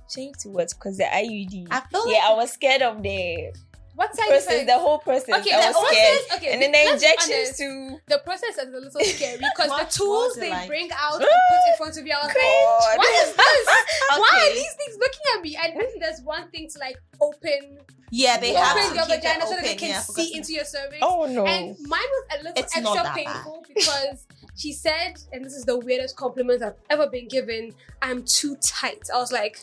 change 0.09 0.37
to 0.43 0.49
what? 0.49 0.69
Because 0.71 0.97
the 0.99 1.05
IUD. 1.05 1.69
I 1.71 1.81
feel 1.81 2.05
like 2.07 2.15
yeah, 2.17 2.29
I 2.29 2.35
was 2.35 2.53
scared 2.53 2.83
of 2.83 3.03
the 3.03 3.53
what 3.97 4.15
side 4.17 4.29
process, 4.29 4.47
effects? 4.47 4.67
the 4.73 4.79
whole 4.79 4.99
process. 4.99 5.29
Okay, 5.41 5.53
I 5.53 5.61
the 5.73 5.79
was 5.79 5.89
scared. 5.89 6.41
Okay, 6.41 6.53
And 6.55 6.63
then 6.63 6.73
the 6.73 6.79
let's 6.87 7.03
be 7.03 7.09
injections 7.11 7.57
too. 7.59 7.99
The 8.07 8.19
process 8.25 8.57
is 8.57 8.69
a 8.69 8.79
little 8.79 8.91
scary 9.01 9.37
because 9.55 9.67
the 9.67 9.69
What- 9.69 9.81
what 9.83 9.91
tools 9.91 10.35
they 10.37 10.49
like? 10.51 10.69
bring 10.69 10.89
out 10.97 11.21
and 11.21 11.29
put 11.51 11.63
in 11.71 11.77
front 11.77 11.97
of 11.99 12.07
you, 12.07 12.15
I 12.15 12.25
was 12.25 12.35
like, 12.35 12.99
what 12.99 13.29
is 13.29 13.37
this? 13.37 13.67
Why 14.19 14.49
are 14.49 14.55
these 14.55 14.75
things 14.75 14.97
looking 14.99 15.27
at 15.37 15.43
me? 15.43 15.57
And 15.57 15.73
I 15.75 15.85
think 15.85 16.01
there's 16.03 16.21
one 16.23 16.49
thing 16.51 16.69
to 16.73 16.79
like 16.79 16.97
open, 17.21 17.79
yeah, 18.11 18.39
they 18.39 18.53
Yeah. 18.53 18.65
have 18.65 18.77
open 18.77 18.89
to 18.91 18.95
your 18.97 19.05
keep 19.07 19.15
it 19.17 19.23
vagina 19.23 19.47
so 19.47 19.55
that 19.57 19.65
they 19.65 19.75
can 19.75 19.89
Yeah, 19.91 20.01
see 20.01 20.35
into 20.35 20.53
your 20.55 20.65
cervix. 20.65 20.99
Oh 21.03 21.27
no. 21.27 21.45
And 21.45 21.77
mine 21.81 22.01
was 22.01 22.25
a 22.33 22.37
little 22.43 22.53
It's 22.57 22.75
extra 22.77 22.95
that 22.95 23.05
bad. 23.05 23.15
painful 23.15 23.65
because 23.69 24.27
she 24.61 24.75
said, 24.75 25.15
and 25.33 25.43
this 25.43 25.55
is 25.55 25.65
the 25.65 25.79
weirdest 25.79 26.17
compliment 26.17 26.63
I've 26.63 26.75
ever 26.91 27.09
been 27.09 27.29
given, 27.29 27.73
I'm 28.03 28.23
too 28.25 28.57
tight. 28.57 29.09
I 29.13 29.17
was 29.17 29.33
like, 29.33 29.59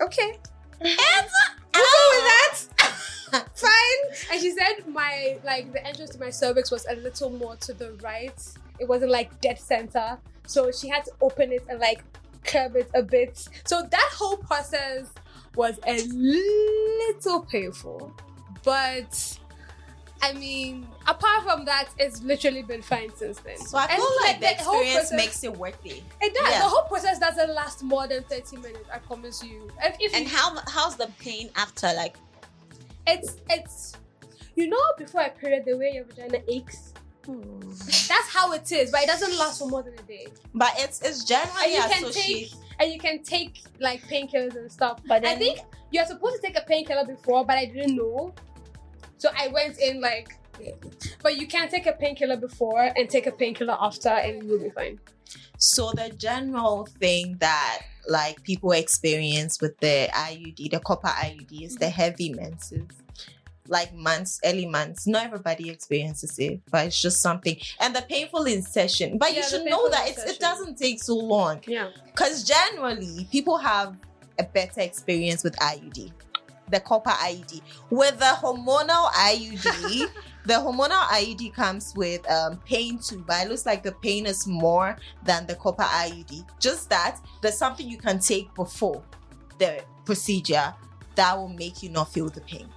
okay. 0.00 0.38
And 0.80 0.98
I'll 1.74 1.82
go 1.82 2.10
with 2.12 2.70
that. 2.78 3.48
Fine. 3.56 4.30
And 4.30 4.40
she 4.40 4.52
said 4.52 4.86
my 4.86 5.36
like 5.44 5.72
the 5.72 5.84
entrance 5.84 6.10
to 6.10 6.20
my 6.20 6.30
cervix 6.30 6.70
was 6.70 6.86
a 6.88 6.94
little 6.94 7.30
more 7.30 7.56
to 7.56 7.72
the 7.72 7.94
right. 8.02 8.40
It 8.78 8.88
wasn't 8.88 9.10
like 9.10 9.40
dead 9.40 9.58
center. 9.58 10.16
So 10.46 10.70
she 10.70 10.88
had 10.88 11.04
to 11.06 11.12
open 11.20 11.50
it 11.50 11.64
and 11.68 11.80
like 11.80 12.04
curve 12.44 12.76
it 12.76 12.88
a 12.94 13.02
bit. 13.02 13.48
So 13.64 13.82
that 13.82 14.10
whole 14.12 14.36
process 14.36 15.12
was 15.56 15.80
a 15.88 16.00
little 16.06 17.40
painful. 17.40 18.14
But 18.62 19.38
I 20.22 20.32
mean, 20.32 20.86
apart 21.06 21.42
from 21.42 21.64
that, 21.66 21.88
it's 21.98 22.22
literally 22.22 22.62
been 22.62 22.80
fine 22.82 23.14
since 23.14 23.40
then. 23.40 23.58
So 23.58 23.76
I 23.76 23.84
And, 23.86 23.92
feel 23.92 24.16
like 24.22 24.40
the 24.40 24.64
whole 24.64 24.80
experience 24.80 25.10
process- 25.10 25.12
makes 25.16 25.44
it 25.44 25.54
worth 25.56 25.84
it. 25.84 26.02
it 26.22 26.34
does. 26.34 26.50
yeah. 26.50 26.58
The 26.60 26.64
whole 26.68 26.84
process 26.84 27.18
doesn't 27.18 27.54
last 27.54 27.82
more 27.82 28.06
than 28.06 28.22
30 28.24 28.56
minutes, 28.56 28.88
I 28.92 28.98
promise 28.98 29.42
you. 29.44 29.68
And 29.82 29.94
if 30.00 30.14
And 30.14 30.24
you 30.24 30.30
how 30.34 30.56
how's 30.68 30.96
the 30.96 31.08
pain 31.18 31.50
after? 31.56 31.92
Like 31.94 32.16
it's 33.06 33.36
it's 33.50 33.92
you 34.56 34.68
know 34.68 34.80
before 34.96 35.22
a 35.22 35.30
period 35.30 35.64
the 35.66 35.76
way 35.76 35.90
your 35.94 36.04
vagina 36.04 36.38
aches 36.48 36.94
hmm. 37.26 37.60
that's 38.08 38.28
how 38.32 38.52
it 38.52 38.70
is 38.72 38.90
but 38.90 39.02
it 39.02 39.06
doesn't 39.08 39.36
last 39.36 39.58
for 39.58 39.68
more 39.68 39.82
than 39.82 39.92
a 39.94 40.02
day 40.02 40.26
But 40.54 40.72
it's 40.78 41.02
it's 41.02 41.18
and 41.20 41.28
generally 41.28 41.74
you 41.74 41.82
can 41.82 42.04
associated. 42.04 42.50
take 42.52 42.60
and 42.80 42.92
you 42.92 42.98
can 42.98 43.22
take 43.22 43.62
like 43.80 44.00
painkillers 44.08 44.56
and 44.56 44.70
stuff 44.72 45.00
But 45.06 45.26
i 45.26 45.34
think 45.36 45.58
you're 45.90 46.06
supposed 46.06 46.36
to 46.36 46.40
take 46.42 46.56
a 46.56 46.62
painkiller 46.64 47.04
before 47.04 47.44
but 47.44 47.58
i 47.58 47.66
didn't 47.66 47.96
know 47.96 48.32
so 49.18 49.30
i 49.38 49.48
went 49.48 49.78
in 49.78 50.00
like 50.00 50.38
but 51.22 51.36
you 51.36 51.48
can 51.48 51.68
take 51.68 51.86
a 51.86 51.92
painkiller 51.92 52.36
before 52.36 52.92
and 52.96 53.10
take 53.10 53.26
a 53.26 53.32
painkiller 53.32 53.76
after 53.80 54.08
and 54.08 54.42
you'll 54.44 54.62
be 54.62 54.70
fine 54.70 54.98
So 55.56 55.92
the 55.92 56.10
general 56.10 56.86
thing 57.00 57.36
that 57.40 57.82
like 58.08 58.42
people 58.42 58.72
experience 58.72 59.60
with 59.60 59.78
the 59.78 60.08
IUD, 60.12 60.70
the 60.70 60.80
copper 60.80 61.08
IUD, 61.08 61.64
is 61.64 61.76
the 61.76 61.86
mm-hmm. 61.86 61.94
heavy 61.94 62.34
menses. 62.34 62.86
Like 63.66 63.94
months, 63.94 64.40
early 64.44 64.66
months. 64.66 65.06
Not 65.06 65.24
everybody 65.24 65.70
experiences 65.70 66.38
it, 66.38 66.60
but 66.70 66.86
it's 66.86 67.00
just 67.00 67.22
something. 67.22 67.56
And 67.80 67.96
the 67.96 68.02
painful 68.02 68.44
insertion. 68.44 69.16
But 69.16 69.32
Yeah, 69.32 69.38
you 69.38 69.44
should 69.44 69.64
know 69.64 69.88
that 69.88 70.06
it's, 70.08 70.22
it 70.22 70.38
doesn't 70.38 70.76
take 70.76 71.02
so 71.02 71.16
long. 71.16 71.62
yeah 71.66 71.88
Because 72.04 72.44
generally, 72.44 73.26
people 73.32 73.56
have 73.56 73.96
a 74.38 74.44
better 74.44 74.82
experience 74.82 75.42
with 75.42 75.56
IUD, 75.56 76.12
the 76.74 76.80
copper 76.80 77.10
IUD. 77.10 77.60
With 77.90 78.18
the 78.18 78.24
hormonal 78.42 79.06
IUD, 79.12 80.10
the 80.44 80.54
hormonal 80.54 81.02
IUD 81.20 81.54
comes 81.54 81.94
with 81.96 82.28
um, 82.30 82.58
pain 82.66 82.98
too, 82.98 83.24
but 83.26 83.46
it 83.46 83.48
looks 83.48 83.64
like 83.64 83.82
the 83.84 83.92
pain 83.92 84.26
is 84.26 84.46
more 84.46 84.96
than 85.22 85.46
the 85.46 85.54
copper 85.54 85.84
IUD. 85.84 86.44
Just 86.58 86.90
that 86.90 87.20
there's 87.40 87.56
something 87.56 87.88
you 87.88 87.96
can 87.96 88.18
take 88.18 88.52
before 88.54 89.02
the 89.58 89.82
procedure 90.04 90.74
that 91.14 91.36
will 91.38 91.48
make 91.48 91.82
you 91.82 91.90
not 91.90 92.12
feel 92.12 92.28
the 92.28 92.40
pain. 92.40 92.68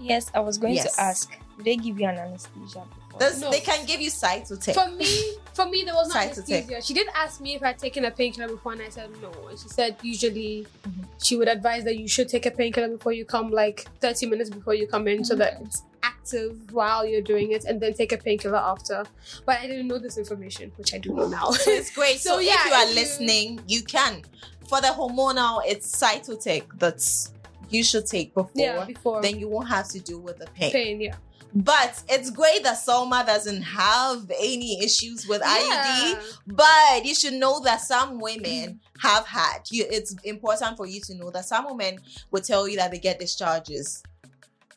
yes, 0.00 0.30
I 0.34 0.40
was 0.40 0.56
going 0.58 0.74
Yes. 0.74 0.94
to 0.96 1.00
ask. 1.02 1.30
Did 1.58 1.64
they 1.66 1.76
give 1.76 2.00
you 2.00 2.06
an 2.06 2.16
anesthesia 2.18 2.84
before? 3.10 3.40
No. 3.40 3.50
They 3.50 3.60
can 3.60 3.84
give 3.86 4.00
you 4.00 4.10
cytotec. 4.10 4.74
for 4.74 4.90
me 4.92 5.36
for 5.56 5.66
me 5.66 5.82
there 5.84 5.94
was 5.94 6.08
no 6.08 6.14
Side 6.14 6.34
to 6.34 6.42
take. 6.42 6.54
anesthesia 6.64 6.82
she 6.86 6.94
did 6.94 7.08
ask 7.14 7.40
me 7.40 7.54
if 7.56 7.62
i'd 7.62 7.78
taken 7.78 8.04
a 8.04 8.10
painkiller 8.10 8.48
before 8.48 8.72
and 8.72 8.82
i 8.82 8.88
said 8.88 9.10
no 9.22 9.30
and 9.48 9.58
she 9.58 9.68
said 9.68 9.96
usually 10.02 10.66
Mhm. 10.86 11.04
she 11.26 11.36
would 11.38 11.48
advise 11.48 11.82
that 11.84 11.96
you 12.02 12.08
should 12.14 12.28
take 12.28 12.46
a 12.46 12.50
painkiller 12.60 12.88
before 12.96 13.12
you 13.12 13.24
come 13.24 13.50
like 13.50 13.78
30 14.00 14.26
minutes 14.26 14.50
before 14.50 14.74
you 14.74 14.86
come 14.86 15.08
in 15.08 15.24
so 15.24 15.34
that 15.36 15.52
it's 15.64 15.82
active 16.02 16.52
while 16.72 17.04
you're 17.06 17.22
doing 17.32 17.52
it 17.52 17.64
and 17.64 17.80
then 17.80 17.92
take 17.94 18.12
a 18.12 18.18
painkiller 18.18 18.58
after 18.72 19.04
but 19.46 19.58
i 19.60 19.66
didn't 19.66 19.88
know 19.88 19.98
this 19.98 20.18
information 20.18 20.70
which 20.76 20.92
i 20.94 20.98
do 20.98 21.12
know 21.14 21.26
now 21.28 21.48
it's 21.66 21.90
great. 21.94 22.18
So, 22.26 22.34
So, 22.34 22.38
if 22.40 22.46
you 22.66 22.72
are 22.72 22.82
if 22.84 22.88
you- 22.90 22.94
listening, 23.02 23.48
you 23.66 23.82
can. 23.82 24.22
For 24.68 24.80
the 24.80 24.88
hormonal, 24.88 25.62
it's 25.64 25.88
cytotec 26.02 26.64
that's 26.82 27.30
you 27.68 27.82
should 27.84 28.06
take 28.06 28.34
before. 28.34 28.50
yeah 28.54 28.84
before 28.84 29.22
Then 29.22 29.38
you 29.38 29.48
won't 29.48 29.68
have 29.68 29.88
to 29.88 30.00
deal 30.00 30.20
with 30.20 30.38
the 30.38 30.46
pain. 30.54 30.72
pain 30.72 31.00
yeah 31.00 31.16
But 31.54 32.02
it's 32.08 32.30
great 32.30 32.62
that 32.64 32.76
Salma 32.86 33.24
doesn't 33.24 33.62
have 33.62 34.30
any 34.38 34.82
issues 34.84 35.26
with 35.26 35.40
IUD. 35.42 35.68
yeah. 35.68 36.20
But 36.46 37.04
you 37.04 37.14
should 37.14 37.34
know 37.34 37.60
that 37.60 37.80
some 37.80 38.18
women 38.20 38.80
have 39.00 39.26
had. 39.26 39.58
You, 39.70 39.86
it's 39.88 40.14
important 40.24 40.76
for 40.76 40.86
you 40.86 41.00
to 41.02 41.14
know 41.14 41.30
that 41.30 41.46
some 41.46 41.64
women 41.66 41.98
will 42.30 42.42
tell 42.42 42.68
you 42.68 42.76
that 42.76 42.90
they 42.90 42.98
get 42.98 43.18
discharges. 43.18 44.02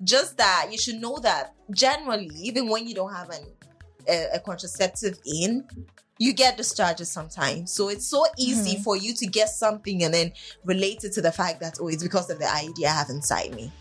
Just 0.04 0.38
that 0.38 0.68
you 0.72 0.78
should 0.78 1.02
know 1.02 1.18
that 1.20 1.54
generally, 1.72 2.30
even 2.42 2.70
when 2.70 2.88
you 2.88 2.96
don't 2.96 3.14
have 3.14 3.30
an, 3.30 3.44
a, 4.08 4.28
a 4.36 4.40
contraceptive 4.40 5.20
in, 5.26 5.66
you 6.20 6.34
get 6.34 6.58
discharges 6.58 7.10
sometimes. 7.12 7.72
So 7.74 7.90
it's 7.90 8.06
so 8.06 8.26
easy 8.38 8.76
Mhm. 8.76 8.84
for 8.84 8.96
you 8.96 9.14
to 9.16 9.26
get 9.26 9.50
something 9.50 10.04
and 10.04 10.14
then 10.14 10.34
relate 10.66 11.04
it 11.04 11.14
to 11.14 11.22
the 11.22 11.32
fact 11.32 11.60
that, 11.62 11.78
oh, 11.82 11.88
it's 11.88 12.04
because 12.04 12.30
of 12.30 12.38
the 12.40 12.46
IUD 12.46 12.86
I 12.86 12.92
have 12.92 13.10
inside 13.10 13.56
me 13.56 13.72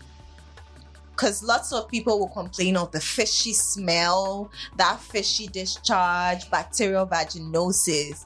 because 1.11 1.43
lots 1.43 1.73
of 1.73 1.89
people 1.89 2.17
will 2.17 2.29
complain 2.29 2.77
of 2.77 2.93
the 2.93 3.01
fishy 3.01 3.51
smell, 3.51 4.49
that 4.77 5.01
fishy 5.01 5.47
discharge, 5.47 6.49
bacterial 6.49 7.05
vaginosis. 7.05 8.23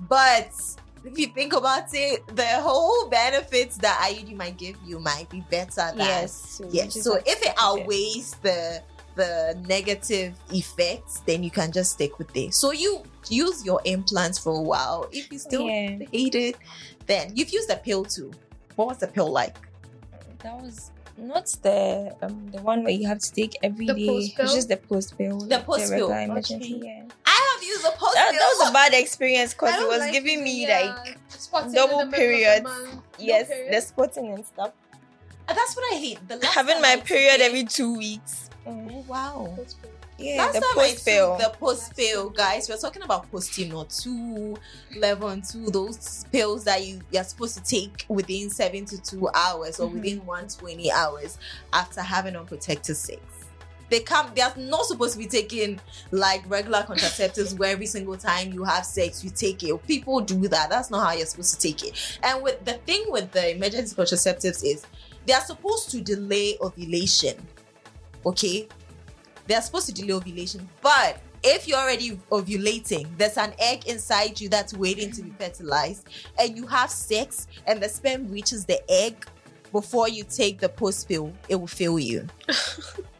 But 0.00 0.50
if 1.04 1.16
you 1.16 1.28
think 1.28 1.52
about 1.52 1.84
it, 1.94 2.26
the 2.34 2.44
whole 2.60 3.08
benefits 3.08 3.76
that 3.76 4.00
IUD 4.10 4.34
might 4.34 4.56
give 4.56 4.74
you 4.84 4.98
might 4.98 5.30
be 5.30 5.42
better 5.48 5.92
than 5.94 5.98
yes. 5.98 6.32
So, 6.58 6.68
Yes. 6.72 7.00
So 7.04 7.20
if 7.24 7.40
it 7.40 7.54
outweighs 7.56 8.34
the 8.42 8.82
the 9.14 9.56
negative 9.68 10.34
effects, 10.50 11.20
then 11.26 11.42
you 11.42 11.50
can 11.50 11.70
just 11.72 11.92
stick 11.92 12.18
with 12.18 12.34
it. 12.36 12.54
So 12.54 12.72
you 12.72 13.02
use 13.28 13.64
your 13.64 13.80
implants 13.84 14.38
for 14.38 14.56
a 14.56 14.60
while. 14.62 15.08
If 15.12 15.30
you 15.32 15.38
still 15.38 15.66
Yeah. 15.68 15.98
hate 16.12 16.34
it, 16.34 16.56
then 17.06 17.32
you've 17.36 17.50
used 17.50 17.68
the 17.68 17.76
pill 17.76 18.04
too. 18.04 18.32
What 18.76 18.88
was 18.88 18.98
the 18.98 19.08
pill 19.08 19.30
like? 19.30 19.56
that 20.42 20.60
was 20.60 20.90
not 21.16 21.46
the 21.62 22.14
um 22.20 22.48
the 22.52 22.60
one 22.60 22.82
where 22.84 22.92
you 22.92 23.06
have 23.08 23.18
to 23.18 23.32
take 23.32 23.56
every 23.62 23.86
The 23.86 23.94
day. 23.94 24.06
post 24.06 24.36
pill? 24.36 24.44
It's 24.44 24.54
just 24.54 24.68
the 24.68 24.76
post 24.76 25.16
pill. 25.16 25.38
The 25.38 25.60
post 25.60 25.90
pill, 25.90 26.10
emergency. 26.12 26.76
okay. 26.76 26.86
Yeah. 26.86 27.04
I 27.24 27.54
have 27.54 27.62
used 27.64 27.84
a 27.86 27.92
post 27.92 28.14
That, 28.14 28.30
pill. 28.30 28.40
that 28.40 28.56
was 28.58 28.68
a 28.68 28.72
bad 28.72 28.92
experience 28.92 29.54
because 29.54 29.80
it 29.80 29.88
was 29.88 30.00
like 30.00 30.12
giving 30.12 30.40
using- 30.40 30.44
me 30.44 30.66
yeah, 30.66 30.96
like 31.02 31.72
double 31.72 32.00
the 32.00 32.04
the 32.06 32.10
periods. 32.16 32.62
month. 32.64 32.94
No 32.94 33.02
yes, 33.18 33.48
period. 33.48 33.72
the 33.72 33.80
spotting 33.80 34.32
and 34.34 34.44
stuff. 34.44 34.72
That's 35.48 35.74
what 35.76 35.94
I 35.94 35.96
hate. 35.96 36.28
The 36.28 36.44
Having 36.46 36.80
my 36.82 36.96
period 36.96 37.40
every 37.40 37.64
two 37.64 37.96
weeks. 37.96 38.50
Oh 38.66 39.04
wow. 39.06 39.56
Yeah, 40.16 40.36
Last 40.44 40.54
the 40.54 40.66
post 40.74 41.04
pill. 41.04 41.36
took 41.38 41.52
the 41.52 41.58
post 41.58 41.96
pill, 41.96 42.30
guys, 42.30 42.68
we're 42.68 42.76
talking 42.76 43.02
about 43.02 43.30
Postinor 43.32 43.84
two, 44.02 44.56
level 44.96 45.28
and 45.28 45.42
two, 45.44 45.66
those 45.70 46.24
pills 46.30 46.62
that 46.64 46.86
you 46.86 47.00
you're 47.10 47.24
supposed 47.24 47.56
to 47.58 47.64
take 47.64 48.06
within 48.08 48.48
seven 48.48 48.84
to 48.86 49.02
two 49.02 49.28
hours 49.34 49.80
or 49.80 49.88
Mhm. 49.88 49.92
within 49.94 50.26
one 50.26 50.46
twenty 50.48 50.90
hours 50.92 51.36
after 51.72 52.00
having 52.00 52.36
unprotected 52.36 52.96
sex. 52.96 53.20
They 53.90 54.00
come. 54.00 54.30
They 54.34 54.40
are 54.40 54.54
not 54.56 54.86
supposed 54.86 55.12
to 55.14 55.18
be 55.18 55.26
taking 55.26 55.78
like 56.10 56.42
regular 56.48 56.84
contraceptives 56.84 57.58
where 57.58 57.72
every 57.72 57.86
single 57.86 58.16
time 58.16 58.52
you 58.52 58.62
have 58.64 58.86
sex 58.86 59.22
you 59.24 59.30
take 59.30 59.62
it. 59.64 59.86
People 59.86 60.20
do 60.20 60.46
that. 60.48 60.70
That's 60.70 60.90
not 60.90 61.06
how 61.06 61.12
you're 61.12 61.26
supposed 61.26 61.54
to 61.54 61.60
take 61.60 61.82
it. 61.84 62.18
And 62.22 62.42
with 62.42 62.64
the 62.64 62.74
thing 62.74 63.04
with 63.08 63.32
the 63.32 63.50
emergency 63.54 63.94
contraceptives 63.94 64.64
is 64.64 64.84
they 65.26 65.32
are 65.34 65.40
supposed 65.44 65.90
to 65.90 66.00
delay 66.00 66.56
ovulation. 66.62 67.46
Okay, 68.26 68.68
they're 69.46 69.62
supposed 69.62 69.86
to 69.86 69.92
delay 69.92 70.12
ovulation, 70.12 70.68
but 70.80 71.20
if 71.42 71.68
you're 71.68 71.78
already 71.78 72.12
ovulating, 72.30 73.06
there's 73.18 73.36
an 73.36 73.52
egg 73.58 73.86
inside 73.86 74.40
you 74.40 74.48
that's 74.48 74.72
waiting 74.74 75.10
to 75.12 75.22
be 75.22 75.30
fertilized, 75.30 76.08
and 76.38 76.56
you 76.56 76.66
have 76.66 76.90
sex, 76.90 77.46
and 77.66 77.82
the 77.82 77.88
sperm 77.88 78.30
reaches 78.30 78.64
the 78.64 78.80
egg 78.90 79.26
before 79.72 80.08
you 80.08 80.24
take 80.24 80.60
the 80.60 80.68
post 80.68 81.08
pill, 81.08 81.32
it 81.48 81.56
will 81.56 81.66
fail 81.66 81.98
you. 81.98 82.26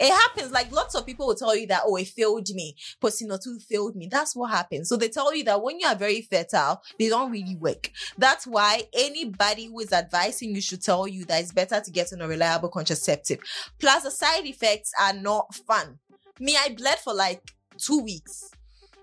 it 0.00 0.12
happens. 0.12 0.50
Like 0.50 0.72
lots 0.72 0.94
of 0.94 1.04
people 1.04 1.26
will 1.26 1.34
tell 1.34 1.54
you 1.54 1.66
that, 1.66 1.82
oh, 1.84 1.96
it 1.96 2.08
failed 2.08 2.48
me. 2.54 2.74
Postinor 3.02 3.42
2 3.42 3.58
failed 3.60 3.94
me. 3.94 4.08
That's 4.10 4.34
what 4.34 4.50
happens. 4.50 4.88
So 4.88 4.96
they 4.96 5.08
tell 5.08 5.34
you 5.34 5.44
that 5.44 5.62
when 5.62 5.78
you 5.78 5.86
are 5.86 5.94
very 5.94 6.22
fertile, 6.22 6.82
they 6.98 7.08
don't 7.08 7.30
really 7.30 7.56
work. 7.56 7.90
That's 8.16 8.46
why 8.46 8.84
anybody 8.94 9.66
who 9.66 9.80
is 9.80 9.92
advising 9.92 10.54
you 10.54 10.62
should 10.62 10.82
tell 10.82 11.06
you 11.06 11.24
that 11.26 11.42
it's 11.42 11.52
better 11.52 11.80
to 11.80 11.90
get 11.90 12.12
on 12.12 12.22
a 12.22 12.28
reliable 12.28 12.70
contraceptive. 12.70 13.40
Plus, 13.78 14.04
the 14.04 14.10
side 14.10 14.46
effects 14.46 14.92
are 15.00 15.12
not 15.12 15.54
fun. 15.54 15.98
Me, 16.38 16.56
I 16.56 16.74
bled 16.74 16.98
for 16.98 17.12
like 17.12 17.42
two 17.76 18.00
weeks. 18.00 18.50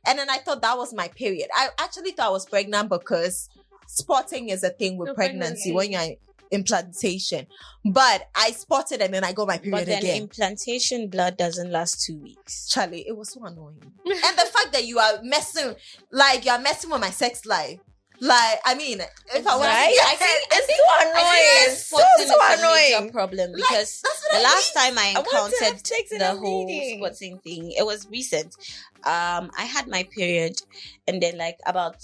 And 0.08 0.18
then 0.18 0.30
I 0.30 0.38
thought 0.38 0.62
that 0.62 0.78
was 0.78 0.94
my 0.94 1.10
period. 1.10 1.50
I 1.54 1.70
actually 1.80 2.12
thought 2.12 2.28
I 2.28 2.32
was 2.32 2.46
pregnant 2.46 2.90
because 2.90 3.50
spotting 3.88 4.50
is 4.50 4.64
a 4.64 4.70
thing 4.70 4.98
with 4.98 5.14
pregnancy 5.16 5.72
pregnancy. 5.72 5.72
when 5.74 5.92
you're 5.92 6.18
implantation. 6.52 7.48
But 7.86 8.28
I 8.36 8.52
spotted 8.52 9.02
and 9.02 9.14
then 9.14 9.24
I 9.24 9.34
got 9.34 9.48
my 9.48 9.56
But 9.58 9.64
period 9.64 9.88
then 9.88 10.04
again. 10.04 10.22
implantation 10.24 11.10
blood 11.10 11.38
doesn't 11.38 11.72
last 11.72 12.04
two 12.06 12.18
weeks. 12.20 12.68
Charlie, 12.68 13.06
it 13.08 13.16
was 13.16 13.32
so 13.34 13.44
annoying. 13.46 13.82
and 14.06 14.38
the 14.38 14.46
fact 14.52 14.72
that 14.74 14.86
you 14.86 15.00
are 15.00 15.20
messing, 15.24 15.76
like 16.12 16.46
you 16.46 16.52
are 16.52 16.60
messing 16.60 16.90
with 16.90 17.02
my 17.02 17.10
sex 17.12 17.46
life. 17.46 17.80
Like, 18.20 18.60
I 18.66 18.74
mean, 18.74 19.00
if 19.00 19.46
I 19.46 19.56
was, 19.56 19.66
Right? 19.68 19.96
I 20.08 20.16
think 20.16 20.48
it's 20.52 20.68
so 20.68 20.84
annoying. 21.02 21.24
Yes, 21.24 21.88
So, 21.88 21.98
spotting 21.98 22.28
so 22.28 22.38
major 22.50 22.96
annoying. 22.98 23.12
problem 23.12 23.52
because 23.56 24.02
what 24.02 24.32
the 24.32 24.38
I 24.40 24.42
last 24.42 24.74
time 24.74 24.98
I 24.98 25.14
I 25.16 25.20
want 25.20 25.54
to 25.54 25.66
encountered 25.68 26.12
in 26.12 26.18
the 26.18 26.36
whole 26.36 26.66
meeting. 26.66 26.98
spotting 27.00 27.38
thing, 27.44 27.72
it 27.78 27.86
was 27.86 28.08
recent. 28.10 28.56
Um, 29.04 29.52
I 29.56 29.66
had 29.72 29.88
my 29.88 30.02
period, 30.16 30.60
and 31.08 31.22
then 31.22 31.38
like 31.38 31.60
about 31.68 31.98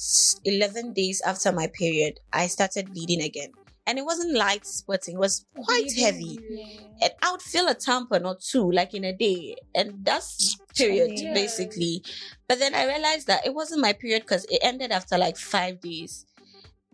eleven 0.45 0.93
days 0.93 1.19
after 1.25 1.51
my 1.51 1.65
period, 1.73 2.19
I 2.31 2.45
started 2.45 2.93
bleeding 2.93 3.21
again, 3.23 3.49
and 3.86 3.97
it 3.99 4.05
wasn't 4.05 4.34
light 4.36 4.65
spotting; 4.65 5.15
it 5.15 5.19
was 5.19 5.45
quite 5.55 5.91
heavy. 5.97 6.39
And 7.01 7.11
I 7.21 7.31
would 7.31 7.41
feel 7.41 7.67
a 7.67 7.75
tampon 7.75 8.25
or 8.25 8.38
two, 8.39 8.71
like 8.71 8.93
in 8.93 9.03
a 9.03 9.13
day, 9.13 9.55
and 9.75 10.05
that's 10.05 10.55
period 10.77 11.19
Yeah. 11.19 11.34
basically. 11.34 12.03
But 12.47 12.59
then 12.59 12.73
I 12.75 12.86
realized 12.86 13.27
that 13.27 13.45
it 13.45 13.53
wasn't 13.53 13.81
my 13.81 13.93
period 13.93 14.23
because 14.23 14.45
it 14.45 14.59
ended 14.61 14.91
after 14.91 15.17
like 15.17 15.38
five 15.38 15.81
days, 15.81 16.25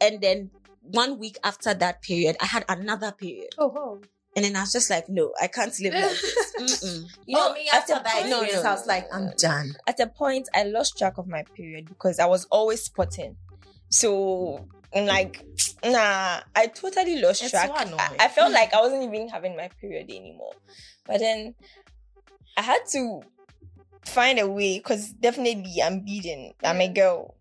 and 0.02 0.22
then 0.22 0.52
one 0.82 1.20
week 1.20 1.38
after 1.44 1.74
that 1.74 2.02
period, 2.02 2.38
I 2.42 2.46
had 2.46 2.66
another 2.68 3.12
period. 3.12 3.50
Oh. 3.58 4.00
And 4.36 4.46
then 4.46 4.56
I 4.56 4.62
was 4.62 4.72
just 4.72 4.90
like, 4.90 5.10
no, 5.10 5.34
I 5.42 5.48
can't 5.48 5.78
live 5.82 5.94
like 5.94 6.04
this. 6.12 6.84
You 7.26 7.38
oh, 7.38 7.48
know, 7.50 7.54
me 7.54 7.70
after 7.74 7.94
that 7.94 8.06
point- 8.06 8.30
no, 8.30 8.42
no, 8.42 8.62
I 8.62 8.74
was 8.74 8.86
like, 8.88 9.08
I'm 9.14 9.32
done. 9.38 9.76
at 9.88 10.00
a 10.00 10.08
point 10.08 10.48
I 10.54 10.64
lost 10.64 10.98
track 10.98 11.18
of 11.18 11.28
my 11.28 11.44
period 11.56 11.88
because 11.90 12.20
I 12.20 12.26
was 12.26 12.46
always 12.52 12.84
spotting. 12.84 13.38
So 13.90 14.68
I'm 14.94 15.06
like, 15.06 15.44
nah, 15.84 16.42
I 16.56 16.68
totally 16.68 17.22
lost 17.22 17.44
It's 17.44 17.52
track. 17.52 17.68
so. 17.68 17.96
I, 17.98 18.16
I 18.20 18.28
felt 18.28 18.52
like 18.52 18.74
I 18.74 18.82
wasn't 18.82 19.04
even 19.04 19.30
having 19.30 19.56
my 19.56 19.70
period 19.80 20.10
anymore. 20.10 20.54
But 21.06 21.20
then 21.20 21.56
I 22.58 22.62
had 22.62 22.82
to 22.92 23.22
find 24.06 24.40
a 24.40 24.48
way 24.48 24.80
because 24.80 25.10
definitely 25.12 25.76
I'm 25.84 26.02
bleeding. 26.02 26.54
I'm 26.64 26.82
a 26.82 26.88
girl. 26.88 27.36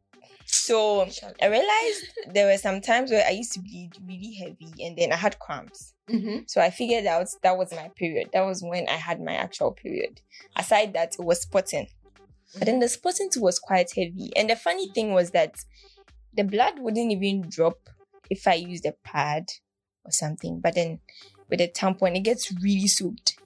So 0.45 1.07
I 1.43 1.47
realized 1.47 2.07
there 2.33 2.47
were 2.47 2.57
some 2.57 2.81
times 2.81 3.11
where 3.11 3.25
I 3.27 3.31
used 3.31 3.53
to 3.53 3.61
bleed 3.61 3.93
really 4.07 4.33
heavy 4.35 4.73
and 4.85 4.97
then 4.97 5.13
I 5.13 5.17
had 5.17 5.39
cramps. 5.39 5.93
Mm-hmm. 6.09 6.45
So 6.47 6.61
I 6.61 6.71
figured 6.71 7.05
out 7.05 7.29
that 7.43 7.59
was 7.59 7.71
my 7.73 7.91
period. 7.97 8.31
That 8.33 8.47
was 8.47 8.63
when 8.63 8.89
I 8.89 8.95
had 8.97 9.21
my 9.21 9.35
actual 9.35 9.73
period. 9.73 10.21
Aside 10.57 10.95
that, 10.95 11.17
it 11.19 11.25
was 11.25 11.43
spotting. 11.43 11.89
But 12.57 12.65
then 12.65 12.79
the 12.79 12.89
spotting 12.89 13.29
too 13.31 13.43
was 13.43 13.59
quite 13.59 13.91
heavy. 13.95 14.33
And 14.37 14.49
the 14.49 14.57
funny 14.57 14.89
thing 14.95 15.13
was 15.13 15.33
that 15.33 15.55
the 16.35 16.45
blood 16.45 16.79
wouldn't 16.79 17.11
even 17.13 17.49
drop 17.49 17.79
if 18.31 18.47
I 18.47 18.55
used 18.55 18.87
a 18.87 18.93
pad 19.05 19.47
or 20.05 20.11
something. 20.13 20.61
But 20.61 20.75
then 20.75 21.01
with 21.49 21.61
a 21.61 21.69
tampon, 21.69 22.17
it 22.17 22.21
gets 22.21 22.53
really 22.63 22.87
soaked. 22.87 23.37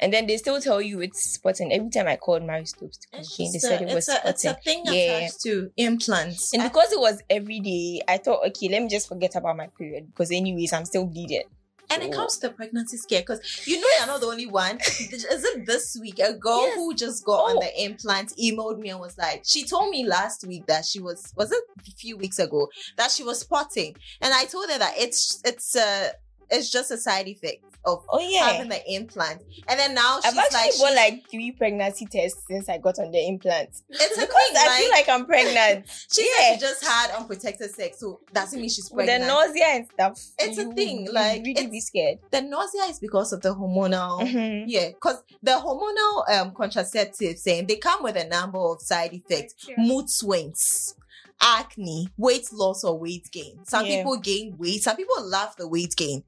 And 0.00 0.12
then 0.12 0.26
they 0.26 0.36
still 0.36 0.60
tell 0.60 0.82
you 0.82 1.00
it's 1.00 1.22
spotting. 1.22 1.72
Every 1.72 1.88
time 1.88 2.08
I 2.08 2.16
called 2.16 2.42
Mary 2.42 2.66
Stopes 2.66 2.98
to 2.98 3.08
complain, 3.08 3.52
they 3.52 3.58
said 3.60 3.82
it 3.82 3.94
was 3.94 4.08
a, 4.08 4.20
it's 4.24 4.44
a 4.44 4.48
spotting. 4.50 4.62
thing 4.64 4.82
Yeah. 4.86 5.16
attached 5.18 5.42
to 5.42 5.70
implants. 5.76 6.52
And 6.52 6.62
I- 6.62 6.68
because 6.68 6.90
it 6.92 6.98
was 6.98 7.22
every 7.30 7.60
day, 7.60 8.02
I 8.08 8.18
thought, 8.18 8.44
okay, 8.48 8.68
let 8.68 8.82
me 8.82 8.88
just 8.88 9.06
forget 9.08 9.36
about 9.36 9.56
my 9.56 9.68
period 9.78 10.08
because, 10.08 10.32
anyways, 10.32 10.72
I'm 10.72 10.86
still 10.86 11.06
bleeding. 11.06 11.44
And 11.92 12.02
it 12.02 12.12
comes 12.12 12.38
to 12.38 12.48
the 12.48 12.54
pregnancy 12.54 12.96
scare 12.96 13.20
because 13.20 13.40
you 13.66 13.80
know 13.80 13.86
you're 13.98 14.06
not 14.06 14.20
the 14.20 14.26
only 14.26 14.46
one. 14.46 14.78
Isn't 15.00 15.66
this 15.66 15.96
week? 16.00 16.18
A 16.18 16.32
girl 16.34 16.62
Yes. 16.66 16.74
who 16.76 16.94
just 16.94 17.24
got 17.24 17.40
on 17.50 17.56
Oh. 17.56 17.60
the 17.60 17.84
implant 17.84 18.32
emailed 18.42 18.78
me 18.78 18.90
and 18.90 19.00
was 19.00 19.16
like, 19.18 19.42
she 19.46 19.64
told 19.64 19.90
me 19.90 20.06
last 20.06 20.46
week 20.46 20.66
that 20.66 20.84
she 20.84 21.00
was 21.00 21.32
was 21.36 21.52
it 21.52 21.62
a 21.86 21.90
few 21.92 22.16
weeks 22.16 22.38
ago 22.38 22.68
that 22.96 23.10
she 23.10 23.22
was 23.22 23.40
spotting, 23.40 23.96
and 24.20 24.32
I 24.32 24.44
told 24.44 24.70
her 24.70 24.78
that 24.78 24.94
it's 24.96 25.40
it's 25.44 25.76
uh 25.76 26.10
it's 26.52 26.70
just 26.70 26.90
a 26.92 26.96
side 26.98 27.26
effect 27.26 27.64
of 27.84 28.04
Oh, 28.10 28.20
yeah. 28.20 28.50
having 28.52 28.68
the 28.68 28.80
implant. 28.94 29.42
And 29.66 29.80
then 29.80 29.94
now 29.94 30.20
she's 30.22 30.32
I've 30.32 30.38
actually 30.38 30.58
like, 30.60 30.78
bought 30.78 30.94
like 30.94 31.30
three 31.30 31.50
pregnancy 31.50 32.06
tests 32.06 32.40
since 32.48 32.68
I 32.68 32.78
got 32.78 32.98
on 33.00 33.10
the 33.10 33.18
implant. 33.26 33.70
it's 33.90 34.16
a 34.16 34.20
Because 34.20 34.48
thing. 34.48 34.56
I 34.56 34.78
feel 34.78 34.90
like 34.90 35.08
I'm 35.08 35.26
pregnant. 35.26 35.86
she 36.12 36.22
yeah. 36.24 36.36
said 36.50 36.54
she 36.54 36.60
just 36.60 36.84
had 36.86 37.10
unprotected 37.18 37.74
sex, 37.74 37.98
so 37.98 38.20
doesn't 38.32 38.60
mean 38.60 38.68
she's 38.68 38.88
pregnant. 38.88 39.22
the 39.22 39.26
nausea 39.26 39.64
and 39.66 39.86
stuff. 39.92 40.20
It's 40.38 40.58
a 40.58 40.66
thing, 40.72 41.08
like, 41.12 41.42
really 41.44 41.66
be 41.66 41.80
scared. 41.80 42.18
the 42.30 42.42
nausea 42.42 42.82
is 42.84 43.00
because 43.00 43.32
of 43.32 43.40
the 43.42 43.52
hormonal. 43.52 44.20
Mhm. 44.20 44.64
Yeah, 44.68 44.90
because 44.90 45.22
the 45.42 45.52
hormonal 45.52 46.38
um, 46.40 46.52
contraceptives, 46.52 47.38
saying 47.38 47.66
they 47.66 47.76
come 47.76 48.04
with 48.04 48.14
a 48.16 48.28
number 48.28 48.58
of 48.58 48.80
side 48.80 49.12
effects, 49.12 49.54
Yeah. 49.68 49.74
mood 49.78 50.08
swings, 50.08 50.94
acne, 51.40 52.08
weight 52.16 52.52
loss 52.52 52.84
or 52.84 52.96
weight 52.98 53.28
gain. 53.32 53.58
Some 53.66 53.86
Yeah. 53.86 53.96
people 53.96 54.18
gain 54.18 54.56
weight. 54.58 54.82
Some 54.82 54.96
people 54.96 55.16
love 55.28 55.56
the 55.56 55.66
weight 55.66 55.94
gain. 55.96 56.22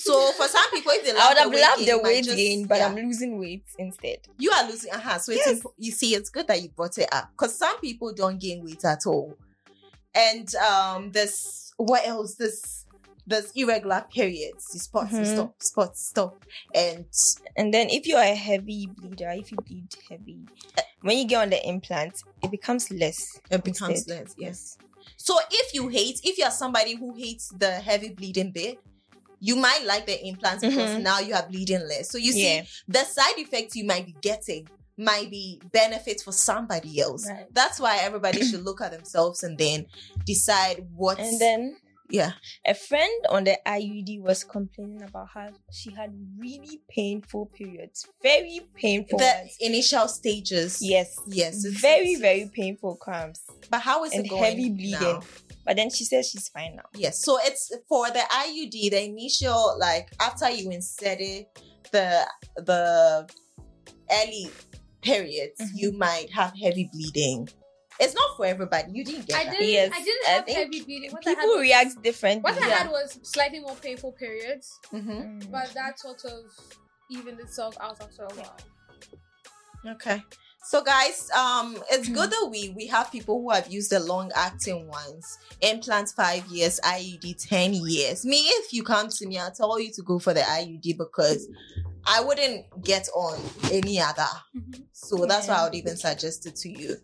So 0.00 0.32
for 0.32 0.48
some 0.48 0.70
people, 0.72 0.92
if 0.92 1.04
they 1.04 1.12
love 1.12 1.22
I 1.22 1.28
would 1.46 1.58
have 1.58 1.68
loved 1.78 1.80
the 1.82 1.92
you 1.92 2.02
weight 2.02 2.24
gain, 2.24 2.66
but 2.66 2.78
yeah. 2.78 2.86
I'm 2.86 2.96
losing 2.96 3.38
weight 3.38 3.64
instead. 3.78 4.18
you 4.38 4.50
are 4.50 4.66
losing. 4.68 4.92
Uh-huh. 4.92 5.18
So 5.18 5.32
it's 5.32 5.46
Yes. 5.46 5.56
imp- 5.58 5.74
you 5.78 5.92
see, 5.92 6.14
it's 6.14 6.30
good 6.30 6.46
that 6.48 6.62
you 6.62 6.68
brought 6.70 6.96
it 6.98 7.08
up 7.12 7.30
because 7.32 7.56
some 7.58 7.78
people 7.80 8.12
don't 8.12 8.40
gain 8.40 8.64
weight 8.64 8.84
at 8.84 9.00
all. 9.06 9.36
And 10.14 10.52
um, 10.56 11.12
this 11.12 11.72
what 11.76 12.06
else? 12.06 12.34
This 12.34 12.86
this 13.26 13.52
irregular 13.54 14.04
periods, 14.12 14.66
you 14.74 14.80
spot 14.80 15.08
Mhm. 15.10 15.24
stop, 15.34 15.62
spot 15.62 15.96
stop, 15.96 16.44
and 16.74 17.04
And 17.56 17.72
then 17.72 17.88
if 17.90 18.06
you're 18.06 18.18
a 18.18 18.34
heavy 18.34 18.88
bleeder, 18.88 19.30
if 19.30 19.52
you 19.52 19.58
bleed 19.58 19.94
heavy, 20.08 20.40
when 21.02 21.16
you 21.18 21.26
get 21.26 21.42
on 21.42 21.50
the 21.50 21.68
implant, 21.68 22.14
it 22.42 22.50
becomes 22.50 22.90
less. 22.90 23.38
it 23.50 23.62
becomes 23.62 23.98
instead. 23.98 24.18
less. 24.20 24.34
Yes. 24.36 24.78
So 25.16 25.38
if 25.50 25.74
you 25.74 25.88
hate, 25.88 26.20
if 26.24 26.38
you're 26.38 26.50
somebody 26.50 26.96
who 26.96 27.14
hates 27.14 27.48
the 27.56 27.72
heavy 27.72 28.08
bleeding 28.08 28.50
bit, 28.52 28.78
you 29.40 29.56
might 29.56 29.84
like 29.86 30.06
the 30.06 30.26
implants 30.26 30.62
because 30.64 30.90
Mhm. 30.90 31.02
now 31.02 31.18
you 31.18 31.34
are 31.34 31.46
bleeding 31.48 31.86
less. 31.88 32.10
So 32.10 32.18
you 32.18 32.32
see, 32.32 32.56
Yeah. 32.56 32.64
the 32.88 33.04
side 33.04 33.38
effects 33.38 33.74
you 33.74 33.84
might 33.84 34.06
be 34.06 34.14
getting 34.20 34.68
might 34.96 35.30
be 35.30 35.60
benefits 35.72 36.22
for 36.22 36.32
somebody 36.32 37.00
else. 37.00 37.26
Right. 37.26 37.46
That's 37.52 37.80
why 37.80 37.98
everybody 38.02 38.44
should 38.44 38.62
look 38.64 38.82
at 38.82 38.92
themselves 38.92 39.42
and 39.42 39.56
then 39.56 39.86
decide 40.26 40.86
what. 40.94 41.18
And 41.18 41.40
then 41.40 41.76
yeah, 42.10 42.32
a 42.66 42.74
friend 42.74 43.24
on 43.30 43.44
the 43.44 43.58
IUD 43.66 44.20
was 44.22 44.44
complaining 44.44 45.02
about 45.02 45.28
how 45.32 45.48
she 45.72 45.90
had 45.92 46.12
really 46.38 46.80
painful 46.88 47.46
periods. 47.46 48.06
Very 48.22 48.60
painful 48.74 49.18
the 49.18 49.24
ones. 49.24 49.56
initial 49.60 50.08
stages. 50.08 50.78
Yes. 50.82 51.16
yes, 51.26 51.64
very, 51.64 52.16
very 52.16 52.50
painful 52.52 52.96
cramps. 52.96 53.42
But 53.70 53.80
how 53.80 54.04
is 54.04 54.12
and 54.12 54.26
it 54.26 54.28
going? 54.28 54.42
heavy 54.44 54.70
bleeding. 54.70 55.00
now? 55.00 55.20
But 55.64 55.76
then 55.76 55.90
she 55.90 56.04
says 56.04 56.28
she's 56.30 56.48
fine 56.48 56.76
now. 56.76 56.84
Yes, 56.94 57.22
so 57.24 57.38
it's 57.42 57.70
for 57.88 58.08
the 58.10 58.20
IUD, 58.30 58.90
the 58.90 59.04
initial 59.04 59.76
like 59.78 60.08
after 60.20 60.50
you 60.50 60.70
inserted 60.70 61.46
the 61.92 62.26
the 62.56 63.28
early 64.10 64.50
periods, 65.02 65.60
Mhm. 65.60 65.70
you 65.74 65.92
might 65.92 66.30
have 66.32 66.52
heavy 66.60 66.88
bleeding. 66.92 67.48
It's 68.00 68.14
not 68.14 68.36
for 68.36 68.46
everybody. 68.46 68.92
You 68.92 69.04
didn't 69.04 69.26
get 69.26 69.36
I 69.36 69.44
that. 69.44 69.50
didn't. 69.52 69.68
Yes, 69.68 69.92
I 69.94 70.02
didn't 70.02 70.26
I 70.26 70.30
have 70.30 70.44
think 70.46 70.58
heavy 70.58 70.80
bleeding. 70.82 71.10
What 71.12 71.22
People 71.24 71.48
was, 71.48 71.60
react 71.60 72.02
differently. 72.02 72.40
What 72.42 72.62
I 72.62 72.66
Yeah. 72.68 72.78
had 72.78 72.90
was 72.90 73.18
slightly 73.22 73.60
more 73.60 73.76
painful 73.76 74.12
periods, 74.12 74.78
Mhm. 74.92 75.06
Mm. 75.42 75.50
but 75.50 75.72
that 75.74 76.00
sort 76.00 76.24
of 76.24 76.44
evened 77.10 77.40
itself 77.40 77.76
out 77.80 78.00
after 78.00 78.24
a 78.24 78.34
while. 78.34 78.56
Okay. 79.86 80.22
So 80.62 80.82
guys, 80.82 81.30
um, 81.30 81.82
it's 81.90 82.08
good 82.08 82.30
that 82.30 82.48
we 82.50 82.68
we 82.76 82.86
have 82.88 83.10
people 83.10 83.40
who 83.40 83.50
have 83.50 83.70
used 83.72 83.90
the 83.90 83.98
long 84.00 84.30
acting 84.34 84.86
ones. 84.88 85.38
Implants 85.62 86.12
five 86.12 86.46
years, 86.48 86.78
IUD 86.84 87.34
ten 87.48 87.72
years. 87.72 88.24
Me, 88.26 88.36
if 88.60 88.72
you 88.72 88.82
come 88.82 89.08
to 89.08 89.26
me, 89.26 89.38
I'll 89.38 89.50
tell 89.50 89.80
you 89.80 89.90
to 89.92 90.02
go 90.02 90.18
for 90.18 90.34
the 90.34 90.40
IUD 90.42 90.92
because 90.98 91.48
I 92.04 92.20
wouldn't 92.20 92.66
get 92.84 93.08
on 93.14 93.40
any 93.72 94.00
other. 94.00 94.28
Mhm. 94.54 94.84
So 94.92 95.24
that's 95.26 95.48
why 95.48 95.54
I 95.56 95.64
would 95.64 95.74
even 95.74 95.96
suggest 95.96 96.46
it 96.46 96.56
to 96.56 96.68
you. 96.68 96.96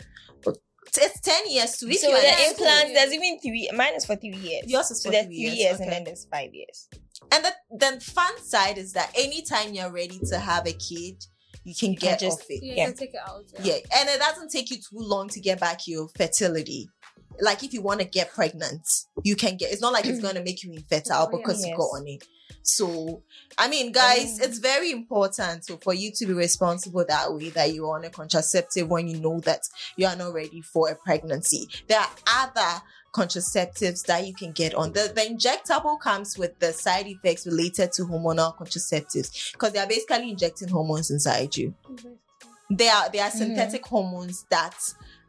But 0.44 0.58
it's 0.98 1.20
ten 1.20 1.50
years 1.50 1.76
too. 1.78 1.88
If 1.88 1.98
So 2.00 2.08
you 2.08 2.14
are 2.14 2.20
the 2.20 2.48
implants, 2.50 2.92
there's 2.94 3.12
even 3.12 3.38
three. 3.40 3.68
Mine 3.74 3.94
is 3.94 4.04
for 4.04 4.16
three 4.16 4.30
years. 4.36 4.64
Yours 4.66 4.90
is 4.90 5.02
so 5.02 5.10
for 5.10 5.16
three 5.16 5.24
three 5.24 5.36
years, 5.36 5.56
years, 5.58 5.80
and 5.80 5.90
then 5.92 6.04
there's 6.04 6.26
five 6.26 6.52
years. 6.54 6.88
And 7.32 7.44
the, 7.44 7.52
the 7.78 8.00
fun 8.00 8.32
side 8.42 8.78
is 8.78 8.92
that 8.92 9.10
anytime 9.16 9.74
you're 9.74 9.90
ready 9.92 10.20
to 10.30 10.38
have 10.38 10.66
a 10.66 10.72
kid, 10.72 11.24
you 11.64 11.74
can 11.74 11.94
can 11.96 12.10
get 12.10 12.20
just- 12.20 12.40
off 12.40 12.46
it. 12.50 12.62
Yeah, 12.62 12.74
Yeah. 12.74 12.80
you 12.82 12.88
can 12.92 12.96
take 12.96 13.14
it 13.14 13.20
out. 13.28 13.44
Yeah. 13.62 13.78
And 13.96 14.08
it 14.08 14.18
doesn't 14.20 14.50
take 14.50 14.70
you 14.70 14.76
too 14.76 14.98
long 14.98 15.28
to 15.30 15.40
get 15.40 15.58
back 15.60 15.86
your 15.86 16.08
fertility. 16.16 16.88
Like 17.40 17.62
if 17.64 17.74
you 17.74 17.82
want 17.82 18.00
to 18.00 18.06
get 18.06 18.32
pregnant, 18.32 18.86
you 19.22 19.36
can 19.36 19.56
get 19.56 19.70
it's 19.72 19.82
not 19.82 19.92
like 19.92 20.06
it's 20.06 20.20
gonna 20.20 20.42
make 20.42 20.62
you 20.62 20.72
infertile 20.72 21.28
Oh, 21.30 21.30
yeah. 21.32 21.38
because 21.38 21.66
you 21.66 21.76
got 21.76 21.82
Yes. 21.92 22.00
on 22.00 22.06
it. 22.08 22.24
So 22.62 23.22
I 23.58 23.68
mean 23.68 23.92
guys, 23.92 24.38
Um, 24.40 24.48
it's 24.48 24.58
very 24.58 24.90
important 24.90 25.64
so 25.64 25.76
for 25.78 25.94
you 25.94 26.10
to 26.12 26.26
be 26.26 26.32
responsible 26.32 27.04
that 27.08 27.32
way 27.32 27.50
that 27.50 27.72
you're 27.72 27.94
on 27.94 28.04
a 28.04 28.10
contraceptive 28.10 28.88
when 28.88 29.08
you 29.08 29.18
know 29.18 29.40
that 29.40 29.62
you 29.96 30.06
are 30.06 30.16
not 30.16 30.32
ready 30.32 30.60
for 30.62 30.88
a 30.90 30.94
pregnancy. 30.96 31.68
There 31.88 32.00
are 32.00 32.10
other 32.28 32.82
contraceptives 33.14 34.04
that 34.06 34.26
you 34.26 34.34
can 34.34 34.52
get 34.52 34.74
on. 34.74 34.92
The, 34.92 35.10
the 35.14 35.22
injectable 35.22 35.98
comes 35.98 36.36
with 36.36 36.58
the 36.58 36.72
side 36.72 37.06
effects 37.06 37.46
related 37.46 37.92
to 37.92 38.02
hormonal 38.02 38.54
contraceptives 38.56 39.52
because 39.52 39.72
they 39.72 39.78
are 39.78 39.86
basically 39.86 40.30
injecting 40.30 40.68
hormones 40.68 41.10
inside 41.10 41.56
you. 41.56 41.74
They 42.70 42.88
are 42.88 43.08
they 43.10 43.20
are 43.20 43.30
Mhm. 43.30 43.38
synthetic 43.38 43.86
hormones 43.86 44.44
that 44.50 44.76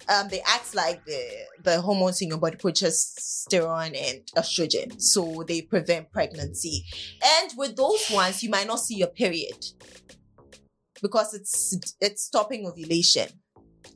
um 0.09 0.27
they 0.29 0.41
act 0.41 0.73
like 0.75 1.03
the 1.05 1.21
the 1.63 1.81
hormones 1.81 2.21
in 2.21 2.29
your 2.29 2.37
body, 2.37 2.57
which 2.61 2.83
is 2.83 3.15
progesterone 3.47 3.97
and 3.97 4.21
estrogen. 4.35 5.01
So 5.01 5.43
they 5.47 5.61
prevent 5.61 6.11
pregnancy. 6.11 6.85
And 7.23 7.51
with 7.57 7.75
those 7.75 8.09
ones, 8.11 8.43
you 8.43 8.49
might 8.49 8.67
not 8.67 8.79
see 8.79 8.95
your 8.95 9.07
period 9.09 9.65
because 11.01 11.33
it's 11.33 11.77
it's 11.99 12.25
stopping 12.25 12.65
ovulation. 12.67 13.27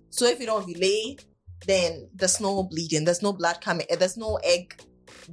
So 0.10 0.26
if 0.26 0.40
you 0.40 0.46
don't 0.46 0.66
ovulate, 0.66 1.24
then 1.66 2.10
there's 2.14 2.42
no 2.42 2.64
bleeding, 2.64 3.06
there's 3.06 3.22
no 3.22 3.34
blood 3.34 3.62
coming, 3.62 3.86
there's 3.98 4.18
no 4.18 4.40
egg 4.44 4.82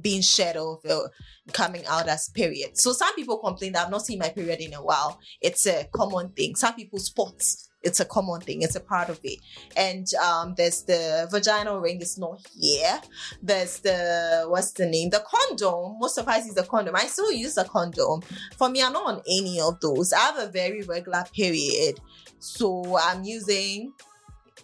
being 0.01 0.21
shed 0.21 0.55
or 0.55 0.79
uh, 0.89 1.07
coming 1.51 1.85
out 1.87 2.07
as 2.07 2.29
period. 2.29 2.77
So 2.77 2.93
some 2.93 3.13
people 3.15 3.39
complain 3.39 3.73
that 3.73 3.85
I've 3.85 3.91
not 3.91 4.05
seen 4.05 4.19
my 4.19 4.29
period 4.29 4.59
in 4.59 4.73
a 4.73 4.83
while. 4.83 5.19
It's 5.41 5.65
a 5.65 5.87
common 5.93 6.29
thing. 6.29 6.55
Some 6.55 6.75
people 6.75 6.99
spots. 6.99 7.68
It's 7.81 7.99
a 7.99 8.05
common 8.05 8.41
thing. 8.41 8.61
It's 8.61 8.75
a 8.75 8.81
part 8.81 9.09
of 9.09 9.19
it. 9.23 9.39
And 9.75 10.05
um, 10.15 10.53
there's 10.57 10.83
the 10.83 11.27
vaginal 11.31 11.79
ring 11.79 12.01
is 12.01 12.17
not 12.17 12.39
here. 12.53 12.99
There's 13.41 13.79
the 13.79 14.45
what's 14.47 14.73
the 14.73 14.85
name? 14.85 15.09
The 15.09 15.23
condom. 15.25 15.97
Most 15.99 16.17
of 16.17 16.27
us 16.27 16.45
use 16.45 16.57
a 16.57 16.63
condom. 16.63 16.95
I 16.95 17.07
still 17.07 17.31
use 17.31 17.57
a 17.57 17.65
condom. 17.65 18.21
For 18.57 18.69
me, 18.69 18.83
I'm 18.83 18.93
not 18.93 19.05
on 19.05 19.21
any 19.29 19.59
of 19.61 19.79
those. 19.79 20.13
I 20.13 20.19
have 20.19 20.37
a 20.37 20.51
very 20.51 20.83
regular 20.83 21.25
period, 21.33 22.01
so 22.39 22.97
I'm 23.01 23.23
using 23.23 23.93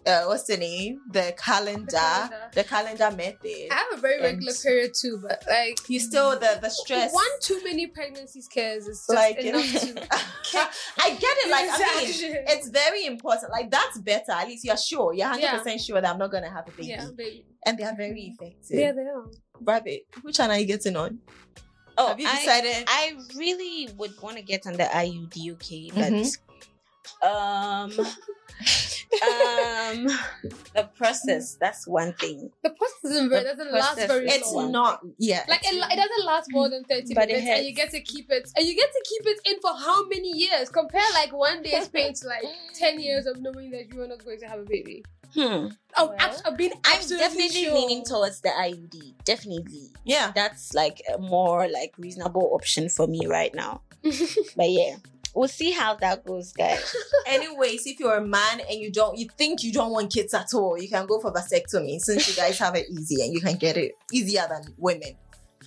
uh, 0.07 0.23
what's 0.25 0.43
the 0.43 0.57
name? 0.57 1.01
The 1.11 1.33
calendar. 1.37 1.91
calendar. 1.91 2.49
The 2.53 2.63
calendar 2.63 3.11
method. 3.11 3.67
I 3.71 3.75
have 3.75 3.97
a 3.97 4.01
very 4.01 4.21
regular 4.21 4.51
And- 4.51 4.61
period 4.63 4.91
too, 4.93 5.19
but 5.21 5.43
like 5.49 5.79
You 5.87 5.99
still 5.99 6.31
the 6.39 6.59
the 6.61 6.69
stress. 6.69 7.13
one 7.13 7.25
too 7.41 7.59
many 7.63 7.87
pregnancy 7.87 8.41
scares 8.41 8.87
is 8.87 9.05
like 9.09 9.37
enough 9.39 9.63
to 9.71 10.07
I 10.99 11.09
get 11.09 11.37
it. 11.43 11.49
Like 11.49 11.69
I 11.71 12.03
mean, 12.03 12.35
it's 12.47 12.69
very 12.69 13.05
important. 13.05 13.51
Like 13.51 13.69
that's 13.71 13.97
better. 13.99 14.31
At 14.31 14.47
least 14.47 14.63
you're 14.65 14.77
sure. 14.77 15.13
You're 15.13 15.27
hundred 15.27 15.41
Yeah. 15.43 15.57
percent 15.57 15.81
sure 15.81 15.99
that 16.01 16.09
I'm 16.11 16.19
not 16.19 16.31
gonna 16.31 16.49
have 16.51 16.67
a 16.67 16.71
baby, 16.71 16.87
yeah, 16.89 17.07
baby. 17.15 17.45
and 17.65 17.77
they 17.77 17.83
are 17.83 17.95
very 17.95 18.33
effective. 18.37 18.77
Yeah, 18.79 18.91
they 18.91 19.01
are. 19.01 19.25
Rabbit, 19.61 20.01
which 20.21 20.37
one 20.39 20.51
are 20.51 20.59
you 20.59 20.65
getting 20.65 20.95
on? 20.97 21.19
Oh, 21.97 22.07
have 22.09 22.19
you 22.19 22.27
I- 22.27 22.35
decided? 22.39 22.83
I 22.87 23.13
really 23.37 23.89
would 23.97 24.21
want 24.21 24.35
to 24.37 24.43
get 24.43 24.67
on 24.67 24.73
the 24.73 24.83
IUD, 24.83 25.53
okay, 25.53 25.89
but 25.93 26.11
Mhm. 26.11 26.37
um, 27.23 28.07
um, 29.13 30.07
the 30.73 30.89
process 30.95 31.55
that's 31.59 31.87
one 31.87 32.13
thing. 32.13 32.51
The 32.63 32.69
process 32.71 33.11
isn't 33.11 33.29
very, 33.29 33.43
The 33.43 33.49
doesn't 33.49 33.71
last 33.73 33.87
process 33.93 34.07
very 34.07 34.27
it's 34.27 34.51
long. 34.51 34.71
not. 34.71 35.01
Yeah. 35.17 35.43
Like 35.47 35.61
it, 35.65 35.73
it 35.75 35.95
doesn't 35.95 36.25
last 36.25 36.47
more 36.51 36.69
than 36.69 36.83
thirty 36.83 37.13
But 37.13 37.27
minutes, 37.29 37.47
and 37.47 37.65
you 37.65 37.73
get 37.73 37.91
to 37.91 38.01
keep 38.01 38.31
it, 38.31 38.49
and 38.55 38.65
you 38.67 38.75
get 38.75 38.89
to 38.91 39.03
keep 39.09 39.25
it 39.27 39.39
in 39.45 39.59
for 39.61 39.73
how 39.77 40.05
many 40.07 40.31
years? 40.31 40.69
Compare 40.69 41.01
like 41.13 41.31
one 41.33 41.61
day's 41.61 41.87
pain 41.87 42.13
to 42.13 42.27
like 42.27 42.43
ten 42.73 42.99
years 42.99 43.25
of 43.25 43.39
knowing 43.41 43.71
that 43.71 43.93
you 43.93 44.01
are 44.01 44.07
not 44.07 44.23
going 44.23 44.39
to 44.39 44.45
have 44.47 44.59
a 44.59 44.63
baby. 44.65 45.03
Hmm. 45.33 45.67
Oh, 45.97 46.07
Well, 46.07 46.15
abs- 46.19 46.41
I've 46.45 46.55
been 46.57 46.71
I'm 46.85 47.07
definitely 47.07 47.63
sure. 47.65 47.73
leaning 47.73 48.05
towards 48.05 48.41
the 48.41 48.49
IUD. 48.49 49.15
Definitely, 49.25 49.89
yeah. 50.05 50.31
that's 50.33 50.73
like 50.73 51.01
a 51.13 51.17
more 51.17 51.67
like 51.67 51.93
reasonable 51.97 52.51
option 52.53 52.89
for 52.89 53.07
me 53.07 53.25
right 53.27 53.53
now. 53.53 53.81
But 54.55 54.69
yeah, 54.69 54.95
we'll 55.35 55.47
see 55.47 55.71
how 55.71 55.93
that 55.95 56.25
goes, 56.25 56.51
guys. 56.53 56.95
Anyways, 57.27 57.85
if 57.85 57.99
you're 57.99 58.17
a 58.17 58.25
man 58.25 58.61
and 58.69 58.79
you 58.79 58.91
don't, 58.91 59.17
you 59.17 59.27
think 59.37 59.63
you 59.63 59.71
don't 59.71 59.91
want 59.91 60.11
kids 60.11 60.33
at 60.33 60.53
all, 60.53 60.77
you 60.81 60.89
can 60.89 61.05
go 61.05 61.19
for 61.19 61.31
vasectomy 61.31 61.99
since 61.99 62.27
you 62.29 62.35
guys 62.35 62.57
have 62.59 62.75
it 62.75 62.87
easy 62.89 63.21
and 63.23 63.33
you 63.33 63.41
can 63.41 63.55
get 63.57 63.77
it 63.77 63.93
easier 64.11 64.45
than 64.49 64.73
women. 64.77 65.15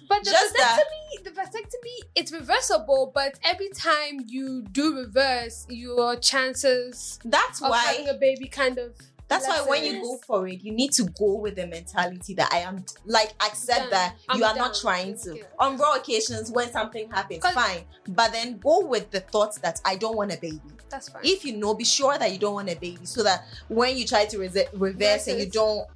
But 0.08 0.24
the 0.24 0.30
Just 0.30 0.54
that- 0.56 0.80
vasectomy, 1.20 1.24
the 1.24 1.30
vasectomy, 1.30 2.08
it's 2.14 2.32
reversible. 2.32 3.12
But 3.14 3.38
every 3.44 3.68
time 3.68 4.20
you 4.26 4.62
do 4.72 4.96
reverse, 4.96 5.66
your 5.68 6.16
chances 6.16 7.18
That's 7.24 7.60
of 7.62 7.68
why 7.70 7.78
having 7.84 8.08
a 8.08 8.14
baby 8.14 8.48
kind 8.48 8.78
of. 8.78 8.94
That's 9.28 9.46
why 9.46 9.60
when 9.68 9.84
you 9.84 10.00
go 10.02 10.16
for 10.26 10.48
it, 10.48 10.62
you 10.62 10.72
need 10.72 10.92
to 10.92 11.04
go 11.04 11.34
with 11.34 11.56
the 11.56 11.66
mentality 11.66 12.32
that 12.34 12.50
I 12.52 12.60
am 12.60 12.84
like 13.04 13.32
accept 13.46 13.80
Done. 13.80 13.90
that 13.90 14.14
I'm 14.28 14.38
you 14.38 14.44
are 14.44 14.56
not 14.56 14.74
trying 14.80 15.18
to. 15.18 15.36
Yeah. 15.36 15.42
On 15.58 15.76
raw 15.76 15.94
occasions, 15.96 16.50
when 16.50 16.70
something 16.72 17.10
happens, 17.10 17.44
fine. 17.44 17.82
But 18.08 18.32
then 18.32 18.58
go 18.58 18.86
with 18.86 19.10
the 19.10 19.20
thought 19.20 19.54
that 19.62 19.80
I 19.84 19.96
don't 19.96 20.16
want 20.16 20.32
a 20.34 20.38
baby. 20.40 20.60
That's 20.88 21.10
fine. 21.10 21.20
If 21.24 21.44
you 21.44 21.56
know, 21.58 21.74
be 21.74 21.84
sure 21.84 22.16
that 22.18 22.32
you 22.32 22.38
don't 22.38 22.54
want 22.54 22.70
a 22.70 22.74
baby, 22.76 23.04
so 23.04 23.22
that 23.22 23.44
when 23.68 23.96
you 23.98 24.06
try 24.06 24.24
to 24.24 24.38
rese- 24.38 24.66
reverse 24.72 25.26
and 25.26 25.38
you 25.38 25.46
don't, 25.50 25.86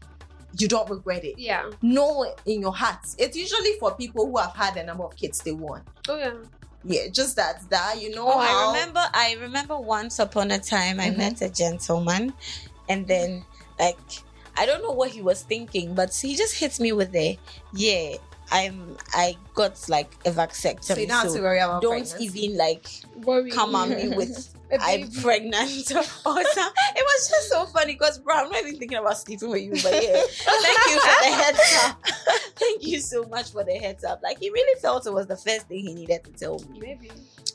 you 0.59 0.68
don't 0.68 0.89
regret 0.91 1.24
it. 1.24 1.39
yeah. 1.39 1.70
Know 1.80 2.26
in 2.45 2.61
your 2.61 2.74
heart. 2.74 2.99
It's 3.16 3.35
usually 3.35 3.72
for 3.80 3.95
people 3.95 4.26
who 4.30 4.37
have 4.37 4.55
had 4.55 4.76
a 4.76 4.85
number 4.85 5.05
of 5.05 5.16
kids 5.16 5.41
they 5.41 5.53
want. 5.53 5.85
Oh 6.11 6.18
yeah. 6.18 6.35
Yeah, 6.85 7.07
just 7.11 7.37
that. 7.37 7.62
That 7.70 8.03
you 8.03 8.14
know 8.14 8.26
Oh, 8.28 8.39
how. 8.39 8.68
I 8.68 8.72
remember. 8.72 9.01
I 9.14 9.37
remember 9.41 9.78
once 9.78 10.18
upon 10.18 10.51
a 10.51 10.59
time 10.59 11.01
I 11.01 11.11
Mhm. 11.11 11.16
met 11.16 11.41
a 11.41 11.49
gentleman, 11.49 12.35
and 12.93 13.07
then 13.07 13.45
like 13.78 13.97
I 14.57 14.66
don't 14.66 14.82
know 14.82 14.90
what 14.90 15.11
he 15.11 15.22
was 15.22 15.43
thinking, 15.43 15.95
but 15.95 16.14
he 16.14 16.36
just 16.36 16.55
hits 16.59 16.78
me 16.78 16.93
with 16.93 17.12
the 17.12 17.38
yeah. 17.74 18.16
I'm. 18.51 18.99
I 19.14 19.36
got 19.55 19.88
like 19.88 20.12
a 20.26 20.30
vasectomy. 20.30 20.84
So 20.84 20.95
you 20.97 21.07
don't 21.07 21.22
have 21.22 21.30
so 21.30 21.36
to 21.36 21.43
worry 21.43 21.59
about 21.59 21.80
don't 21.80 22.07
pregnancy. 22.07 22.45
even 22.45 22.59
like 22.59 22.86
Worry. 23.24 23.51
come 23.51 23.74
at 23.74 23.88
me 23.88 24.09
with 24.16 24.55
I'm 24.80 25.11
pregnant 25.11 25.70
or 25.93 26.45
something. 26.45 26.45
It 26.97 27.05
was 27.05 27.28
just 27.28 27.49
so 27.49 27.66
funny 27.66 27.95
because, 27.95 28.18
bro, 28.18 28.36
I'm 28.36 28.51
not 28.51 28.61
even 28.61 28.78
thinking 28.78 28.99
about 28.99 29.18
sleeping 29.18 29.51
with 29.51 29.62
you, 29.62 29.72
but 29.72 30.03
yeah. 30.03 30.22
Thank 30.28 30.78
you 30.90 31.01
for 31.01 31.24
the 31.24 31.32
heads 31.34 31.78
up. 31.84 32.03
Thank 32.57 32.86
you 32.86 33.01
so 33.01 33.24
much 33.24 33.53
for 33.53 33.64
the 33.64 33.74
heads 33.74 34.05
up. 34.05 34.22
Like, 34.22 34.38
he 34.38 34.51
really 34.51 34.80
felt 34.80 35.07
it 35.07 35.12
was 35.12 35.26
the 35.26 35.36
first 35.36 35.68
thing 35.68 35.86
he 35.86 35.95
needed 35.95 36.24
to 36.24 36.30
tell 36.32 36.59
me. 36.70 36.80
Maybe 36.80 37.11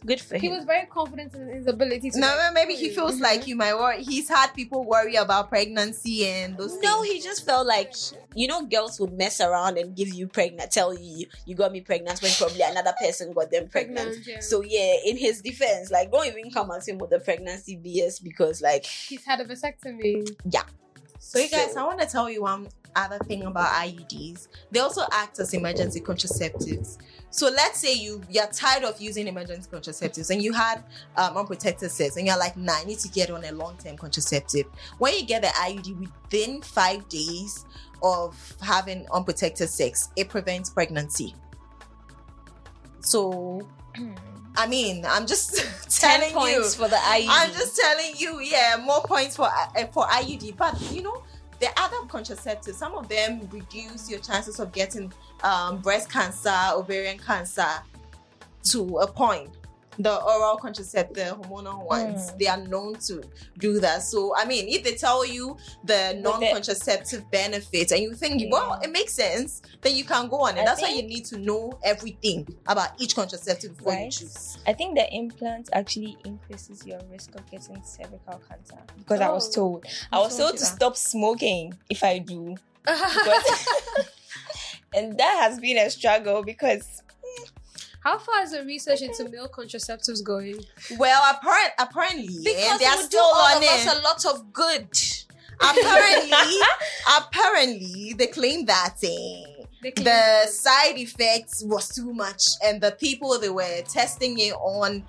Good 0.05 0.21
for 0.21 0.37
he 0.37 0.47
him. 0.47 0.55
was 0.55 0.65
very 0.65 0.85
confident 0.87 1.33
in 1.33 1.47
his 1.47 1.67
ability 1.67 2.11
to. 2.11 2.19
No, 2.19 2.27
like, 2.27 2.53
maybe 2.53 2.73
he 2.73 2.87
worry. 2.87 2.95
feels 2.95 3.13
mm-hmm. 3.15 3.23
like 3.23 3.47
you 3.47 3.55
might 3.55 3.75
worry. 3.75 4.03
He's 4.03 4.29
had 4.29 4.47
people 4.53 4.83
worry 4.83 5.15
about 5.15 5.49
pregnancy 5.49 6.25
and 6.25 6.57
those 6.57 6.77
no, 6.81 7.01
things. 7.01 7.13
he 7.13 7.21
just 7.21 7.45
felt 7.45 7.67
like 7.67 7.93
you 8.35 8.47
know, 8.47 8.65
girls 8.65 8.99
would 8.99 9.13
mess 9.13 9.41
around 9.41 9.77
and 9.77 9.95
give 9.95 10.09
you 10.13 10.27
pregnant, 10.27 10.71
tell 10.71 10.93
you 10.93 11.27
you 11.45 11.55
got 11.55 11.71
me 11.71 11.81
pregnant 11.81 12.21
when 12.21 12.31
probably 12.33 12.61
another 12.61 12.93
person 12.99 13.33
got 13.33 13.51
them 13.51 13.67
pregnant. 13.67 14.07
pregnant. 14.07 14.27
Yeah. 14.27 14.39
So 14.39 14.61
yeah, 14.61 14.95
in 15.05 15.17
his 15.17 15.41
defense, 15.41 15.91
like 15.91 16.11
don't 16.11 16.27
even 16.27 16.51
come 16.51 16.71
at 16.71 16.87
him 16.87 16.97
with 16.97 17.09
the 17.09 17.19
pregnancy 17.19 17.77
BS 17.77 18.23
because 18.23 18.61
like 18.61 18.85
he's 18.85 19.25
had 19.25 19.39
a 19.39 19.45
vasectomy. 19.45 20.29
Yeah. 20.49 20.63
So, 21.19 21.39
you 21.39 21.49
guys, 21.49 21.75
I 21.75 21.83
want 21.83 21.99
to 21.99 22.07
tell 22.07 22.29
you 22.29 22.43
one 22.43 22.67
other 22.97 23.19
thing 23.19 23.43
about 23.43 23.67
IUDs. 23.67 24.47
They 24.71 24.79
also 24.79 25.03
act 25.11 25.39
as 25.39 25.53
emergency 25.53 26.01
contraceptives. 26.01 26.97
So, 27.29 27.49
let's 27.49 27.79
say 27.79 27.93
you 27.93 28.21
you're 28.29 28.47
tired 28.47 28.83
of 28.83 28.99
using 28.99 29.27
emergency 29.27 29.69
contraceptives 29.69 30.29
and 30.29 30.41
you 30.41 30.53
had 30.53 30.83
um, 31.15 31.37
unprotected 31.37 31.91
sex, 31.91 32.17
and 32.17 32.25
you're 32.25 32.37
like, 32.37 32.57
"Nah, 32.57 32.73
I 32.73 32.83
need 32.85 32.99
to 32.99 33.09
get 33.09 33.29
on 33.29 33.43
a 33.43 33.51
long-term 33.51 33.97
contraceptive." 33.97 34.65
When 34.97 35.13
you 35.13 35.25
get 35.25 35.41
the 35.41 35.49
IUD 35.49 35.99
within 35.99 36.61
five 36.61 37.07
days 37.09 37.65
of 38.01 38.55
having 38.61 39.05
unprotected 39.13 39.69
sex, 39.69 40.09
it 40.15 40.29
prevents 40.29 40.69
pregnancy. 40.69 41.35
So, 43.01 43.67
I 44.57 44.67
mean, 44.67 45.05
I'm 45.07 45.27
just 45.27 45.55
telling 46.01 46.33
points 46.33 46.77
you. 46.77 46.83
for 46.83 46.89
the 46.89 46.95
IUD. 46.95 47.27
I'm 47.29 47.51
just 47.51 47.77
telling 47.77 48.13
you, 48.17 48.39
yeah, 48.39 48.81
more 48.83 49.01
points 49.01 49.35
for 49.35 49.45
uh, 49.45 49.85
for 49.91 50.05
IUD. 50.05 50.57
But 50.57 50.79
you 50.91 51.03
know, 51.03 51.23
the 51.59 51.69
other 51.77 51.97
contraceptives, 52.07 52.75
some 52.75 52.95
of 52.95 53.07
them 53.07 53.47
reduce 53.51 54.09
your 54.09 54.19
chances 54.19 54.59
of 54.59 54.71
getting 54.71 55.11
um, 55.43 55.79
breast 55.79 56.09
cancer, 56.09 56.55
ovarian 56.73 57.17
cancer 57.17 57.67
to 58.71 58.97
a 58.99 59.07
point. 59.07 59.56
The 59.99 60.15
oral 60.21 60.57
contraceptive, 60.57 61.15
the 61.15 61.35
hormonal 61.47 61.85
ones, 61.85 62.31
Mm. 62.31 62.37
they 62.39 62.47
are 62.47 62.57
known 62.57 62.95
to 63.07 63.23
do 63.57 63.79
that. 63.79 64.03
So, 64.03 64.35
I 64.35 64.45
mean, 64.45 64.67
if 64.69 64.83
they 64.83 64.93
tell 64.95 65.25
you 65.25 65.57
the 65.83 66.17
non 66.21 66.41
contraceptive 66.51 67.29
benefits 67.31 67.91
and 67.91 68.01
you 68.01 68.13
think, 68.13 68.41
Yeah. 68.41 68.49
well, 68.51 68.79
it 68.83 68.91
makes 68.91 69.13
sense, 69.13 69.61
then 69.81 69.95
you 69.95 70.03
can 70.03 70.27
go 70.29 70.41
on 70.41 70.57
it. 70.57 70.61
I 70.61 70.65
That's 70.65 70.81
why 70.81 70.89
you 70.89 71.03
need 71.03 71.25
to 71.25 71.37
know 71.39 71.79
everything 71.83 72.47
about 72.67 72.89
each 72.99 73.15
contraceptive 73.15 73.77
before 73.77 73.93
you 73.93 74.11
choose. 74.11 74.57
I 74.67 74.73
think 74.73 74.95
the 74.95 75.11
implant 75.13 75.69
actually 75.73 76.17
increases 76.25 76.85
your 76.85 76.99
risk 77.11 77.33
of 77.35 77.49
getting 77.49 77.81
cervical 77.83 78.39
cancer 78.47 78.77
because 78.97 79.21
I 79.21 79.29
was 79.29 79.47
Oh. 79.49 79.53
told 79.53 79.85
I 80.11 80.19
was 80.19 80.35
told 80.37 80.49
told 80.49 80.59
to 80.59 80.65
that? 80.65 80.75
stop 80.75 80.97
smoking 80.97 81.73
if 81.89 82.03
I 82.03 82.19
do, 82.19 82.55
and 84.93 85.17
that 85.17 85.37
has 85.41 85.59
been 85.59 85.77
a 85.77 85.89
struggle 85.89 86.43
because 86.43 87.01
How 88.07 88.17
far 88.17 88.41
is 88.43 88.51
the 88.51 88.63
research 88.63 89.01
into 89.01 89.27
male 89.27 89.49
contraceptives 89.49 90.23
going? 90.23 90.63
Well, 90.97 91.21
apparent, 91.35 91.73
apparently, 91.77 92.37
Because 92.41 92.79
they 92.79 92.85
are 92.85 92.93
it 92.93 92.97
would 92.99 93.09
do 93.09 93.17
still 93.17 93.21
all 93.25 93.51
on 93.51 93.57
of 93.57 93.63
it. 93.63 93.69
us 93.69 93.97
a 93.97 94.01
lot 94.01 94.25
of 94.31 94.53
good. 94.53 94.87
apparently, 95.59 96.57
apparently, 97.19 98.13
they 98.13 98.27
claim 98.27 98.65
that 98.65 98.95
eh, 99.03 99.63
They 99.83 99.91
claim- 99.91 100.05
the 100.05 100.47
side 100.47 100.97
effects 100.97 101.63
was 101.65 101.89
too 101.89 102.13
much, 102.13 102.43
and 102.63 102.79
the 102.79 102.91
people 102.91 103.37
they 103.39 103.49
were 103.49 103.81
testing 103.89 104.39
it 104.39 104.53
on 104.53 105.03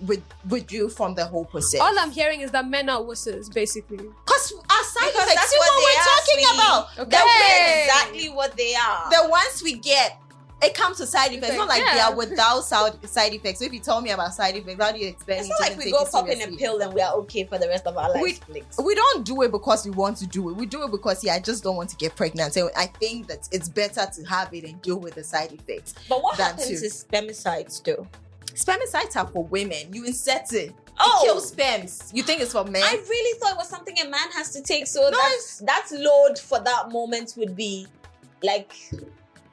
with- 0.00 0.22
withdrew 0.48 0.88
from 0.88 1.14
the 1.14 1.26
whole 1.26 1.44
process. 1.44 1.80
all 1.80 1.96
I'm 1.98 2.10
hearing 2.12 2.40
is 2.40 2.50
that 2.52 2.66
men 2.66 2.88
are 2.88 3.00
wusses, 3.02 3.52
basically. 3.52 3.98
Because 3.98 4.52
our 4.52 4.84
side 4.84 5.12
Because 5.12 5.22
effects, 5.24 5.34
that's 5.34 5.50
see 5.50 5.58
what 5.58 5.68
what, 5.68 5.76
they 5.76 5.84
we're 5.84 6.00
are, 6.00 6.16
talking 6.16 6.38
sweetie. 6.38 6.54
about. 6.54 6.98
Okay. 6.98 7.10
The, 7.10 7.16
Hey! 7.18 7.84
Exactly 7.84 8.28
what 8.30 8.56
they 8.56 8.74
are. 8.74 9.10
the 9.10 9.28
ones 9.28 9.62
we 9.62 9.74
get. 9.74 10.18
It 10.62 10.74
comes 10.74 10.98
to 10.98 11.06
side 11.06 11.32
effects. 11.32 11.48
It's 11.50 11.58
not 11.58 11.68
like 11.68 11.80
they 11.84 11.96
Yeah. 11.96 12.08
are 12.10 12.14
without 12.14 12.60
side, 12.64 13.08
side 13.08 13.32
effects. 13.34 13.58
So 13.58 13.64
if 13.64 13.72
you 13.72 13.80
tell 13.80 14.00
me 14.00 14.10
about 14.10 14.32
side 14.32 14.54
effects, 14.56 14.80
how 14.82 14.92
do 14.92 14.98
you 14.98 15.08
expect 15.08 15.40
it? 15.40 15.40
it's 15.40 15.48
not 15.48 15.60
like 15.60 15.76
we 15.76 15.90
go 15.90 16.02
it 16.04 16.10
pop 16.12 16.28
in 16.28 16.40
a 16.40 16.56
pill 16.56 16.80
and 16.80 16.94
we 16.94 17.00
are 17.00 17.14
okay 17.14 17.44
for 17.44 17.58
the 17.58 17.66
rest 17.66 17.84
of 17.86 17.96
our 17.96 18.10
lives. 18.14 18.40
We- 18.48 18.62
we 18.84 18.94
don't 18.94 19.24
do 19.24 19.42
it 19.42 19.50
because 19.50 19.84
we 19.84 19.90
want 19.90 20.18
to 20.18 20.26
do 20.26 20.48
it. 20.50 20.56
We 20.56 20.66
do 20.66 20.84
it 20.84 20.90
because 20.92 21.24
yeah, 21.24 21.34
I 21.34 21.40
just 21.40 21.64
don't 21.64 21.74
want 21.76 21.90
to 21.90 21.96
get 21.96 22.14
pregnant. 22.14 22.54
So 22.54 22.70
I 22.76 22.86
think 22.86 23.26
that 23.26 23.48
it's 23.50 23.68
better 23.68 24.06
to 24.14 24.22
have 24.24 24.54
it 24.54 24.64
and 24.64 24.80
deal 24.82 24.98
with 24.98 25.14
the 25.16 25.24
side 25.24 25.52
effects. 25.52 25.94
But 26.08 26.22
what 26.22 26.36
That 26.38 26.52
happens 26.60 26.68
too. 26.80 26.86
is 26.86 27.04
spermicides 27.10 27.82
though. 27.82 28.06
Spermicides 28.54 29.16
are 29.16 29.26
for 29.26 29.44
women. 29.44 29.92
You 29.92 30.04
insert 30.04 30.52
it. 30.52 30.74
Oh. 31.00 31.20
It 31.22 31.26
kills 31.26 31.48
sperms. 31.48 32.10
You 32.12 32.22
think 32.22 32.40
it's 32.42 32.52
for 32.52 32.64
men? 32.64 32.82
I 32.84 32.94
really 33.08 33.38
thought 33.40 33.52
it 33.52 33.56
was 33.56 33.68
something 33.68 33.98
a 34.00 34.04
man 34.08 34.30
has 34.34 34.50
to 34.52 34.62
take. 34.62 34.86
So 34.86 35.00
No, 35.00 35.10
that's 35.10 35.58
that 35.58 35.88
load 35.90 36.38
for 36.38 36.60
that 36.60 36.90
moment 36.92 37.34
would 37.36 37.56
be 37.56 37.88
like 38.42 38.72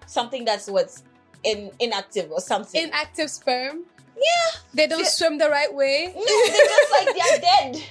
something 0.10 0.43
that's 0.45 0.68
what's 0.68 1.03
in 1.43 1.72
inactive 1.80 2.32
or 2.32 2.41
something. 2.41 2.84
Inactive 2.84 3.30
sperm. 3.30 3.84
Yeah. 4.18 4.60
They 4.74 4.88
don't 4.88 4.99
Yeah. 4.99 5.10
swim 5.10 5.38
the 5.38 5.49
right 5.49 5.74
way. 5.74 6.12
no, 6.16 6.24
they're 6.24 6.66
just 6.66 6.91
like 6.91 7.16
they're 7.16 7.39
dead. 7.74 7.84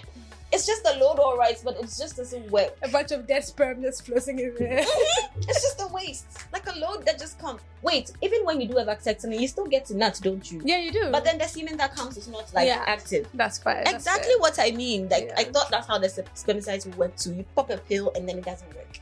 It's 0.50 0.64
just 0.66 0.80
a 0.86 0.98
load, 0.98 1.18
all 1.18 1.36
right, 1.36 1.60
but 1.62 1.76
it 1.76 1.82
just 1.82 2.16
doesn't 2.16 2.50
work. 2.50 2.74
A 2.82 2.88
bunch 2.88 3.12
of 3.12 3.26
dead 3.26 3.44
sperm 3.44 3.82
just 3.82 4.06
floating 4.06 4.38
in 4.38 4.54
there. 4.58 4.80
Mm-hmm. 4.82 5.40
It's 5.42 5.60
just 5.62 5.78
a 5.82 5.86
waste, 5.92 6.26
like 6.54 6.66
a 6.66 6.78
load 6.78 7.04
that 7.04 7.18
just 7.18 7.38
comes. 7.38 7.60
Wait, 7.82 8.12
even 8.22 8.44
when 8.46 8.58
you 8.60 8.66
do 8.66 8.76
have 8.78 8.88
a 8.88 8.96
vasectomy, 8.96 9.38
you 9.40 9.46
still 9.46 9.66
get 9.66 9.84
to 9.86 9.94
nut, 9.96 10.18
don't 10.22 10.50
you? 10.50 10.62
yeah, 10.64 10.78
you 10.78 10.90
do. 10.90 11.10
But 11.12 11.24
then 11.24 11.36
the 11.36 11.44
semen 11.46 11.76
that 11.76 11.94
comes 11.94 12.16
is 12.16 12.28
not 12.28 12.52
like 12.54 12.66
Yeah. 12.66 12.82
active. 12.86 13.28
that's 13.34 13.58
fine. 13.58 13.86
exactly 13.86 14.34
what 14.38 14.58
I 14.58 14.70
mean. 14.70 15.08
Like 15.10 15.30
I 15.36 15.44
thought 15.44 15.70
that's 15.70 15.86
how 15.86 15.98
the 15.98 16.08
sp- 16.08 16.32
spermicides 16.34 16.86
would 16.86 16.96
work 16.96 17.16
too. 17.16 17.34
You 17.34 17.44
pop 17.54 17.68
a 17.70 17.76
pill 17.76 18.10
and 18.14 18.26
then 18.28 18.38
it 18.38 18.44
doesn't 18.46 18.74
work. 18.74 19.00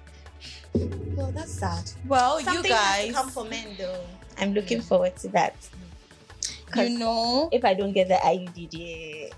Well, 1.17 1.33
that's 1.33 1.51
sad. 1.53 1.91
well, 2.07 2.39
Something 2.41 2.71
you 2.71 2.75
has 2.75 2.97
to 3.01 3.07
guys, 3.07 3.15
come 3.15 3.29
for 3.31 3.45
men 3.45 3.69
though. 3.79 4.01
I'm 4.39 4.53
looking 4.53 4.83
forward 4.83 5.17
to 5.17 5.29
that. 5.29 5.55
you 6.77 6.99
know, 6.99 7.49
If 7.53 7.65
I 7.65 7.73
don't 7.75 7.93
get 7.93 8.09
the 8.09 8.15
IUD, 8.17 8.69
yeah. 8.73 9.31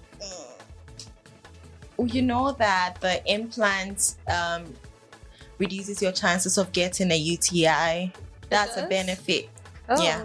you 2.05 2.23
know 2.23 2.53
that 2.53 2.97
the 3.01 3.23
implant 3.33 4.17
um, 4.29 4.65
reduces 5.59 6.03
your 6.03 6.13
chances 6.13 6.59
of 6.59 6.73
getting 6.73 7.11
a 7.13 7.17
UTI. 7.17 8.13
That's 8.51 8.77
a 8.77 8.87
benefit. 8.87 9.49
Oh. 9.89 10.03
Yeah. 10.03 10.25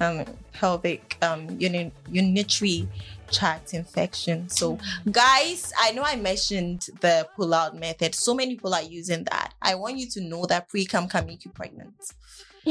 um, 0.00 0.24
pelvic 0.52 1.16
um, 1.22 1.48
uni- 1.60 1.92
unitary 2.10 2.88
tract 3.30 3.74
infection. 3.74 4.48
So, 4.48 4.78
guys, 5.10 5.72
I 5.78 5.92
know 5.92 6.02
I 6.02 6.16
mentioned 6.16 6.86
the 7.00 7.28
pull 7.36 7.54
out 7.54 7.76
method. 7.76 8.14
So 8.14 8.34
many 8.34 8.54
people 8.54 8.74
are 8.74 8.82
using 8.82 9.24
that. 9.24 9.54
I 9.62 9.74
want 9.74 9.98
you 9.98 10.08
to 10.10 10.20
know 10.20 10.46
that 10.46 10.68
pre 10.68 10.84
cum 10.84 11.08
can 11.08 11.26
make 11.26 11.44
you 11.44 11.50
pregnant. 11.50 11.94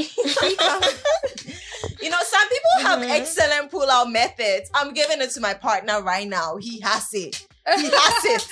You 2.00 2.10
know, 2.10 2.18
some 2.24 2.48
people 2.48 2.88
have 2.88 3.00
Mhm. 3.00 3.10
excellent 3.10 3.70
pull 3.70 3.90
out 3.90 4.10
methods. 4.10 4.70
I'm 4.74 4.92
giving 4.94 5.20
it 5.20 5.30
to 5.32 5.40
my 5.40 5.54
partner 5.54 6.00
right 6.02 6.28
now. 6.28 6.56
He 6.56 6.80
has 6.80 7.12
it. 7.12 7.46
He 7.76 7.88
has 7.92 8.24
it. 8.24 8.46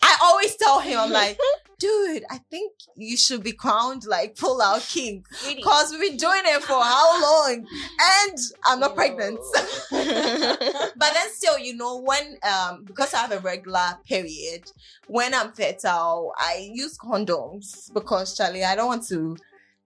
I 0.00 0.16
always 0.22 0.56
tell 0.56 0.78
him, 0.80 0.98
I'm 1.00 1.10
like, 1.10 1.38
dude, 1.82 2.24
I 2.30 2.38
think 2.50 2.72
you 2.94 3.16
should 3.16 3.42
be 3.42 3.52
crowned 3.52 4.06
like 4.06 4.36
pull 4.36 4.62
out 4.62 4.82
king. 4.82 5.24
Because 5.44 5.90
we've 5.90 6.10
been 6.10 6.16
doing 6.16 6.42
it 6.44 6.62
for 6.62 6.80
how 6.80 7.20
long? 7.20 7.66
And 8.00 8.38
I'm 8.64 8.78
not 8.78 8.94
pregnant. 8.94 9.40
but 9.90 11.12
then 11.14 11.32
still, 11.32 11.58
you 11.58 11.76
know, 11.76 12.00
when 12.00 12.38
um 12.42 12.84
because 12.84 13.12
I 13.12 13.18
have 13.18 13.32
a 13.32 13.40
regular 13.40 13.98
period, 14.06 14.70
when 15.08 15.34
I'm 15.34 15.52
fertile, 15.52 16.32
I 16.38 16.70
use 16.72 16.96
condoms 16.96 17.92
because 17.92 18.36
Charlie, 18.36 18.64
I 18.64 18.76
don't 18.76 18.86
want 18.86 19.06
to 19.08 19.36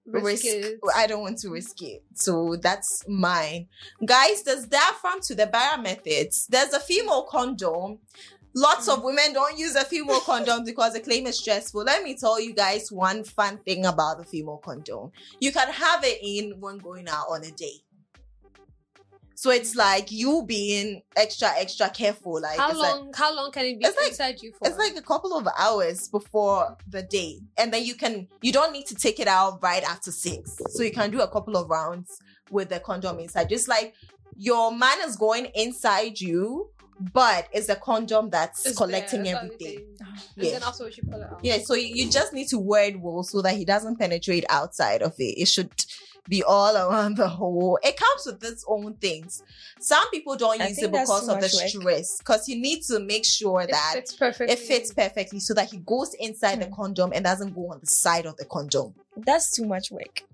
risk, 0.07 0.27
Risk 0.27 0.45
it. 0.45 0.81
I 0.95 1.07
don't 1.07 1.23
want 1.23 1.39
to 1.39 1.51
risk 1.51 1.83
it. 1.83 2.03
So 2.15 2.57
that's 2.57 3.05
mine. 3.09 3.69
Guys, 4.05 4.43
there's 4.43 4.67
that 4.67 4.99
from 5.01 5.21
to 5.23 5.35
the 5.35 5.47
barrier 5.47 5.83
methods. 5.83 6.47
There's 6.47 6.73
a 6.73 6.81
female 6.81 7.23
condom. 7.25 7.99
Lots 8.59 8.89
of 8.89 9.03
women 9.05 9.35
don't 9.35 9.59
use 9.59 9.75
a 9.77 9.85
female 9.85 10.21
condom 10.21 10.65
because 10.65 10.95
the 10.95 11.01
claim 11.01 11.27
is 11.27 11.39
stressful. 11.39 11.83
Let 11.85 12.03
me 12.03 12.17
tell 12.17 12.41
you 12.41 12.55
guys 12.55 12.91
one 12.91 13.23
fun 13.23 13.59
thing 13.59 13.85
about 13.85 14.17
the 14.19 14.25
female 14.25 14.57
condom. 14.65 15.13
You 15.41 15.53
can 15.53 15.69
have 15.71 16.03
it 16.05 16.19
in 16.23 16.59
when 16.59 16.79
going 16.79 17.07
out 17.07 17.27
on 17.29 17.45
a 17.45 17.51
date. 17.51 17.83
So 19.35 19.51
it's 19.51 19.77
like 19.77 20.11
you 20.11 20.45
being 20.47 21.03
extra, 21.15 21.51
extra 21.59 21.91
careful. 21.91 22.41
Like 22.41 22.59
How 22.59 22.71
it's 22.71 22.79
like- 22.79 22.95
long? 22.95 23.13
how 23.15 23.35
long 23.37 23.53
can 23.53 23.67
it 23.67 23.79
be 23.79 23.85
It's 23.85 23.97
like- 23.99 24.09
inside 24.09 24.43
you 24.43 24.53
for? 24.59 24.67
it's 24.67 24.79
like 24.79 24.97
a 24.97 25.03
couple 25.03 25.35
of 25.37 25.47
hours 25.59 26.09
before 26.09 26.79
the 26.89 27.03
date 27.03 27.41
and 27.59 27.71
then 27.75 27.85
you 27.85 27.95
can 27.95 28.27
you 28.41 28.53
don't 28.53 28.73
need 28.73 28.87
to 28.87 28.95
take 28.95 29.21
it 29.21 29.29
out 29.29 29.63
right 29.63 29.83
after 29.85 30.11
six 30.11 30.57
so 30.71 30.83
you 30.83 30.91
can 30.91 31.11
do 31.11 31.21
a 31.21 31.29
couple 31.29 31.55
of 31.59 31.69
rounds 31.69 32.19
with 32.51 32.71
the 32.71 32.81
condom 32.81 33.19
inside 33.19 33.51
just 33.51 33.69
like 33.69 33.95
your 34.39 34.73
man 34.75 34.99
is 35.07 35.17
going 35.17 35.47
inside 35.55 36.19
you 36.19 36.71
but 37.13 37.49
it's 37.53 37.69
a 37.69 37.77
condom 37.77 38.31
that's 38.31 38.65
It's 38.67 38.77
collecting 38.77 39.23
there, 39.23 39.35
that's 39.35 39.45
everything 39.47 39.85
And 40.37 40.45
yeah 40.45 40.51
then 40.53 40.63
afterwards 40.63 40.97
you 40.97 41.03
pull 41.05 41.21
it 41.21 41.29
out. 41.31 41.41
yeah 41.43 41.59
so 41.59 41.75
you, 41.75 41.89
you 41.95 42.11
just 42.11 42.33
need 42.33 42.49
to 42.49 42.59
wear 42.59 42.85
it 42.89 43.01
well 43.01 43.23
so 43.23 43.43
that 43.43 43.55
he 43.57 43.65
doesn't 43.65 43.97
penetrate 43.99 44.45
outside 44.49 45.03
of 45.03 45.13
it 45.19 45.39
it 45.41 45.47
should 45.49 45.71
be 46.29 46.43
all 46.43 46.75
around 46.77 47.17
the 47.19 47.29
hole 47.29 47.79
it 47.85 47.97
comes 47.97 48.23
with 48.27 48.43
its 48.43 48.65
own 48.67 48.95
things 48.95 49.43
some 49.79 50.09
people 50.11 50.35
don't 50.37 50.61
I 50.61 50.69
use 50.69 50.79
it 50.79 50.91
because 50.91 51.29
of 51.29 51.37
the 51.41 51.43
work. 51.57 51.69
stress 51.69 52.19
because 52.19 52.49
you 52.49 52.61
need 52.61 52.83
to 52.89 52.99
make 52.99 53.25
sure 53.25 53.61
It 53.61 53.71
that 53.71 53.91
fits 53.95 54.13
perfectly. 54.15 54.53
it 54.53 54.59
fits 54.59 54.93
perfectly 54.93 55.39
so 55.39 55.55
that 55.55 55.71
he 55.71 55.77
goes 55.79 56.15
inside 56.19 56.61
the 56.61 56.67
Hmm. 56.67 56.75
condom 56.75 57.13
and 57.15 57.25
doesn't 57.25 57.55
go 57.55 57.71
on 57.73 57.79
the 57.81 57.87
side 57.87 58.27
of 58.27 58.37
the 58.39 58.45
condom. 58.47 58.95
That's 59.17 59.55
too 59.55 59.67
much 59.67 59.91
work. 59.93 60.25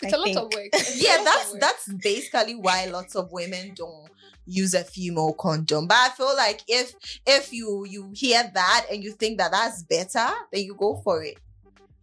It's 0.00 0.12
I 0.14 0.16
a 0.16 0.20
lot 0.20 0.36
of 0.36 0.52
work. 0.54 0.68
Yeah, 0.94 1.22
that's 1.24 1.52
work. 1.52 1.60
that's 1.60 1.88
basically 1.92 2.54
why 2.54 2.86
lots 2.86 3.16
of 3.16 3.32
women 3.32 3.72
don't 3.74 4.10
use 4.46 4.74
a 4.74 4.84
female 4.84 5.32
condom. 5.32 5.86
But 5.86 5.98
I 5.98 6.08
feel 6.10 6.34
like 6.36 6.62
if 6.68 6.94
if 7.26 7.52
you 7.52 7.84
you 7.88 8.10
hear 8.14 8.50
that 8.54 8.86
and 8.90 9.02
you 9.02 9.12
think 9.12 9.38
that 9.38 9.52
that's 9.52 9.82
better, 9.82 10.32
then 10.52 10.62
you 10.64 10.74
go 10.74 11.00
for 11.02 11.22
it. 11.22 11.38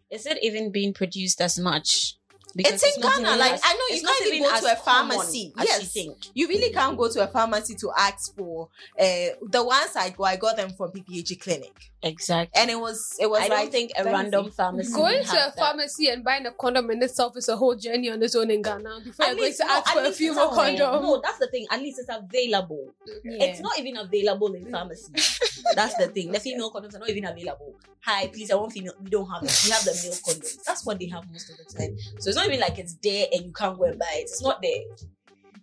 Is 0.10 0.26
it 0.26 0.40
even 0.42 0.72
being 0.72 0.94
produced 0.94 1.42
as 1.42 1.60
much? 1.60 2.19
It's 2.56 2.84
in 2.96 3.02
not 3.02 3.16
Ghana, 3.18 3.38
like, 3.38 3.54
as- 3.54 3.62
I 3.64 3.74
know 3.74 3.96
you 3.96 4.02
can't 4.02 4.22
even 4.26 4.34
even 4.40 4.50
go 4.50 4.60
to 4.62 4.74
a 4.74 4.76
pharmacy. 4.76 5.54
Yes. 5.58 5.82
you 5.82 5.88
think. 5.88 6.18
You 6.34 6.48
really 6.48 6.74
can't 6.74 6.98
go 6.98 7.10
to 7.12 7.24
a 7.24 7.28
pharmacy 7.28 7.76
to 7.76 7.92
ask 7.98 8.36
for 8.36 8.70
uh 9.00 9.04
the 9.42 9.64
ones 9.64 9.92
I 9.96 10.10
go, 10.10 10.24
I 10.24 10.36
got 10.36 10.58
them 10.58 10.72
from 10.72 10.92
PPH 10.92 11.40
clinic. 11.40 11.74
Exactly. 12.02 12.60
And 12.60 12.70
it 12.72 12.80
was 12.80 13.16
it 13.20 13.30
was 13.30 13.42
I 13.42 13.48
like 13.48 13.52
don't 13.64 13.72
think 13.72 13.92
a 13.98 14.04
very 14.04 14.16
random 14.16 14.52
pharmacy 14.52 14.94
Going 14.94 15.22
to 15.24 15.32
a 15.32 15.36
have 15.36 15.56
that. 15.56 15.58
pharmacy 15.58 16.08
and 16.08 16.24
buying 16.24 16.46
a 16.46 16.52
condom 16.52 16.90
in 16.92 17.04
itself 17.04 17.36
is 17.38 17.50
a 17.50 17.58
whole 17.58 17.76
journey 17.76 18.10
on 18.10 18.24
its 18.24 18.36
own 18.36 18.50
in 18.50 18.62
Ghana. 18.62 19.02
Before 19.04 19.26
At 19.26 19.32
you're 19.32 19.38
going 19.38 19.54
to 19.54 19.66
ask 19.70 19.88
at 19.88 19.94
for 19.94 20.00
a 20.00 20.04
least 20.04 20.10
it's 20.12 20.18
female 20.20 20.50
available. 20.52 20.88
condom. 20.88 21.04
No, 21.04 21.22
that's 21.22 21.38
the 21.40 21.48
thing. 21.48 21.68
At 21.70 21.82
least 21.82 22.00
it's 22.00 22.10
available. 22.10 22.94
It's 23.26 23.60
not 23.60 23.78
even 23.80 23.98
available 23.98 24.54
in 24.54 24.72
pharmacy. 24.72 25.12
That's 25.76 25.96
the 25.98 26.08
thing. 26.08 26.32
The 26.32 26.40
female 26.40 26.72
condoms 26.72 26.96
are 26.96 27.00
not 27.00 27.10
even 27.10 27.26
available. 27.26 27.76
Hi, 28.02 28.28
please, 28.28 28.50
I 28.50 28.56
want 28.56 28.72
female. 28.72 28.94
We 29.04 29.10
don't 29.10 29.30
have 29.30 29.44
it. 29.44 29.62
We 29.66 29.70
have 29.72 29.84
the 29.84 29.92
male 30.04 30.14
condoms. 30.14 30.64
That's 30.64 30.86
what 30.86 30.98
they 31.00 31.06
have 31.08 31.30
most 31.32 31.50
of 31.52 31.58
the 31.58 31.66
time. 31.78 31.96
So 32.20 32.30
it's 32.30 32.38
not 32.40 32.48
even 32.48 32.60
like 32.60 32.80
it's 32.80 32.96
there 32.96 33.28
and 33.34 33.46
you 33.46 33.52
can't 33.52 33.78
go 33.78 33.86
and 33.86 34.00
buy 34.00 34.06
it. 34.14 34.22
It's 34.24 34.42
not 34.42 34.62
there. 34.62 34.84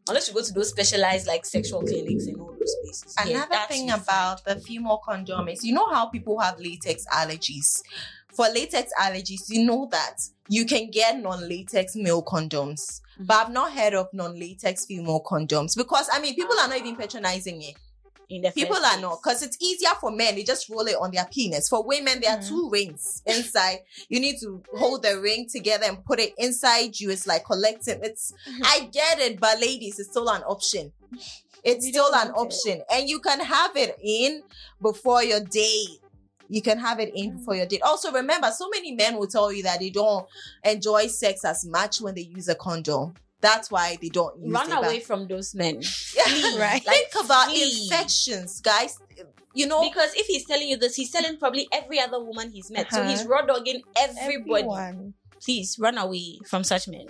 Unless 0.09 0.29
you 0.29 0.35
go 0.35 0.43
to 0.43 0.53
those 0.53 0.69
specialized 0.69 1.27
like 1.27 1.45
sexual 1.45 1.81
clinics 1.81 2.27
and 2.27 2.41
all 2.41 2.55
those 2.59 2.77
places. 2.83 3.15
Another 3.19 3.49
that's 3.51 3.69
thing 3.69 3.91
about 3.91 4.45
the 4.45 4.57
female 4.57 5.01
condom 5.05 5.49
is 5.49 5.65
you 5.65 5.73
know 5.73 5.91
how 5.91 6.07
people 6.07 6.39
have 6.39 6.59
latex 6.61 7.05
allergies. 7.13 7.83
For 8.33 8.47
latex 8.47 8.93
allergies, 9.01 9.49
you 9.49 9.65
know 9.65 9.89
that 9.91 10.19
you 10.49 10.67
can 10.67 10.91
get 10.91 11.21
non-latex 11.21 11.97
male 11.97 12.23
condoms. 12.23 13.01
Mm. 13.21 13.27
but 13.27 13.47
I've 13.47 13.53
not 13.53 13.73
heard 13.73 13.95
of 13.95 14.09
non-latex 14.13 14.87
female 14.87 15.23
condoms 15.23 15.77
because 15.77 16.09
I 16.13 16.21
mean 16.21 16.35
people 16.35 16.59
are 16.59 16.69
not 16.69 16.79
even 16.79 16.97
patronizing 16.97 17.63
it. 17.63 17.75
In 18.29 18.43
the 18.43 18.51
People 18.51 18.77
are 18.85 19.01
not 19.01 19.21
because 19.23 19.43
it's 19.43 19.57
easier 19.61 19.91
for 20.01 20.11
men. 20.11 20.35
They 20.35 20.43
just 20.43 20.69
roll 20.69 20.87
it 20.87 20.97
on 21.01 21.13
their 21.13 21.27
penis. 21.33 21.69
For 21.69 21.85
women, 21.87 22.21
there 22.21 22.33
are 22.33 22.39
Mhm. 22.39 22.49
two 22.49 22.69
rings 22.71 23.23
inside. 23.25 23.81
You 24.09 24.19
need 24.19 24.41
to 24.41 24.65
hold 24.75 25.03
the 25.05 25.21
ring 25.21 25.49
together 25.49 25.85
and 25.87 26.05
put 26.05 26.19
it 26.19 26.35
inside 26.37 26.99
you. 26.99 27.11
It's 27.11 27.27
like 27.27 27.45
collective. 27.45 28.01
It's 28.03 28.33
I 28.65 28.89
get 28.93 29.21
it, 29.21 29.39
but 29.39 29.61
ladies, 29.61 29.99
it's 30.01 30.11
still 30.11 30.29
an 30.29 30.43
option. 30.43 30.93
It's 31.63 31.85
We 31.85 31.93
still 31.93 32.07
an 32.07 32.13
want 32.13 32.31
it. 32.31 32.35
option, 32.37 32.83
and 32.91 33.09
you 33.09 33.21
can 33.21 33.41
have 33.41 33.77
it 33.77 33.97
in 34.03 34.43
before 34.81 35.23
your 35.23 35.41
date. 35.41 36.01
You 36.49 36.63
can 36.63 36.79
have 36.79 37.01
it 37.01 37.11
in 37.15 37.39
before 37.39 37.55
your 37.57 37.67
date. 37.67 37.83
Also, 37.83 38.13
remember, 38.13 38.53
so 38.57 38.69
many 38.69 38.93
men 38.93 39.17
will 39.17 39.27
tell 39.27 39.53
you 39.53 39.63
that 39.65 39.81
they 39.81 39.91
don't 39.91 40.27
enjoy 40.65 41.09
sex 41.09 41.45
as 41.45 41.65
much 41.65 42.01
when 42.01 42.15
they 42.15 42.23
use 42.23 42.49
a 42.49 42.55
condom. 42.55 43.15
That's 43.47 43.71
why 43.71 43.97
they 44.03 44.09
don't 44.09 44.35
use 44.43 44.53
Run 44.53 44.73
away 44.73 44.99
from 45.01 45.29
those 45.29 45.55
men. 45.55 45.81
Right. 46.59 46.83
Think 46.83 47.13
about 47.25 47.49
flee. 47.49 47.63
infections, 47.87 48.61
guys. 48.61 48.99
You 49.55 49.67
know, 49.67 49.81
Because 49.89 50.13
if 50.15 50.27
he's 50.27 50.45
telling 50.45 50.69
you 50.69 50.77
this, 50.77 50.95
he's 50.97 51.11
telling 51.11 51.39
probably 51.39 51.69
every 51.73 51.99
other 52.01 52.19
woman 52.23 52.51
he's 52.51 52.71
met. 52.71 52.93
So 52.93 53.01
Uh-huh. 53.01 53.11
he's 53.11 53.25
raw 53.25 53.43
dogging 53.43 53.83
everybody. 53.97 54.63
Everyone. 54.67 55.15
Please 55.43 55.79
run 55.79 55.97
away 55.97 56.41
from 56.51 56.65
such 56.65 56.89
men. 56.89 57.07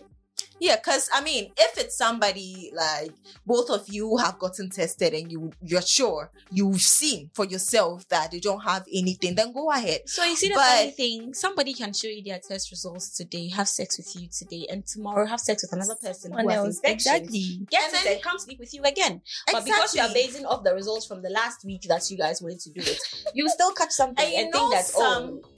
Yeah, 0.58 0.76
because 0.76 1.10
I 1.12 1.20
mean, 1.22 1.52
if 1.56 1.76
it's 1.78 1.96
somebody 1.98 2.70
like 2.74 3.10
both 3.44 3.68
of 3.70 3.88
you 3.88 4.16
have 4.16 4.38
gotten 4.38 4.70
tested 4.70 5.12
and 5.12 5.30
you 5.30 5.52
you're 5.62 5.82
sure 5.82 6.30
you've 6.50 6.80
seen 6.80 7.30
for 7.34 7.44
yourself 7.44 8.08
that 8.08 8.30
they 8.30 8.40
don't 8.40 8.60
have 8.60 8.84
anything, 8.92 9.34
then 9.34 9.52
go 9.52 9.70
ahead. 9.70 10.00
So 10.06 10.24
you 10.24 10.34
see 10.36 10.48
the 10.48 10.54
But- 10.54 10.64
funny 10.78 10.90
thing, 10.92 11.34
somebody 11.34 11.74
can 11.74 11.92
show 11.92 12.08
you 12.08 12.22
their 12.22 12.38
test 12.38 12.70
results 12.70 13.10
today, 13.16 13.48
have 13.50 13.68
sex 13.68 13.98
with 13.98 14.14
you 14.16 14.28
today, 14.28 14.66
and 14.70 14.86
tomorrow 14.86 15.26
have 15.26 15.40
sex 15.40 15.62
with 15.62 15.72
another 15.74 15.94
person 15.96 16.32
who 16.32 16.38
Someone 16.38 16.54
has 16.54 16.64
else. 16.66 16.80
Exactly. 16.84 17.60
Get 17.70 17.82
And 17.84 17.92
it 17.94 18.04
then- 18.04 18.12
and 18.14 18.22
come 18.22 18.38
sleep 18.38 18.58
with 18.58 18.72
you 18.72 18.82
again. 18.84 19.20
But 19.52 19.64
because 19.64 19.94
you 19.94 20.00
are 20.02 20.12
basing 20.12 20.46
off 20.46 20.64
the 20.64 20.74
results 20.74 21.04
from 21.06 21.22
the 21.22 21.30
last 21.30 21.64
week 21.64 21.82
that 21.82 22.10
you 22.10 22.16
guys 22.16 22.40
wanted 22.40 22.60
to 22.60 22.70
do 22.70 22.80
it, 22.80 22.98
you 23.34 23.48
still 23.50 23.72
catch 23.72 23.90
something 23.90 24.24
And 24.24 24.34
and, 24.34 24.46
you 24.46 24.52
think 24.52 24.54
know 24.54 24.70
that 24.70 24.90
oh, 24.94 24.98
some- 25.00 25.40
oh, 25.44 25.48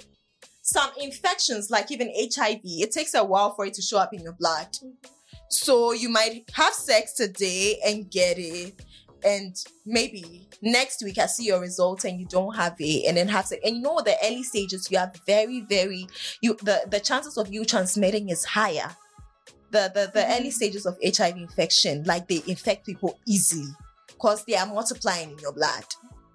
some 0.69 0.91
infections, 1.01 1.71
like 1.71 1.91
even 1.91 2.13
HIV, 2.15 2.61
it 2.65 2.93
takes 2.93 3.15
a 3.15 3.25
while 3.25 3.55
for 3.55 3.65
it 3.65 3.73
to 3.75 3.83
show 3.83 3.99
up 3.99 4.13
in 4.13 4.21
your 4.21 4.35
blood. 4.35 4.69
Mm-hmm. 4.73 4.89
So 5.49 5.93
you 5.93 6.11
might 6.11 6.45
have 6.53 6.75
sex 6.75 7.15
today 7.15 7.79
and 7.85 8.11
get 8.11 8.37
it, 8.39 8.85
and 9.25 9.57
maybe 9.87 10.47
next 10.61 11.03
week 11.03 11.17
I 11.17 11.25
see 11.25 11.47
your 11.47 11.61
results 11.61 12.05
and 12.05 12.21
you 12.21 12.27
don't 12.27 12.55
have 12.55 12.77
it, 12.79 13.07
and 13.09 13.17
then 13.17 13.29
have 13.29 13.47
sex. 13.47 13.63
And 13.65 13.77
you 13.77 13.83
know 13.83 14.03
the 14.05 14.17
early 14.23 14.43
stages, 14.43 14.89
you 14.91 14.99
are 14.99 15.11
very, 15.27 15.63
very 15.63 16.07
you 16.43 16.55
the 16.63 16.83
the 16.87 17.01
chances 17.01 17.39
of 17.39 17.51
you 17.51 17.65
transmitting 17.65 18.29
is 18.29 18.45
higher. 18.45 18.95
The 19.71 19.91
the 19.95 20.11
the 20.13 20.21
mm-hmm. 20.21 20.33
early 20.33 20.51
stages 20.51 20.85
of 20.85 20.99
HIV 21.03 21.39
infection, 21.39 22.05
like 22.05 22.29
they 22.29 22.43
infect 22.47 22.85
people 22.85 23.19
easily 23.27 23.73
because 24.07 24.45
they 24.45 24.57
are 24.57 24.67
multiplying 24.67 25.31
in 25.31 25.39
your 25.39 25.53
blood. 25.53 25.85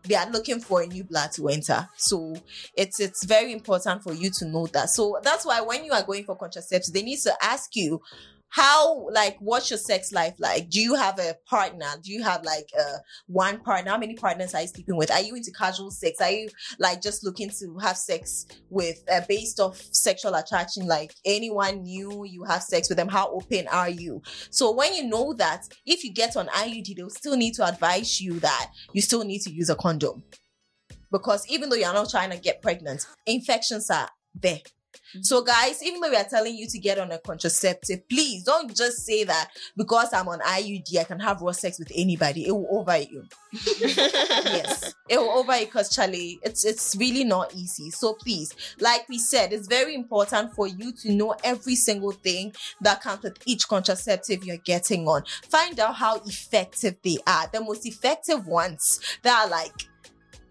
They 0.05 0.15
are 0.15 0.29
looking 0.29 0.59
for 0.59 0.81
a 0.81 0.87
new 0.87 1.03
blood 1.03 1.31
to 1.33 1.47
enter. 1.47 1.87
So 1.97 2.35
it's 2.75 2.99
it's 2.99 3.25
very 3.25 3.53
important 3.53 4.03
for 4.03 4.13
you 4.13 4.29
to 4.39 4.45
know 4.45 4.67
that. 4.67 4.89
So 4.89 5.19
that's 5.23 5.45
why 5.45 5.61
when 5.61 5.85
you 5.85 5.93
are 5.93 6.03
going 6.03 6.25
for 6.25 6.37
contraceptives, 6.37 6.91
they 6.91 7.03
need 7.03 7.19
to 7.19 7.33
ask 7.41 7.75
you 7.75 8.01
how 8.53 9.09
like 9.09 9.35
what's 9.39 9.71
your 9.71 9.79
sex 9.79 10.11
life 10.11 10.35
like? 10.37 10.69
Do 10.69 10.79
you 10.79 10.93
have 10.93 11.17
a 11.17 11.35
partner? 11.47 11.87
Do 12.03 12.11
you 12.11 12.21
have 12.21 12.43
like 12.43 12.69
uh 12.79 12.97
one 13.25 13.59
partner? 13.59 13.89
How 13.89 13.97
many 13.97 14.13
partners 14.13 14.53
are 14.53 14.61
you 14.61 14.67
sleeping 14.67 14.95
with? 14.95 15.09
Are 15.09 15.21
you 15.21 15.33
into 15.33 15.51
casual 15.51 15.89
sex? 15.89 16.21
Are 16.21 16.29
you 16.29 16.49
like 16.77 17.01
just 17.01 17.23
looking 17.23 17.49
to 17.59 17.79
have 17.79 17.97
sex 17.97 18.45
with 18.69 19.03
uh, 19.11 19.21
based 19.27 19.59
off 19.59 19.81
sexual 19.91 20.35
attraction? 20.35 20.85
Like 20.85 21.15
anyone 21.25 21.81
new 21.81 22.25
you 22.25 22.43
have 22.43 22.61
sex 22.61 22.89
with 22.89 22.99
them? 22.99 23.07
How 23.07 23.31
open 23.31 23.67
are 23.69 23.89
you? 23.89 24.21
So 24.51 24.71
when 24.71 24.93
you 24.93 25.07
know 25.07 25.33
that 25.33 25.67
if 25.87 26.03
you 26.03 26.13
get 26.13 26.37
on 26.37 26.45
iud 26.49 26.95
they'll 26.95 27.09
still 27.09 27.35
need 27.35 27.55
to 27.55 27.65
advise 27.65 28.21
you 28.21 28.39
that 28.41 28.69
you 28.93 29.01
still 29.01 29.23
need 29.23 29.41
to 29.41 29.51
use 29.51 29.71
a 29.71 29.75
condom. 29.75 30.21
Because 31.11 31.47
even 31.47 31.69
though 31.69 31.75
you're 31.75 31.91
not 31.91 32.11
trying 32.11 32.29
to 32.29 32.37
get 32.37 32.61
pregnant 32.61 33.07
infections 33.25 33.89
are 33.89 34.09
there 34.35 34.59
Mm-hmm. 34.93 35.21
so, 35.23 35.43
guys, 35.43 35.81
even 35.83 36.01
though 36.01 36.09
we 36.09 36.15
are 36.15 36.23
telling 36.23 36.55
you 36.55 36.67
to 36.67 36.79
get 36.79 36.99
on 36.99 37.11
a 37.11 37.19
contraceptive, 37.19 38.07
please 38.09 38.43
don't 38.43 38.75
just 38.75 39.05
say 39.05 39.23
that 39.23 39.49
because 39.75 40.13
I'm 40.13 40.27
on 40.27 40.39
IUD, 40.39 40.97
I 40.97 41.03
can 41.03 41.19
have 41.19 41.41
raw 41.41 41.51
sex 41.51 41.79
with 41.79 41.91
anybody. 41.95 42.47
It 42.47 42.51
will 42.51 42.67
over 42.69 42.97
you. 42.97 43.25
yes, 43.81 44.93
it 45.09 45.17
will 45.17 45.31
over 45.31 45.57
you 45.57 45.65
because 45.65 45.93
Charlie, 45.93 46.39
it's 46.43 46.65
it's 46.65 46.95
really 46.95 47.23
not 47.23 47.53
easy. 47.53 47.89
So 47.91 48.13
please, 48.13 48.53
like 48.79 49.07
we 49.09 49.17
said, 49.17 49.53
it's 49.53 49.67
very 49.67 49.95
important 49.95 50.53
for 50.53 50.67
you 50.67 50.91
to 50.93 51.13
know 51.13 51.35
every 51.43 51.75
single 51.75 52.11
thing 52.11 52.53
that 52.81 53.01
comes 53.01 53.23
with 53.23 53.37
each 53.45 53.67
contraceptive 53.67 54.43
you're 54.43 54.57
getting 54.57 55.07
on. 55.07 55.23
Find 55.49 55.79
out 55.79 55.95
how 55.95 56.17
effective 56.25 56.95
they 57.03 57.17
are. 57.27 57.47
The 57.51 57.61
most 57.61 57.85
effective 57.85 58.47
ones 58.47 58.99
that 59.23 59.45
are 59.45 59.49
like 59.49 59.87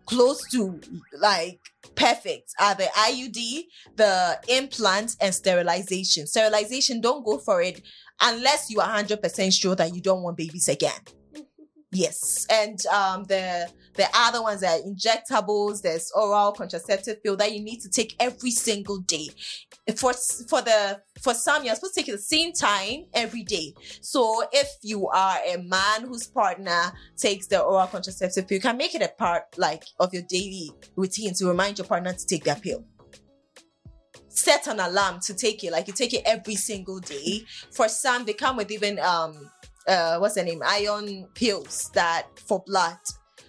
close 0.07 0.49
to 0.51 0.81
like 1.19 1.72
perfect 1.95 2.53
are 2.61 2.75
the 2.75 2.85
IUD, 2.85 3.65
the 3.97 4.39
implants, 4.49 5.17
and 5.21 5.35
sterilization. 5.35 6.27
Sterilization, 6.27 7.01
don't 7.01 7.25
go 7.25 7.39
for 7.39 7.63
it 7.63 7.83
unless 8.21 8.71
you 8.71 8.81
are 8.81 8.89
100% 8.89 9.61
sure 9.61 9.75
that 9.75 9.95
you 9.95 10.01
don't 10.01 10.23
want 10.23 10.37
babies 10.37 10.69
again. 10.69 11.01
Yes. 11.95 12.47
And 12.51 12.85
um 12.87 13.25
the 13.25 13.71
the 13.97 14.09
other 14.15 14.41
ones 14.41 14.63
are 14.63 14.79
injectables, 14.79 15.83
there's 15.83 16.11
oral 16.13 16.53
contraceptive 16.53 17.23
pill 17.23 17.37
that 17.37 17.53
you 17.53 17.63
need 17.63 17.81
to 17.81 17.91
take 17.91 18.17
every 18.19 18.51
single 18.51 18.99
day. 19.01 19.29
For 19.97 20.13
for 20.49 20.63
the 20.63 21.01
for 21.23 21.35
some 21.35 21.65
you're 21.65 21.75
supposed 21.75 21.95
to 21.95 22.01
take 22.01 22.09
it 22.09 22.13
the 22.13 22.19
same 22.19 22.53
time 22.53 23.07
every 23.15 23.43
day. 23.43 23.75
So 24.01 24.45
if 24.53 24.69
you 24.83 25.09
are 25.09 25.39
a 25.45 25.57
man 25.57 26.03
whose 26.07 26.29
partner 26.29 26.93
takes 27.17 27.49
the 27.49 27.61
oral 27.61 27.89
contraceptive 27.89 28.47
pill, 28.47 28.57
you 28.57 28.63
can 28.63 28.77
make 28.77 28.95
it 28.95 29.03
a 29.03 29.09
part 29.09 29.43
like 29.59 29.83
of 29.99 30.15
your 30.15 30.23
daily 30.29 30.71
routine 30.95 31.35
to 31.35 31.49
remind 31.49 31.79
your 31.79 31.87
partner 31.89 32.13
to 32.13 32.27
take 32.27 32.45
their 32.45 32.55
pill. 32.55 32.85
Set 34.29 34.69
an 34.69 34.79
alarm 34.79 35.19
to 35.27 35.35
take 35.35 35.65
it, 35.65 35.73
like 35.73 35.89
you 35.89 35.93
take 35.93 36.15
it 36.15 36.23
every 36.25 36.55
single 36.55 37.01
day. 37.01 37.45
For 37.73 37.89
some, 37.89 38.25
they 38.25 38.35
come 38.35 38.57
with 38.57 38.71
even 38.71 39.01
um 39.01 39.51
uh 39.89 40.19
what's 40.19 40.35
the 40.35 40.45
name 40.45 40.63
iron 40.65 41.27
pills 41.35 41.91
that 41.95 42.27
for 42.39 42.63
blood 42.67 42.97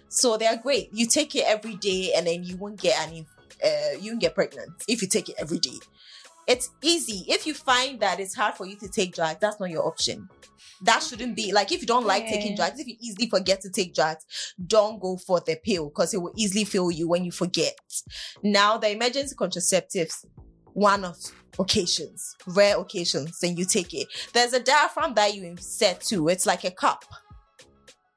so 0.08 0.36
they're 0.36 0.56
great 0.56 0.88
you 0.92 1.06
take 1.06 1.34
it 1.34 1.44
every 1.46 1.76
day 1.76 2.12
and 2.14 2.26
then 2.26 2.42
you 2.42 2.56
won't 2.56 2.80
get 2.80 3.00
any 3.06 3.26
uh 3.64 3.96
you 4.00 4.12
won't 4.12 4.20
get 4.20 4.34
pregnant 4.34 4.70
if 4.88 5.02
you 5.02 5.08
take 5.08 5.28
it 5.28 5.36
every 5.38 5.58
day 5.58 5.78
it's 6.46 6.70
easy 6.82 7.24
if 7.28 7.46
you 7.46 7.54
find 7.54 8.00
that 8.00 8.20
it's 8.20 8.34
hard 8.34 8.54
for 8.54 8.66
you 8.66 8.76
to 8.76 8.88
take 8.88 9.14
drugs 9.14 9.38
that's 9.40 9.60
not 9.60 9.70
your 9.70 9.86
option 9.86 10.28
that 10.82 11.02
shouldn't 11.02 11.36
be 11.36 11.52
like 11.52 11.72
if 11.72 11.80
you 11.80 11.86
don't 11.86 12.06
like 12.06 12.26
taking 12.26 12.54
drugs 12.54 12.78
if 12.78 12.86
you 12.86 12.96
easily 13.00 13.28
forget 13.28 13.60
to 13.60 13.70
take 13.70 13.94
drugs 13.94 14.24
don't 14.66 15.00
go 15.00 15.16
for 15.16 15.40
the 15.40 15.56
pill 15.64 15.88
because 15.88 16.12
it 16.12 16.20
will 16.20 16.32
easily 16.36 16.64
fail 16.64 16.90
you 16.90 17.08
when 17.08 17.24
you 17.24 17.32
forget 17.32 17.74
now 18.42 18.76
the 18.76 18.90
emergency 18.90 19.34
contraceptives 19.34 20.24
one 20.72 21.04
of 21.04 21.16
occasions 21.60 22.34
rare 22.48 22.78
occasions 22.80 23.38
then 23.38 23.56
you 23.56 23.64
take 23.64 23.94
it 23.94 24.08
there's 24.32 24.52
a 24.52 24.60
diaphragm 24.60 25.14
that 25.14 25.34
you 25.34 25.44
insert 25.44 26.00
too. 26.00 26.28
It's 26.28 26.46
like 26.46 26.64
a 26.64 26.70
cup. 26.70 27.04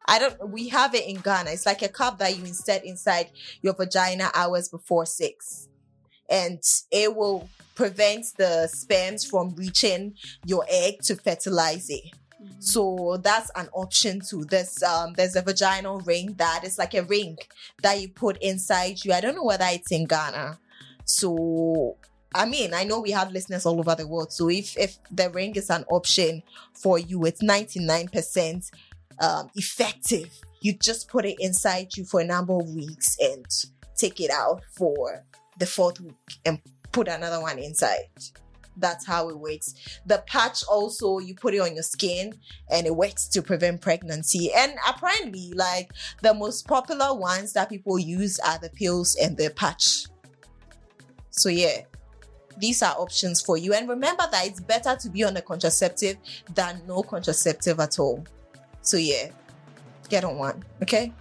I 0.08 0.20
don't. 0.20 0.50
We 0.50 0.70
have 0.70 0.96
it 0.96 1.08
in 1.08 1.18
Ghana. 1.18 1.52
It's 1.52 1.66
like 1.66 1.82
a 1.82 1.90
cup 1.90 2.20
that 2.20 2.38
you 2.38 2.44
insert 2.46 2.84
inside 2.84 3.32
your 3.62 3.74
vagina 3.74 4.32
hours 4.34 4.70
before 4.70 5.06
sex, 5.06 5.68
and 6.30 6.62
it 6.92 7.16
will 7.16 7.50
prevent 7.76 8.26
the 8.38 8.68
sperms 8.68 9.24
from 9.24 9.54
reaching 9.56 10.16
your 10.46 10.66
egg 10.70 11.02
to 11.04 11.16
fertilize 11.16 11.90
it. 11.90 12.12
So 12.60 13.20
that's 13.22 13.52
an 13.56 13.70
option 13.74 14.22
too. 14.22 14.46
There's 14.46 14.82
um 14.84 15.14
there's 15.14 15.36
a 15.36 15.42
vaginal 15.42 16.00
ring 16.02 16.34
that 16.38 16.64
is 16.64 16.78
like 16.78 16.94
a 16.94 17.04
ring 17.04 17.38
that 17.82 18.00
you 18.02 18.10
put 18.10 18.38
inside 18.42 19.04
you. 19.04 19.14
I 19.14 19.22
don't 19.22 19.36
know 19.36 19.44
whether 19.44 19.66
it's 19.70 19.92
in 19.92 20.06
Ghana. 20.06 20.60
So 21.06 21.98
I 22.36 22.46
mean, 22.46 22.74
I 22.74 22.84
know 22.84 23.00
we 23.00 23.12
have 23.12 23.32
listeners 23.32 23.66
all 23.66 23.80
over 23.80 23.96
the 23.96 24.08
world. 24.08 24.32
So 24.32 24.50
if 24.50 24.78
if 24.78 24.98
the 25.12 25.30
ring 25.30 25.56
is 25.56 25.70
an 25.70 25.86
option 25.90 26.44
for 26.74 27.00
you, 27.00 27.26
it's 27.26 27.44
99% 27.44 28.72
um, 29.20 29.50
effective. 29.56 30.30
You 30.62 30.74
just 30.74 31.08
put 31.08 31.26
it 31.26 31.38
inside 31.40 31.96
you 31.96 32.06
for 32.06 32.20
a 32.22 32.26
number 32.26 32.54
of 32.54 32.70
weeks 32.70 33.18
and 33.20 33.46
take 33.96 34.20
it 34.20 34.32
out 34.32 34.62
for 34.76 35.24
the 35.58 35.66
fourth 35.66 36.00
week 36.00 36.16
and 36.46 36.60
put 36.92 37.08
another 37.08 37.42
one 37.42 37.60
inside. 37.60 38.10
That's 38.80 39.08
how 39.08 39.30
it 39.30 39.40
works. 39.40 39.74
The 40.06 40.24
patch 40.28 40.64
also 40.70 41.18
you 41.18 41.34
put 41.34 41.56
it 41.56 41.60
on 41.60 41.74
your 41.74 41.84
skin 41.84 42.34
and 42.70 42.86
it 42.86 42.96
works 42.96 43.28
to 43.30 43.42
prevent 43.42 43.82
pregnancy. 43.82 44.52
And 44.56 44.74
apparently, 44.88 45.52
like 45.54 45.92
the 46.22 46.34
most 46.34 46.68
popular 46.68 47.14
ones 47.14 47.54
that 47.54 47.70
people 47.70 47.98
use 47.98 48.40
are 48.40 48.60
the 48.60 48.70
pills 48.70 49.16
and 49.16 49.36
the 49.36 49.50
patch. 49.50 50.06
So 51.32 51.50
yeah, 51.50 51.82
these 52.58 52.82
are 52.84 52.96
options 52.98 53.42
for 53.42 53.58
you. 53.58 53.74
And 53.74 53.90
remember 53.90 54.24
that 54.32 54.46
it's 54.46 54.60
better 54.60 54.96
to 54.96 55.10
be 55.10 55.24
on 55.24 55.38
a 55.38 55.42
contraceptive 55.42 56.18
than 56.54 56.82
no 56.88 57.02
contraceptive 57.02 57.80
at 57.80 58.00
all. 58.00 58.24
So 58.82 58.98
yeah, 58.98 59.30
get 60.10 60.24
on 60.24 60.38
one, 60.38 60.64
okay? 60.82 61.14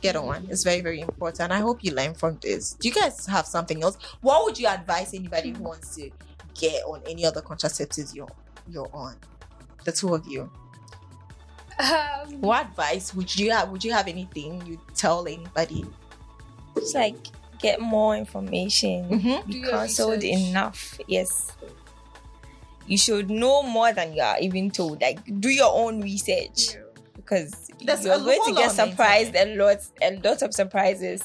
Get 0.00 0.16
on 0.16 0.26
one. 0.26 0.46
It's 0.50 0.64
very, 0.64 0.80
very 0.80 1.00
important. 1.00 1.52
I 1.52 1.58
hope 1.58 1.84
you 1.84 1.92
learn 1.92 2.14
from 2.14 2.38
this. 2.40 2.74
Do 2.74 2.88
you 2.88 2.94
guys 2.94 3.26
have 3.26 3.46
something 3.46 3.82
else? 3.82 3.98
What 4.20 4.44
would 4.44 4.58
you 4.58 4.66
advise 4.66 5.12
anybody 5.14 5.50
who 5.50 5.62
wants 5.62 5.94
to 5.96 6.10
get 6.54 6.82
on 6.84 7.02
any 7.06 7.26
other 7.26 7.42
contraceptives 7.42 8.14
you're 8.14 8.28
you're 8.68 8.90
on? 8.94 9.16
the 9.84 9.92
two 9.92 10.14
of 10.14 10.26
you. 10.26 10.50
Um, 11.78 12.40
What 12.40 12.66
advice 12.66 13.14
would 13.14 13.34
you 13.36 13.50
have? 13.52 13.70
Would 13.70 13.84
you 13.84 13.92
have 13.92 14.08
anything 14.08 14.64
you 14.66 14.78
tell 14.94 15.26
anybody? 15.26 15.84
Just 16.76 16.94
like 16.94 17.16
get 17.58 17.80
more 17.80 18.16
information. 18.16 19.08
Mm-hmm. 19.08 19.50
Do 19.50 19.62
Be 19.62 19.68
counseled 19.68 20.22
enough. 20.22 20.98
Yes. 21.06 21.52
You 22.86 22.98
should 22.98 23.30
know 23.30 23.62
more 23.62 23.92
than 23.92 24.14
you 24.14 24.22
are 24.22 24.38
even 24.40 24.70
told. 24.70 25.00
Like 25.00 25.20
do 25.40 25.48
your 25.48 25.72
own 25.72 26.00
research 26.00 26.74
yeah. 26.74 26.80
Because 27.30 27.70
There's 27.84 28.04
you're 28.04 28.18
going 28.18 28.40
to 28.44 28.54
get 28.54 28.70
lot 28.70 28.70
on 28.70 28.76
the 28.76 28.90
surprised 28.90 29.36
a 29.36 29.56
lot, 29.56 29.78
a 30.02 30.16
lot 30.16 30.42
of 30.42 30.52
surprises. 30.52 31.22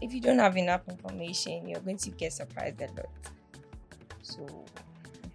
If 0.00 0.12
you 0.12 0.20
don't 0.20 0.38
have 0.40 0.56
enough 0.56 0.82
information, 0.88 1.68
you're 1.68 1.80
going 1.80 1.98
to 1.98 2.10
get 2.10 2.32
surprised 2.32 2.80
a 2.80 2.86
lot. 2.86 3.06
So 4.22 4.64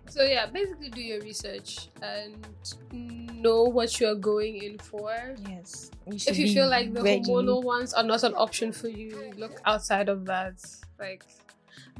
So 0.09 0.23
yeah, 0.23 0.47
basically 0.47 0.89
do 0.89 1.01
your 1.01 1.21
research 1.21 1.87
and 2.01 2.45
know 2.91 3.63
what 3.63 3.99
you 3.99 4.07
are 4.07 4.15
going 4.15 4.57
in 4.57 4.77
for. 4.79 5.13
yes, 5.47 5.91
should 6.17 6.29
If 6.31 6.37
you 6.37 6.53
feel 6.53 6.67
like 6.69 6.93
the 6.93 7.01
ready. 7.01 7.21
hormonal 7.21 7.63
ones 7.63 7.93
are 7.93 8.03
not 8.03 8.23
an 8.23 8.33
option 8.35 8.71
for 8.73 8.89
you, 8.89 9.31
look 9.37 9.61
outside 9.65 10.09
of 10.09 10.25
that. 10.25 10.55
Like 10.99 11.23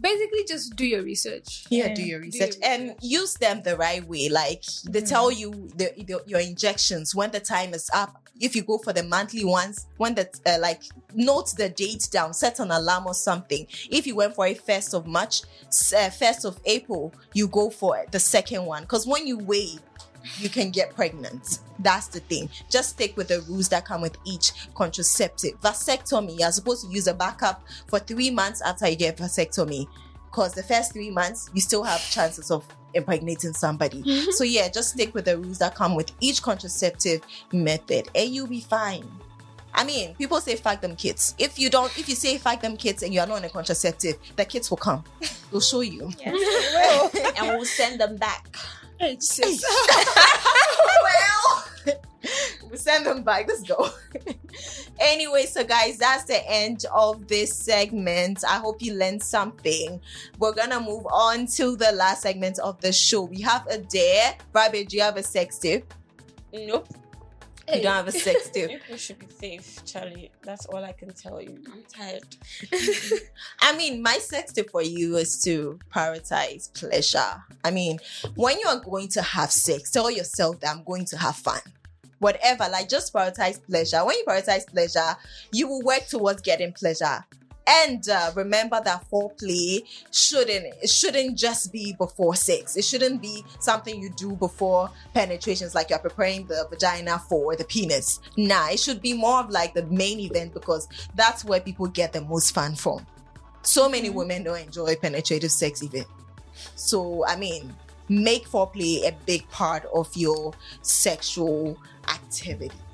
basically 0.02 0.46
just 0.48 0.76
do 0.76 0.86
your 0.86 1.02
research. 1.04 1.66
Yeah, 1.70 1.88
Yeah. 1.88 1.94
do 1.96 2.04
your 2.04 2.20
Do 2.20 2.26
research 2.26 2.56
your 2.58 2.66
and 2.72 2.82
research. 2.84 2.98
use 3.02 3.34
them 3.36 3.62
the 3.64 3.76
right 3.78 4.06
way. 4.08 4.30
Like 4.30 4.64
they 4.86 5.02
Mhm. 5.02 5.10
tell 5.10 5.32
you 5.32 5.70
the, 5.76 5.92
the 5.98 6.22
your 6.26 6.40
injections 6.40 7.14
when 7.16 7.32
the 7.32 7.40
time 7.40 7.74
is 7.74 7.90
up. 7.94 8.22
If 8.40 8.56
you 8.56 8.62
go 8.62 8.78
for 8.78 8.94
the 8.94 9.02
monthly 9.02 9.44
ones, 9.44 9.88
when 9.98 10.14
the 10.14 10.30
uh, 10.46 10.60
like 10.60 10.84
note 11.16 11.56
the 11.58 11.70
date 11.70 12.08
down, 12.12 12.34
set 12.36 12.60
an 12.60 12.70
alarm 12.70 13.08
or 13.08 13.16
something. 13.16 13.66
If 13.90 14.06
you 14.06 14.16
went 14.16 14.36
for 14.36 14.46
a 14.46 14.54
first 14.54 14.94
of 14.94 15.08
March, 15.08 15.42
s- 15.68 15.92
uh, 15.92 16.12
first 16.12 16.46
of 16.46 16.60
April, 16.66 17.12
you 17.34 17.48
go 17.48 17.72
for 17.72 18.06
the 18.12 18.20
second 18.20 18.66
one. 18.66 18.84
Because 18.84 19.08
when 19.08 19.26
you 19.26 19.40
wait, 19.40 19.80
you 20.40 20.50
can 20.50 20.72
get 20.72 20.96
pregnant. 20.96 21.60
That's 21.80 22.08
the 22.08 22.20
thing. 22.20 22.50
Just 22.70 22.90
stick 22.90 23.16
with 23.18 23.28
the 23.28 23.42
rules 23.42 23.70
that 23.70 23.86
come 23.86 24.02
with 24.02 24.18
each 24.26 24.52
contraceptive. 24.74 25.60
Vasectomy, 25.62 26.40
you're 26.40 26.52
supposed 26.52 26.86
to 26.86 26.92
use 26.92 27.08
a 27.08 27.14
backup 27.14 27.64
for 27.88 28.00
three 28.00 28.32
months 28.32 28.62
after 28.62 28.88
you 28.88 28.96
get 28.96 29.18
vasectomy. 29.18 29.88
Because 30.26 30.54
the 30.54 30.64
first 30.64 30.94
three 30.94 31.10
months, 31.10 31.50
you 31.54 31.62
still 31.62 31.84
have 31.84 32.02
chances 32.10 32.52
of 32.52 32.66
impregnating 32.94 33.54
somebody. 33.54 34.04
Mm-hmm. 34.04 34.32
so 34.32 34.44
yeah, 34.44 34.68
just 34.70 34.94
stick 34.94 35.14
with 35.14 35.26
the 35.26 35.38
rules 35.38 35.60
that 35.60 35.76
come 35.76 35.96
with 35.96 36.12
each 36.20 36.42
contraceptive 36.42 37.22
method, 37.52 38.10
and 38.16 38.30
you'll 38.30 38.48
be 38.48 38.62
fine. 38.62 39.08
I 39.74 39.84
mean, 39.84 40.16
people 40.16 40.42
say 40.42 40.56
fuck 40.56 40.82
them 40.82 40.96
kids. 40.96 41.36
If 41.38 41.60
you 41.60 41.70
don't, 41.70 41.96
if 41.98 42.10
you 42.10 42.16
say 42.16 42.38
fuck 42.40 42.62
them 42.62 42.78
kids 42.78 43.04
and 43.04 43.14
you 43.14 43.20
are 43.20 43.28
not 43.28 43.38
on 43.38 43.44
a 43.44 43.50
contraceptive, 43.50 44.18
the 44.36 44.44
kids 44.44 44.70
will 44.72 44.78
come. 44.78 45.04
They'll 45.52 45.62
show 45.62 45.82
you. 45.82 46.10
Yes, 46.20 47.14
will. 47.14 47.24
and 47.38 47.56
we'll 47.56 47.66
send 47.66 48.02
them 48.02 48.18
back. 48.18 48.58
well, 51.04 51.98
we 52.70 52.78
send 52.78 53.06
them 53.06 53.24
back. 53.24 53.48
Let's 53.48 53.64
go. 53.64 53.90
anyway, 55.00 55.46
so 55.46 55.64
guys, 55.64 55.98
that's 55.98 56.26
the 56.26 56.42
end 56.50 56.86
of 56.94 57.28
this 57.28 57.54
segment. 57.56 58.44
I 58.48 58.58
hope 58.58 58.82
you 58.82 58.94
learned 58.94 59.24
something. 59.24 60.02
We're 60.40 60.54
gonna 60.54 60.80
move 60.80 61.06
on 61.12 61.48
to 61.58 61.76
the 61.76 61.92
last 61.92 62.24
segment 62.24 62.60
of 62.60 62.80
the 62.82 62.92
show. 62.92 63.24
We 63.24 63.42
have 63.42 63.66
a 63.68 63.78
dare. 63.78 64.36
Rabbit, 64.54 64.90
do 64.90 64.98
you 64.98 65.04
have 65.04 65.18
a 65.18 65.24
sex 65.24 65.60
tip? 65.60 65.94
Nope. 66.54 66.88
You 67.74 67.82
don't 67.82 67.94
have 67.94 68.08
a 68.08 68.12
sex 68.12 68.50
tip. 68.50 68.70
People 68.70 68.96
should 68.96 69.20
be 69.20 69.28
safe, 69.30 69.84
Charlie. 69.86 70.32
That's 70.44 70.66
all 70.68 70.84
I 70.84 70.94
can 70.94 71.14
tell 71.14 71.42
you. 71.42 71.60
I'm 71.72 71.84
tired. 71.84 72.24
I 73.62 73.76
mean, 73.76 74.02
my 74.02 74.18
sex 74.20 74.54
tip 74.54 74.70
for 74.70 74.82
you 74.82 75.18
is 75.18 75.42
to 75.44 75.78
prioritize 75.94 76.74
pleasure. 76.74 77.44
I 77.66 77.72
mean, 77.72 78.00
when 78.36 78.58
you 78.60 78.68
are 78.68 78.80
going 78.80 79.10
to 79.10 79.22
have 79.22 79.52
sex, 79.52 79.92
tell 79.92 80.10
yourself 80.10 80.62
that 80.62 80.74
I'm 80.74 80.84
going 80.84 81.06
to 81.06 81.18
have 81.18 81.36
fun. 81.36 81.60
Whatever, 82.20 82.68
like 82.72 82.90
just 82.90 83.14
prioritize 83.14 83.64
pleasure. 83.64 84.04
When 84.06 84.18
you 84.18 84.24
prioritize 84.26 84.66
pleasure, 84.66 85.18
you 85.52 85.68
will 85.68 85.84
work 85.84 86.08
towards 86.08 86.42
getting 86.42 86.72
pleasure. 86.72 87.26
And 87.68 88.08
uh, 88.08 88.32
remember 88.36 88.80
that 88.84 89.06
foreplay 89.12 89.84
shouldn't 90.12 90.74
it 90.82 90.90
shouldn't 90.90 91.38
just 91.38 91.74
be 91.74 91.94
before 91.94 92.36
sex. 92.36 92.78
It 92.78 92.86
shouldn't 92.86 93.22
be 93.22 93.44
something 93.60 94.02
you 94.02 94.10
do 94.10 94.36
before 94.36 94.90
penetrations, 95.14 95.76
like 95.76 95.90
you're 95.90 96.00
preparing 96.00 96.48
the 96.48 96.66
vagina 96.70 97.20
for 97.20 97.56
the 97.58 97.66
penis. 97.66 98.22
Nah, 98.38 98.70
it 98.70 98.80
should 98.80 99.02
be 99.02 99.14
more 99.14 99.42
of 99.42 99.50
like 99.50 99.74
the 99.74 99.86
main 99.88 100.20
event 100.20 100.54
because 100.54 100.88
that's 101.16 101.44
where 101.44 101.60
people 101.60 101.88
get 101.88 102.14
the 102.14 102.22
most 102.22 102.54
fun 102.54 102.76
from. 102.76 103.06
So 103.64 103.90
many 103.90 104.10
women 104.10 104.44
don't 104.44 104.62
enjoy 104.62 104.96
penetrative 104.96 105.52
sex 105.52 105.84
even. 105.84 106.06
So 106.76 107.26
I 107.28 107.36
mean, 107.36 107.76
make 108.08 108.48
foreplay 108.48 109.06
a 109.08 109.14
big 109.26 109.50
part 109.50 109.84
of 109.94 110.16
your 110.16 110.54
sexual 110.82 111.78
activities. 112.08 112.87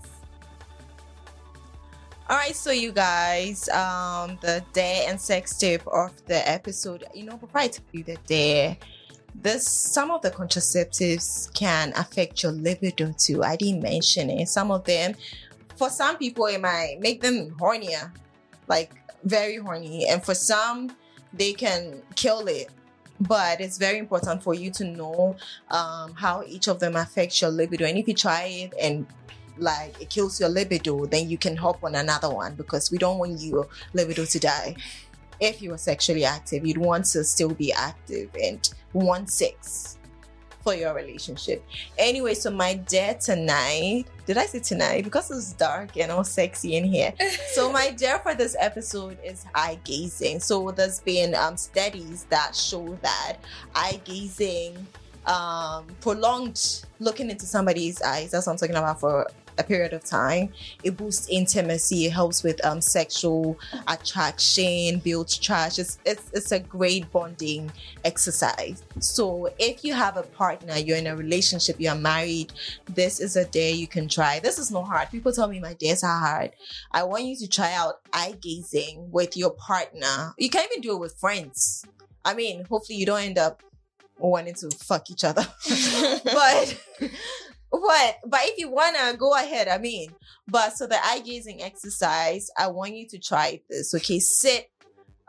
All 2.33 2.39
right, 2.39 2.55
so 2.55 2.71
you 2.71 2.91
guys, 2.91 3.69
um, 3.69 4.39
the 4.41 4.65
dare 4.73 5.07
and 5.07 5.21
sex 5.21 5.55
tip 5.55 5.85
of 5.85 6.11
the 6.25 6.49
episode, 6.49 7.03
you 7.13 7.25
know, 7.25 7.39
tell 7.53 7.69
you 7.91 8.03
the 8.03 8.17
dare, 8.25 8.75
this 9.35 9.67
some 9.67 10.09
of 10.09 10.23
the 10.23 10.31
contraceptives 10.31 11.53
can 11.53 11.93
affect 11.95 12.41
your 12.41 12.51
libido 12.51 13.13
too. 13.15 13.43
I 13.43 13.55
didn't 13.55 13.83
mention 13.83 14.31
it. 14.31 14.49
Some 14.49 14.71
of 14.71 14.83
them, 14.83 15.13
for 15.75 15.91
some 15.91 16.17
people, 16.17 16.47
it 16.47 16.59
might 16.59 16.97
make 16.99 17.21
them 17.21 17.51
hornier, 17.59 18.11
like 18.67 18.95
very 19.23 19.57
horny, 19.57 20.07
and 20.09 20.25
for 20.25 20.33
some, 20.33 20.91
they 21.33 21.53
can 21.53 22.01
kill 22.15 22.47
it. 22.47 22.71
But 23.19 23.61
it's 23.61 23.77
very 23.77 23.99
important 23.99 24.41
for 24.41 24.55
you 24.55 24.71
to 24.71 24.85
know 24.85 25.35
um, 25.69 26.15
how 26.15 26.43
each 26.47 26.67
of 26.67 26.79
them 26.79 26.95
affects 26.95 27.39
your 27.43 27.51
libido, 27.51 27.85
and 27.85 27.95
if 27.95 28.07
you 28.07 28.15
try 28.15 28.45
it 28.45 28.73
and 28.81 29.05
like 29.57 29.99
it 30.01 30.09
kills 30.09 30.39
your 30.39 30.49
libido, 30.49 31.05
then 31.05 31.29
you 31.29 31.37
can 31.37 31.55
hop 31.55 31.83
on 31.83 31.95
another 31.95 32.29
one 32.29 32.55
because 32.55 32.91
we 32.91 32.97
don't 32.97 33.17
want 33.17 33.39
your 33.41 33.67
libido 33.93 34.25
to 34.25 34.39
die. 34.39 34.75
If 35.39 35.61
you 35.61 35.73
are 35.73 35.77
sexually 35.77 36.25
active, 36.25 36.65
you'd 36.65 36.77
want 36.77 37.05
to 37.05 37.23
still 37.23 37.53
be 37.53 37.73
active 37.73 38.29
and 38.41 38.67
want 38.93 39.29
sex 39.29 39.97
for 40.63 40.73
your 40.73 40.93
relationship. 40.93 41.63
Anyway, 41.97 42.33
so 42.33 42.49
my 42.49 42.75
dare 42.75 43.15
tonight, 43.15 44.05
did 44.25 44.37
I 44.37 44.45
say 44.45 44.59
tonight? 44.59 45.03
Because 45.03 45.29
it's 45.29 45.53
dark 45.53 45.97
and 45.97 46.11
all 46.11 46.23
sexy 46.23 46.77
in 46.77 46.85
here. 46.85 47.13
so 47.51 47.71
my 47.73 47.91
dare 47.91 48.19
for 48.19 48.33
this 48.33 48.55
episode 48.57 49.17
is 49.23 49.45
eye 49.53 49.77
gazing. 49.83 50.39
So 50.39 50.71
there's 50.71 51.01
been 51.01 51.35
um, 51.35 51.57
studies 51.57 52.25
that 52.29 52.55
show 52.55 52.97
that 53.01 53.37
eye 53.75 53.99
gazing 54.05 54.87
um 55.25 55.85
prolonged 56.01 56.83
looking 56.99 57.29
into 57.29 57.45
somebody's 57.45 58.01
eyes 58.01 58.31
that's 58.31 58.45
what 58.45 58.51
i'm 58.51 58.57
talking 58.57 58.75
about 58.75 58.99
for 58.99 59.25
a 59.57 59.63
period 59.63 59.93
of 59.93 60.03
time. 60.03 60.49
It 60.83 60.97
boosts 60.97 61.27
intimacy. 61.29 62.05
It 62.05 62.13
helps 62.13 62.43
with 62.43 62.63
um 62.65 62.81
sexual 62.81 63.57
attraction 63.87 64.99
builds 64.99 65.37
trust. 65.37 65.79
It's, 65.79 65.99
it's 66.05 66.29
it's 66.33 66.51
a 66.51 66.59
great 66.59 67.11
bonding 67.11 67.71
exercise. 68.03 68.83
So 68.99 69.49
if 69.59 69.83
you 69.83 69.93
have 69.93 70.17
a 70.17 70.23
partner 70.23 70.77
you're 70.77 70.97
in 70.97 71.07
a 71.07 71.15
relationship 71.15 71.75
you're 71.79 71.95
married 71.95 72.53
this 72.89 73.19
is 73.19 73.35
a 73.35 73.45
day 73.45 73.71
you 73.71 73.87
can 73.87 74.07
try. 74.07 74.39
This 74.39 74.57
is 74.57 74.71
not 74.71 74.83
hard. 74.83 75.09
People 75.09 75.31
tell 75.31 75.47
me 75.47 75.59
my 75.59 75.73
days 75.73 76.03
are 76.03 76.19
hard. 76.19 76.51
I 76.91 77.03
want 77.03 77.25
you 77.25 77.35
to 77.37 77.47
try 77.47 77.73
out 77.73 77.95
eye 78.11 78.35
gazing 78.41 79.09
with 79.11 79.37
your 79.37 79.51
partner. 79.51 80.33
You 80.37 80.49
can 80.49 80.65
even 80.71 80.81
do 80.81 80.93
it 80.93 80.99
with 80.99 81.17
friends. 81.17 81.85
I 82.25 82.33
mean 82.33 82.65
hopefully 82.65 82.97
you 82.97 83.05
don't 83.05 83.21
end 83.21 83.37
up 83.37 83.61
wanting 84.17 84.53
to 84.55 84.69
fuck 84.71 85.09
each 85.11 85.23
other. 85.23 85.45
but 86.23 86.79
but 87.81 88.19
but 88.25 88.41
if 88.43 88.59
you 88.59 88.69
wanna 88.69 89.15
go 89.17 89.33
ahead, 89.35 89.67
I 89.67 89.77
mean. 89.77 90.13
But 90.47 90.77
so 90.77 90.87
the 90.87 91.03
eye 91.03 91.19
gazing 91.19 91.61
exercise, 91.63 92.49
I 92.57 92.67
want 92.67 92.95
you 92.95 93.07
to 93.07 93.19
try 93.19 93.61
this. 93.69 93.93
Okay, 93.93 94.19
sit 94.19 94.69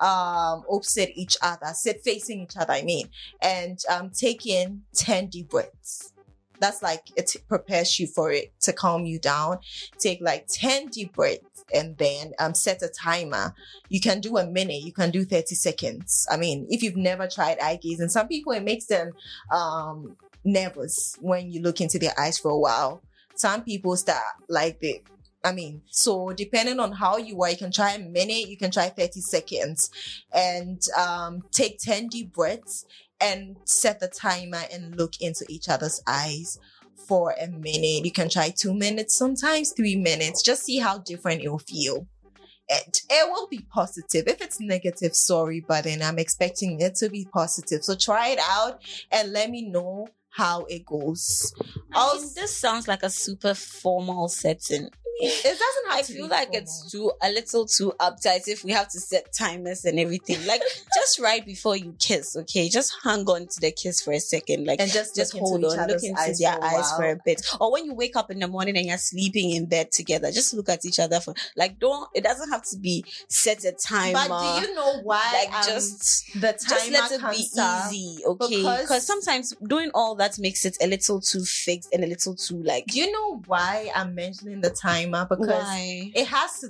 um 0.00 0.64
opposite 0.68 1.10
each 1.14 1.36
other, 1.40 1.68
sit 1.72 2.02
facing 2.04 2.40
each 2.40 2.56
other, 2.56 2.72
I 2.72 2.82
mean, 2.82 3.08
and 3.40 3.78
um 3.88 4.10
take 4.10 4.46
in 4.46 4.82
10 4.94 5.28
deep 5.28 5.50
breaths. 5.50 6.12
That's 6.60 6.82
like 6.82 7.02
it 7.16 7.34
prepares 7.48 7.98
you 7.98 8.06
for 8.06 8.30
it 8.30 8.52
to 8.60 8.72
calm 8.72 9.04
you 9.04 9.18
down. 9.18 9.58
Take 9.98 10.20
like 10.20 10.46
10 10.48 10.88
deep 10.88 11.14
breaths 11.14 11.64
and 11.72 11.96
then 11.96 12.32
um 12.38 12.54
set 12.54 12.82
a 12.82 12.88
timer. 12.88 13.54
You 13.88 14.00
can 14.00 14.20
do 14.20 14.36
a 14.36 14.46
minute, 14.46 14.82
you 14.82 14.92
can 14.92 15.10
do 15.10 15.24
30 15.24 15.54
seconds. 15.54 16.26
I 16.30 16.36
mean, 16.36 16.66
if 16.68 16.82
you've 16.82 16.96
never 16.96 17.26
tried 17.26 17.58
eye 17.60 17.78
gazing, 17.80 18.08
some 18.10 18.28
people 18.28 18.52
it 18.52 18.62
makes 18.64 18.86
them 18.86 19.12
um 19.50 20.16
nervous 20.44 21.16
when 21.20 21.50
you 21.50 21.60
look 21.62 21.80
into 21.80 21.98
their 21.98 22.18
eyes 22.18 22.38
for 22.38 22.50
a 22.50 22.58
while. 22.58 23.02
Some 23.34 23.62
people 23.62 23.96
start 23.96 24.22
like 24.48 24.80
they 24.80 25.02
I 25.44 25.52
mean, 25.52 25.82
so 25.90 26.32
depending 26.32 26.80
on 26.80 26.92
how 26.92 27.18
you 27.18 27.42
are, 27.42 27.50
you 27.50 27.56
can 27.58 27.70
try 27.70 27.92
a 27.92 27.98
minute, 27.98 28.48
you 28.48 28.56
can 28.56 28.70
try 28.70 28.88
30 28.88 29.20
seconds 29.20 29.90
and 30.32 30.80
um, 30.98 31.44
take 31.52 31.78
10 31.80 32.08
deep 32.08 32.32
breaths 32.32 32.86
and 33.20 33.56
set 33.64 34.00
the 34.00 34.08
timer 34.08 34.62
and 34.72 34.96
look 34.96 35.20
into 35.20 35.44
each 35.50 35.68
other's 35.68 36.02
eyes 36.06 36.58
for 36.96 37.34
a 37.38 37.46
minute. 37.46 38.06
You 38.06 38.10
can 38.10 38.30
try 38.30 38.50
two 38.50 38.72
minutes, 38.72 39.16
sometimes 39.18 39.72
three 39.72 39.96
minutes. 39.96 40.42
Just 40.42 40.64
see 40.64 40.78
how 40.78 40.98
different 40.98 41.42
it'll 41.42 41.58
feel. 41.58 42.06
And 42.70 43.00
it 43.10 43.30
will 43.30 43.46
be 43.46 43.60
positive. 43.70 44.26
If 44.26 44.40
it's 44.40 44.58
negative, 44.58 45.14
sorry, 45.14 45.60
but 45.60 45.84
then 45.84 46.00
I'm 46.00 46.18
expecting 46.18 46.80
it 46.80 46.94
to 46.96 47.10
be 47.10 47.28
positive. 47.30 47.84
So 47.84 47.94
try 47.94 48.28
it 48.28 48.38
out 48.42 48.80
and 49.12 49.32
let 49.32 49.50
me 49.50 49.68
know 49.68 50.08
how 50.34 50.64
it 50.68 50.84
goes. 50.84 51.54
I 51.92 52.16
mean, 52.16 52.28
this 52.34 52.56
sounds 52.56 52.88
like 52.88 53.04
a 53.04 53.10
super 53.10 53.54
formal 53.54 54.28
setting. 54.28 54.90
it 55.20 55.42
doesn't 55.44 55.90
have 55.90 56.00
I 56.00 56.02
feel 56.02 56.26
like 56.26 56.48
formal. 56.48 56.62
it's 56.62 56.90
too 56.90 57.12
a 57.22 57.30
little 57.30 57.66
too 57.66 57.92
uptight 58.00 58.48
if 58.48 58.64
we 58.64 58.72
have 58.72 58.88
to 58.88 58.98
set 58.98 59.32
timers 59.32 59.84
and 59.84 60.00
everything. 60.00 60.44
Like 60.44 60.60
just 60.94 61.20
right 61.20 61.46
before 61.46 61.76
you 61.76 61.94
kiss, 62.00 62.34
okay? 62.36 62.68
Just 62.68 62.92
hang 63.04 63.20
on 63.20 63.46
to 63.46 63.60
the 63.60 63.70
kiss 63.70 64.00
for 64.00 64.12
a 64.12 64.18
second. 64.18 64.66
Like 64.66 64.80
and 64.80 64.90
just 64.90 65.14
just 65.14 65.38
hold 65.38 65.64
on, 65.64 65.86
look 65.86 66.02
into 66.02 66.20
eyes 66.20 66.40
their 66.40 66.54
for 66.54 66.64
eyes 66.64 66.92
for 66.96 67.10
a 67.10 67.16
bit. 67.24 67.46
Or 67.60 67.70
when 67.70 67.84
you 67.84 67.94
wake 67.94 68.16
up 68.16 68.32
in 68.32 68.40
the 68.40 68.48
morning 68.48 68.76
and 68.76 68.86
you're 68.86 68.98
sleeping 68.98 69.52
in 69.52 69.66
bed 69.66 69.92
together, 69.92 70.32
just 70.32 70.52
look 70.52 70.68
at 70.68 70.84
each 70.84 70.98
other 70.98 71.20
for 71.20 71.32
like 71.56 71.78
don't 71.78 72.08
it 72.12 72.24
doesn't 72.24 72.50
have 72.50 72.64
to 72.70 72.78
be 72.78 73.04
set 73.28 73.64
a 73.64 73.70
timer. 73.70 74.18
But 74.28 74.60
do 74.60 74.66
you 74.66 74.74
know 74.74 75.00
why? 75.04 75.44
like 75.44 75.54
um, 75.54 75.64
just 75.64 76.32
the 76.40 76.52
just 76.68 76.90
let 76.90 77.12
it 77.12 77.20
be 77.30 77.36
easy, 77.36 78.24
okay? 78.26 78.80
Because 78.80 79.06
sometimes 79.06 79.54
doing 79.64 79.92
all 79.94 80.16
that 80.16 80.23
makes 80.38 80.64
it 80.64 80.76
a 80.80 80.86
little 80.86 81.20
too 81.20 81.44
fixed 81.44 81.92
and 81.92 82.04
a 82.04 82.06
little 82.06 82.34
too 82.34 82.62
like 82.62 82.86
Do 82.86 82.98
you 82.98 83.10
know 83.10 83.42
why 83.46 83.90
I'm 83.94 84.14
mentioning 84.14 84.60
the 84.60 84.70
timer? 84.70 85.26
Because 85.28 85.48
why? 85.48 86.10
it 86.14 86.26
has 86.26 86.60
to 86.60 86.68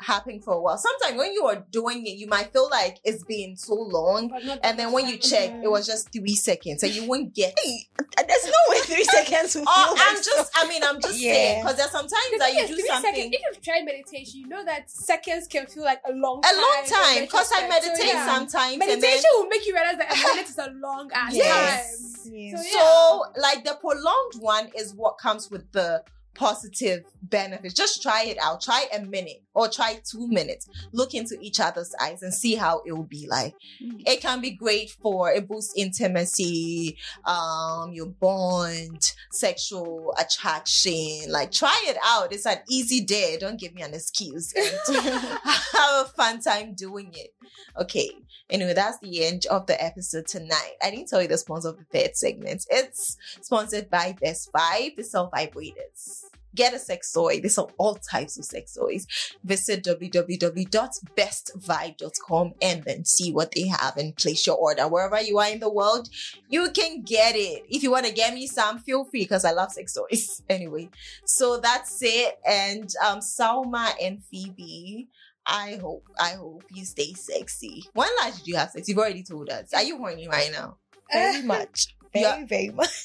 t- 0.00 0.06
happen 0.06 0.40
for 0.40 0.54
a 0.54 0.60
while. 0.60 0.78
Sometimes 0.78 1.18
when 1.18 1.32
you 1.32 1.44
are 1.46 1.64
doing 1.70 2.06
it, 2.06 2.16
you 2.16 2.26
might 2.26 2.52
feel 2.52 2.68
like 2.70 2.98
it's 3.04 3.24
been 3.24 3.56
so 3.56 3.74
long. 3.74 4.30
And 4.62 4.78
then 4.78 4.92
when 4.92 5.06
you 5.08 5.16
check, 5.18 5.50
it 5.62 5.70
was 5.70 5.86
just 5.86 6.12
three 6.12 6.34
seconds, 6.34 6.82
and 6.82 6.92
you 6.94 7.06
won't 7.08 7.34
get. 7.34 7.54
There's 7.56 8.44
no 8.46 8.52
way 8.68 8.78
three 8.80 9.04
seconds 9.16 9.54
will 9.56 9.64
Oh, 9.66 9.94
I'm 9.98 10.16
just. 10.16 10.50
I 10.56 10.66
mean, 10.68 10.82
I'm 10.84 11.00
just 11.00 11.18
Yeah. 11.20 11.32
saying 11.32 11.62
because 11.62 11.76
there's 11.76 11.90
sometimes 11.90 12.24
The 12.32 12.38
that 12.38 12.52
you 12.54 12.66
do 12.66 12.74
three 12.74 12.86
something. 12.86 13.14
seconds, 13.14 13.34
if 13.34 13.40
you've 13.54 13.62
tried 13.62 13.84
meditation, 13.84 14.40
you 14.40 14.48
know 14.48 14.64
that 14.64 14.90
seconds 14.90 15.46
can 15.46 15.66
feel 15.66 15.84
like 15.84 16.00
a 16.08 16.12
long 16.12 16.40
Time 16.42 16.54
a 16.54 16.60
long 16.60 16.84
time 16.86 17.20
because 17.24 17.50
I 17.52 17.62
retrospect. 17.68 17.84
So, 17.84 17.90
meditate 17.90 18.06
yeah. 18.14 18.26
sometimes 18.26 18.78
Meditation 18.78 19.00
then 19.22 19.22
will 19.34 19.46
make 19.48 19.66
you 19.66 19.74
realize 19.74 19.96
that 19.98 20.12
a 20.12 20.34
minute 20.34 20.48
is 20.48 20.58
a 20.58 20.70
long 20.80 21.10
ass 21.12 21.34
Yes. 21.34 22.24
time. 22.24 22.32
Yes. 22.34 22.52
So, 22.52 22.62
yeah. 22.62 22.82
so 22.82 23.40
like 23.40 23.64
the 23.64 23.74
prolonged 23.80 24.34
one 24.40 24.70
is 24.76 24.94
what 24.94 25.18
comes 25.18 25.50
with 25.50 25.70
the 25.72 26.02
positive 26.34 27.04
benefits 27.22 27.74
just 27.74 28.02
try 28.02 28.24
it 28.24 28.38
out 28.42 28.60
try 28.60 28.86
a 28.96 29.00
minute 29.00 29.42
or 29.54 29.68
try 29.68 30.00
two 30.04 30.26
minutes 30.28 30.68
look 30.92 31.12
into 31.14 31.36
each 31.40 31.60
other's 31.60 31.94
eyes 32.00 32.22
and 32.22 32.32
see 32.32 32.54
how 32.54 32.80
it 32.86 32.92
will 32.92 33.02
be 33.02 33.26
like 33.28 33.54
Mm. 33.82 34.02
it 34.06 34.20
can 34.20 34.40
be 34.40 34.50
great 34.50 34.90
for 34.90 35.30
it 35.30 35.48
boosts 35.48 35.74
intimacy 35.76 36.96
um 37.24 37.92
your 37.92 38.06
bond 38.06 39.12
sexual 39.30 40.14
attraction 40.18 41.30
like 41.30 41.50
try 41.50 41.76
it 41.86 41.96
out 42.04 42.32
it's 42.32 42.46
an 42.46 42.58
easy 42.68 43.00
day 43.00 43.36
don't 43.38 43.58
give 43.60 43.74
me 43.74 43.82
an 43.82 43.94
excuse 43.94 44.52
have 44.86 46.06
a 46.06 46.12
fun 46.16 46.40
time 46.40 46.74
doing 46.74 47.12
it 47.14 47.34
okay 47.78 48.10
Anyway, 48.50 48.74
that's 48.74 48.98
the 48.98 49.24
end 49.24 49.46
of 49.48 49.66
the 49.66 49.80
episode 49.82 50.26
tonight. 50.26 50.72
I 50.82 50.90
didn't 50.90 51.06
tell 51.08 51.22
you 51.22 51.28
the 51.28 51.38
sponsor 51.38 51.68
of 51.68 51.78
the 51.78 51.84
third 51.84 52.16
segment. 52.16 52.66
It's 52.68 53.16
sponsored 53.42 53.88
by 53.88 54.16
Best 54.20 54.52
Vibe. 54.52 54.96
They 54.96 55.04
sell 55.04 55.30
vibrators. 55.30 56.24
Get 56.54 56.74
a 56.74 56.78
sex 56.78 57.12
toy. 57.12 57.40
They 57.40 57.48
sell 57.48 57.70
all 57.78 57.94
types 57.96 58.38
of 58.38 58.44
sex 58.44 58.74
toys. 58.74 59.06
Visit 59.44 59.84
www.bestvibe.com 59.84 62.52
and 62.60 62.84
then 62.84 63.04
see 63.04 63.32
what 63.32 63.52
they 63.52 63.66
have 63.68 63.96
and 63.96 64.14
place 64.16 64.46
your 64.46 64.56
order. 64.56 64.88
Wherever 64.88 65.20
you 65.20 65.38
are 65.38 65.48
in 65.48 65.60
the 65.60 65.70
world, 65.70 66.08
you 66.48 66.70
can 66.72 67.02
get 67.02 67.34
it. 67.36 67.64
If 67.68 67.82
you 67.82 67.90
want 67.90 68.06
to 68.06 68.12
get 68.12 68.34
me 68.34 68.46
some, 68.46 68.78
feel 68.78 69.04
free 69.04 69.22
because 69.22 69.44
I 69.44 69.52
love 69.52 69.72
sex 69.72 69.94
toys. 69.94 70.42
Anyway, 70.50 70.90
so 71.24 71.58
that's 71.58 71.98
it. 72.02 72.38
And 72.44 72.90
um, 73.06 73.20
Salma 73.20 73.92
and 74.02 74.22
Phoebe, 74.24 75.08
I 75.46 75.78
hope, 75.80 76.06
I 76.20 76.30
hope 76.30 76.64
you 76.74 76.84
stay 76.84 77.12
sexy. 77.14 77.84
When 77.94 78.08
last 78.20 78.38
did 78.38 78.48
you 78.48 78.56
have 78.56 78.70
sex? 78.70 78.88
You've 78.88 78.98
already 78.98 79.22
told 79.22 79.48
us. 79.48 79.72
Are 79.72 79.82
you 79.82 79.96
horny 79.96 80.28
right 80.28 80.50
now? 80.52 80.76
Very 81.12 81.42
much. 81.44 81.94
Very, 82.12 82.24
Yeah. 82.24 82.44
very 82.46 82.70
much. 82.70 82.90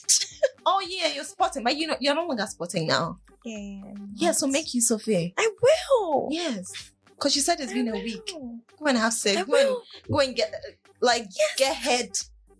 Oh 0.68 0.82
yeah, 0.90 1.10
you're 1.14 1.24
spotting, 1.24 1.64
but 1.64 1.78
you 1.78 1.86
know 1.86 1.96
you're 2.00 2.16
no 2.16 2.26
longer 2.26 2.48
spotting 2.48 2.88
now. 2.88 3.20
Yeah. 3.46 3.94
Yeah, 4.16 4.32
so 4.32 4.48
make 4.48 4.74
use 4.74 4.92
of 4.92 5.08
it. 5.08 5.34
I 5.38 5.50
will. 5.62 6.28
Yes, 6.32 6.92
because 7.06 7.36
you 7.36 7.42
said 7.42 7.60
it's 7.60 7.72
been 7.74 7.88
a 7.90 7.94
week. 7.94 8.32
will. 8.34 8.60
Go 8.80 8.86
and 8.88 8.98
have 8.98 9.14
sex. 9.14 9.38
I 9.38 9.44
Go 9.44 9.56
and, 9.56 9.68
will. 9.70 9.84
go 10.12 10.20
and 10.20 10.36
get 10.36 10.54
like 11.00 11.28
get 11.58 11.76
head. 11.76 12.10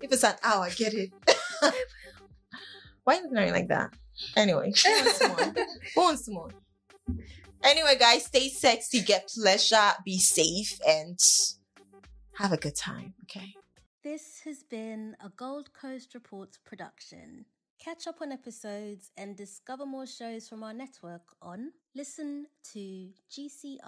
If 0.02 0.12
it's 0.12 0.24
an 0.24 0.36
hour, 0.44 0.70
get 0.76 0.94
it. 0.94 1.12
Why 3.04 3.16
are 3.18 3.22
you 3.22 3.30
looking 3.32 3.52
like 3.54 3.68
that? 3.70 3.94
Anyway, 4.36 4.72
who 4.84 4.92
wants 4.92 5.18
Simone. 5.18 5.56
Go 5.96 6.02
on, 6.08 6.18
Simone. 6.18 6.54
Anyway, 7.64 7.96
guys, 8.00 8.26
stay 8.26 8.48
sexy, 8.50 9.02
get 9.02 9.28
pleasure, 9.30 9.92
be 10.04 10.18
safe, 10.20 10.80
and 10.88 11.18
have 12.38 12.52
a 12.54 12.58
good 12.58 12.76
time. 12.76 13.14
Okay. 13.24 13.54
This 14.04 14.42
has 14.46 14.64
been 14.64 15.16
a 15.24 15.30
Gold 15.30 15.74
Coast 15.74 16.14
Reports 16.14 16.60
production. 16.64 17.46
Catch 17.86 18.08
up 18.08 18.20
on 18.24 18.32
episodes 18.32 19.12
and 19.16 19.38
discover 19.38 19.86
more 19.86 20.08
shows 20.08 20.50
from 20.50 20.64
our 20.64 20.74
network 20.74 21.22
on 21.40 21.72
listen 21.94 22.48
to 22.74 23.10
gcr.com. 23.32 23.80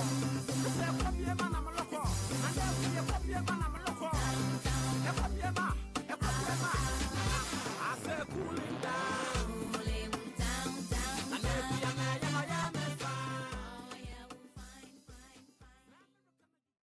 Kopie 0.00 1.32
banam 1.36 1.66
loko, 1.76 2.00
and 2.46 2.54
then 2.56 2.70
we 2.80 2.86
kopie 3.10 3.40
banam 3.46 3.69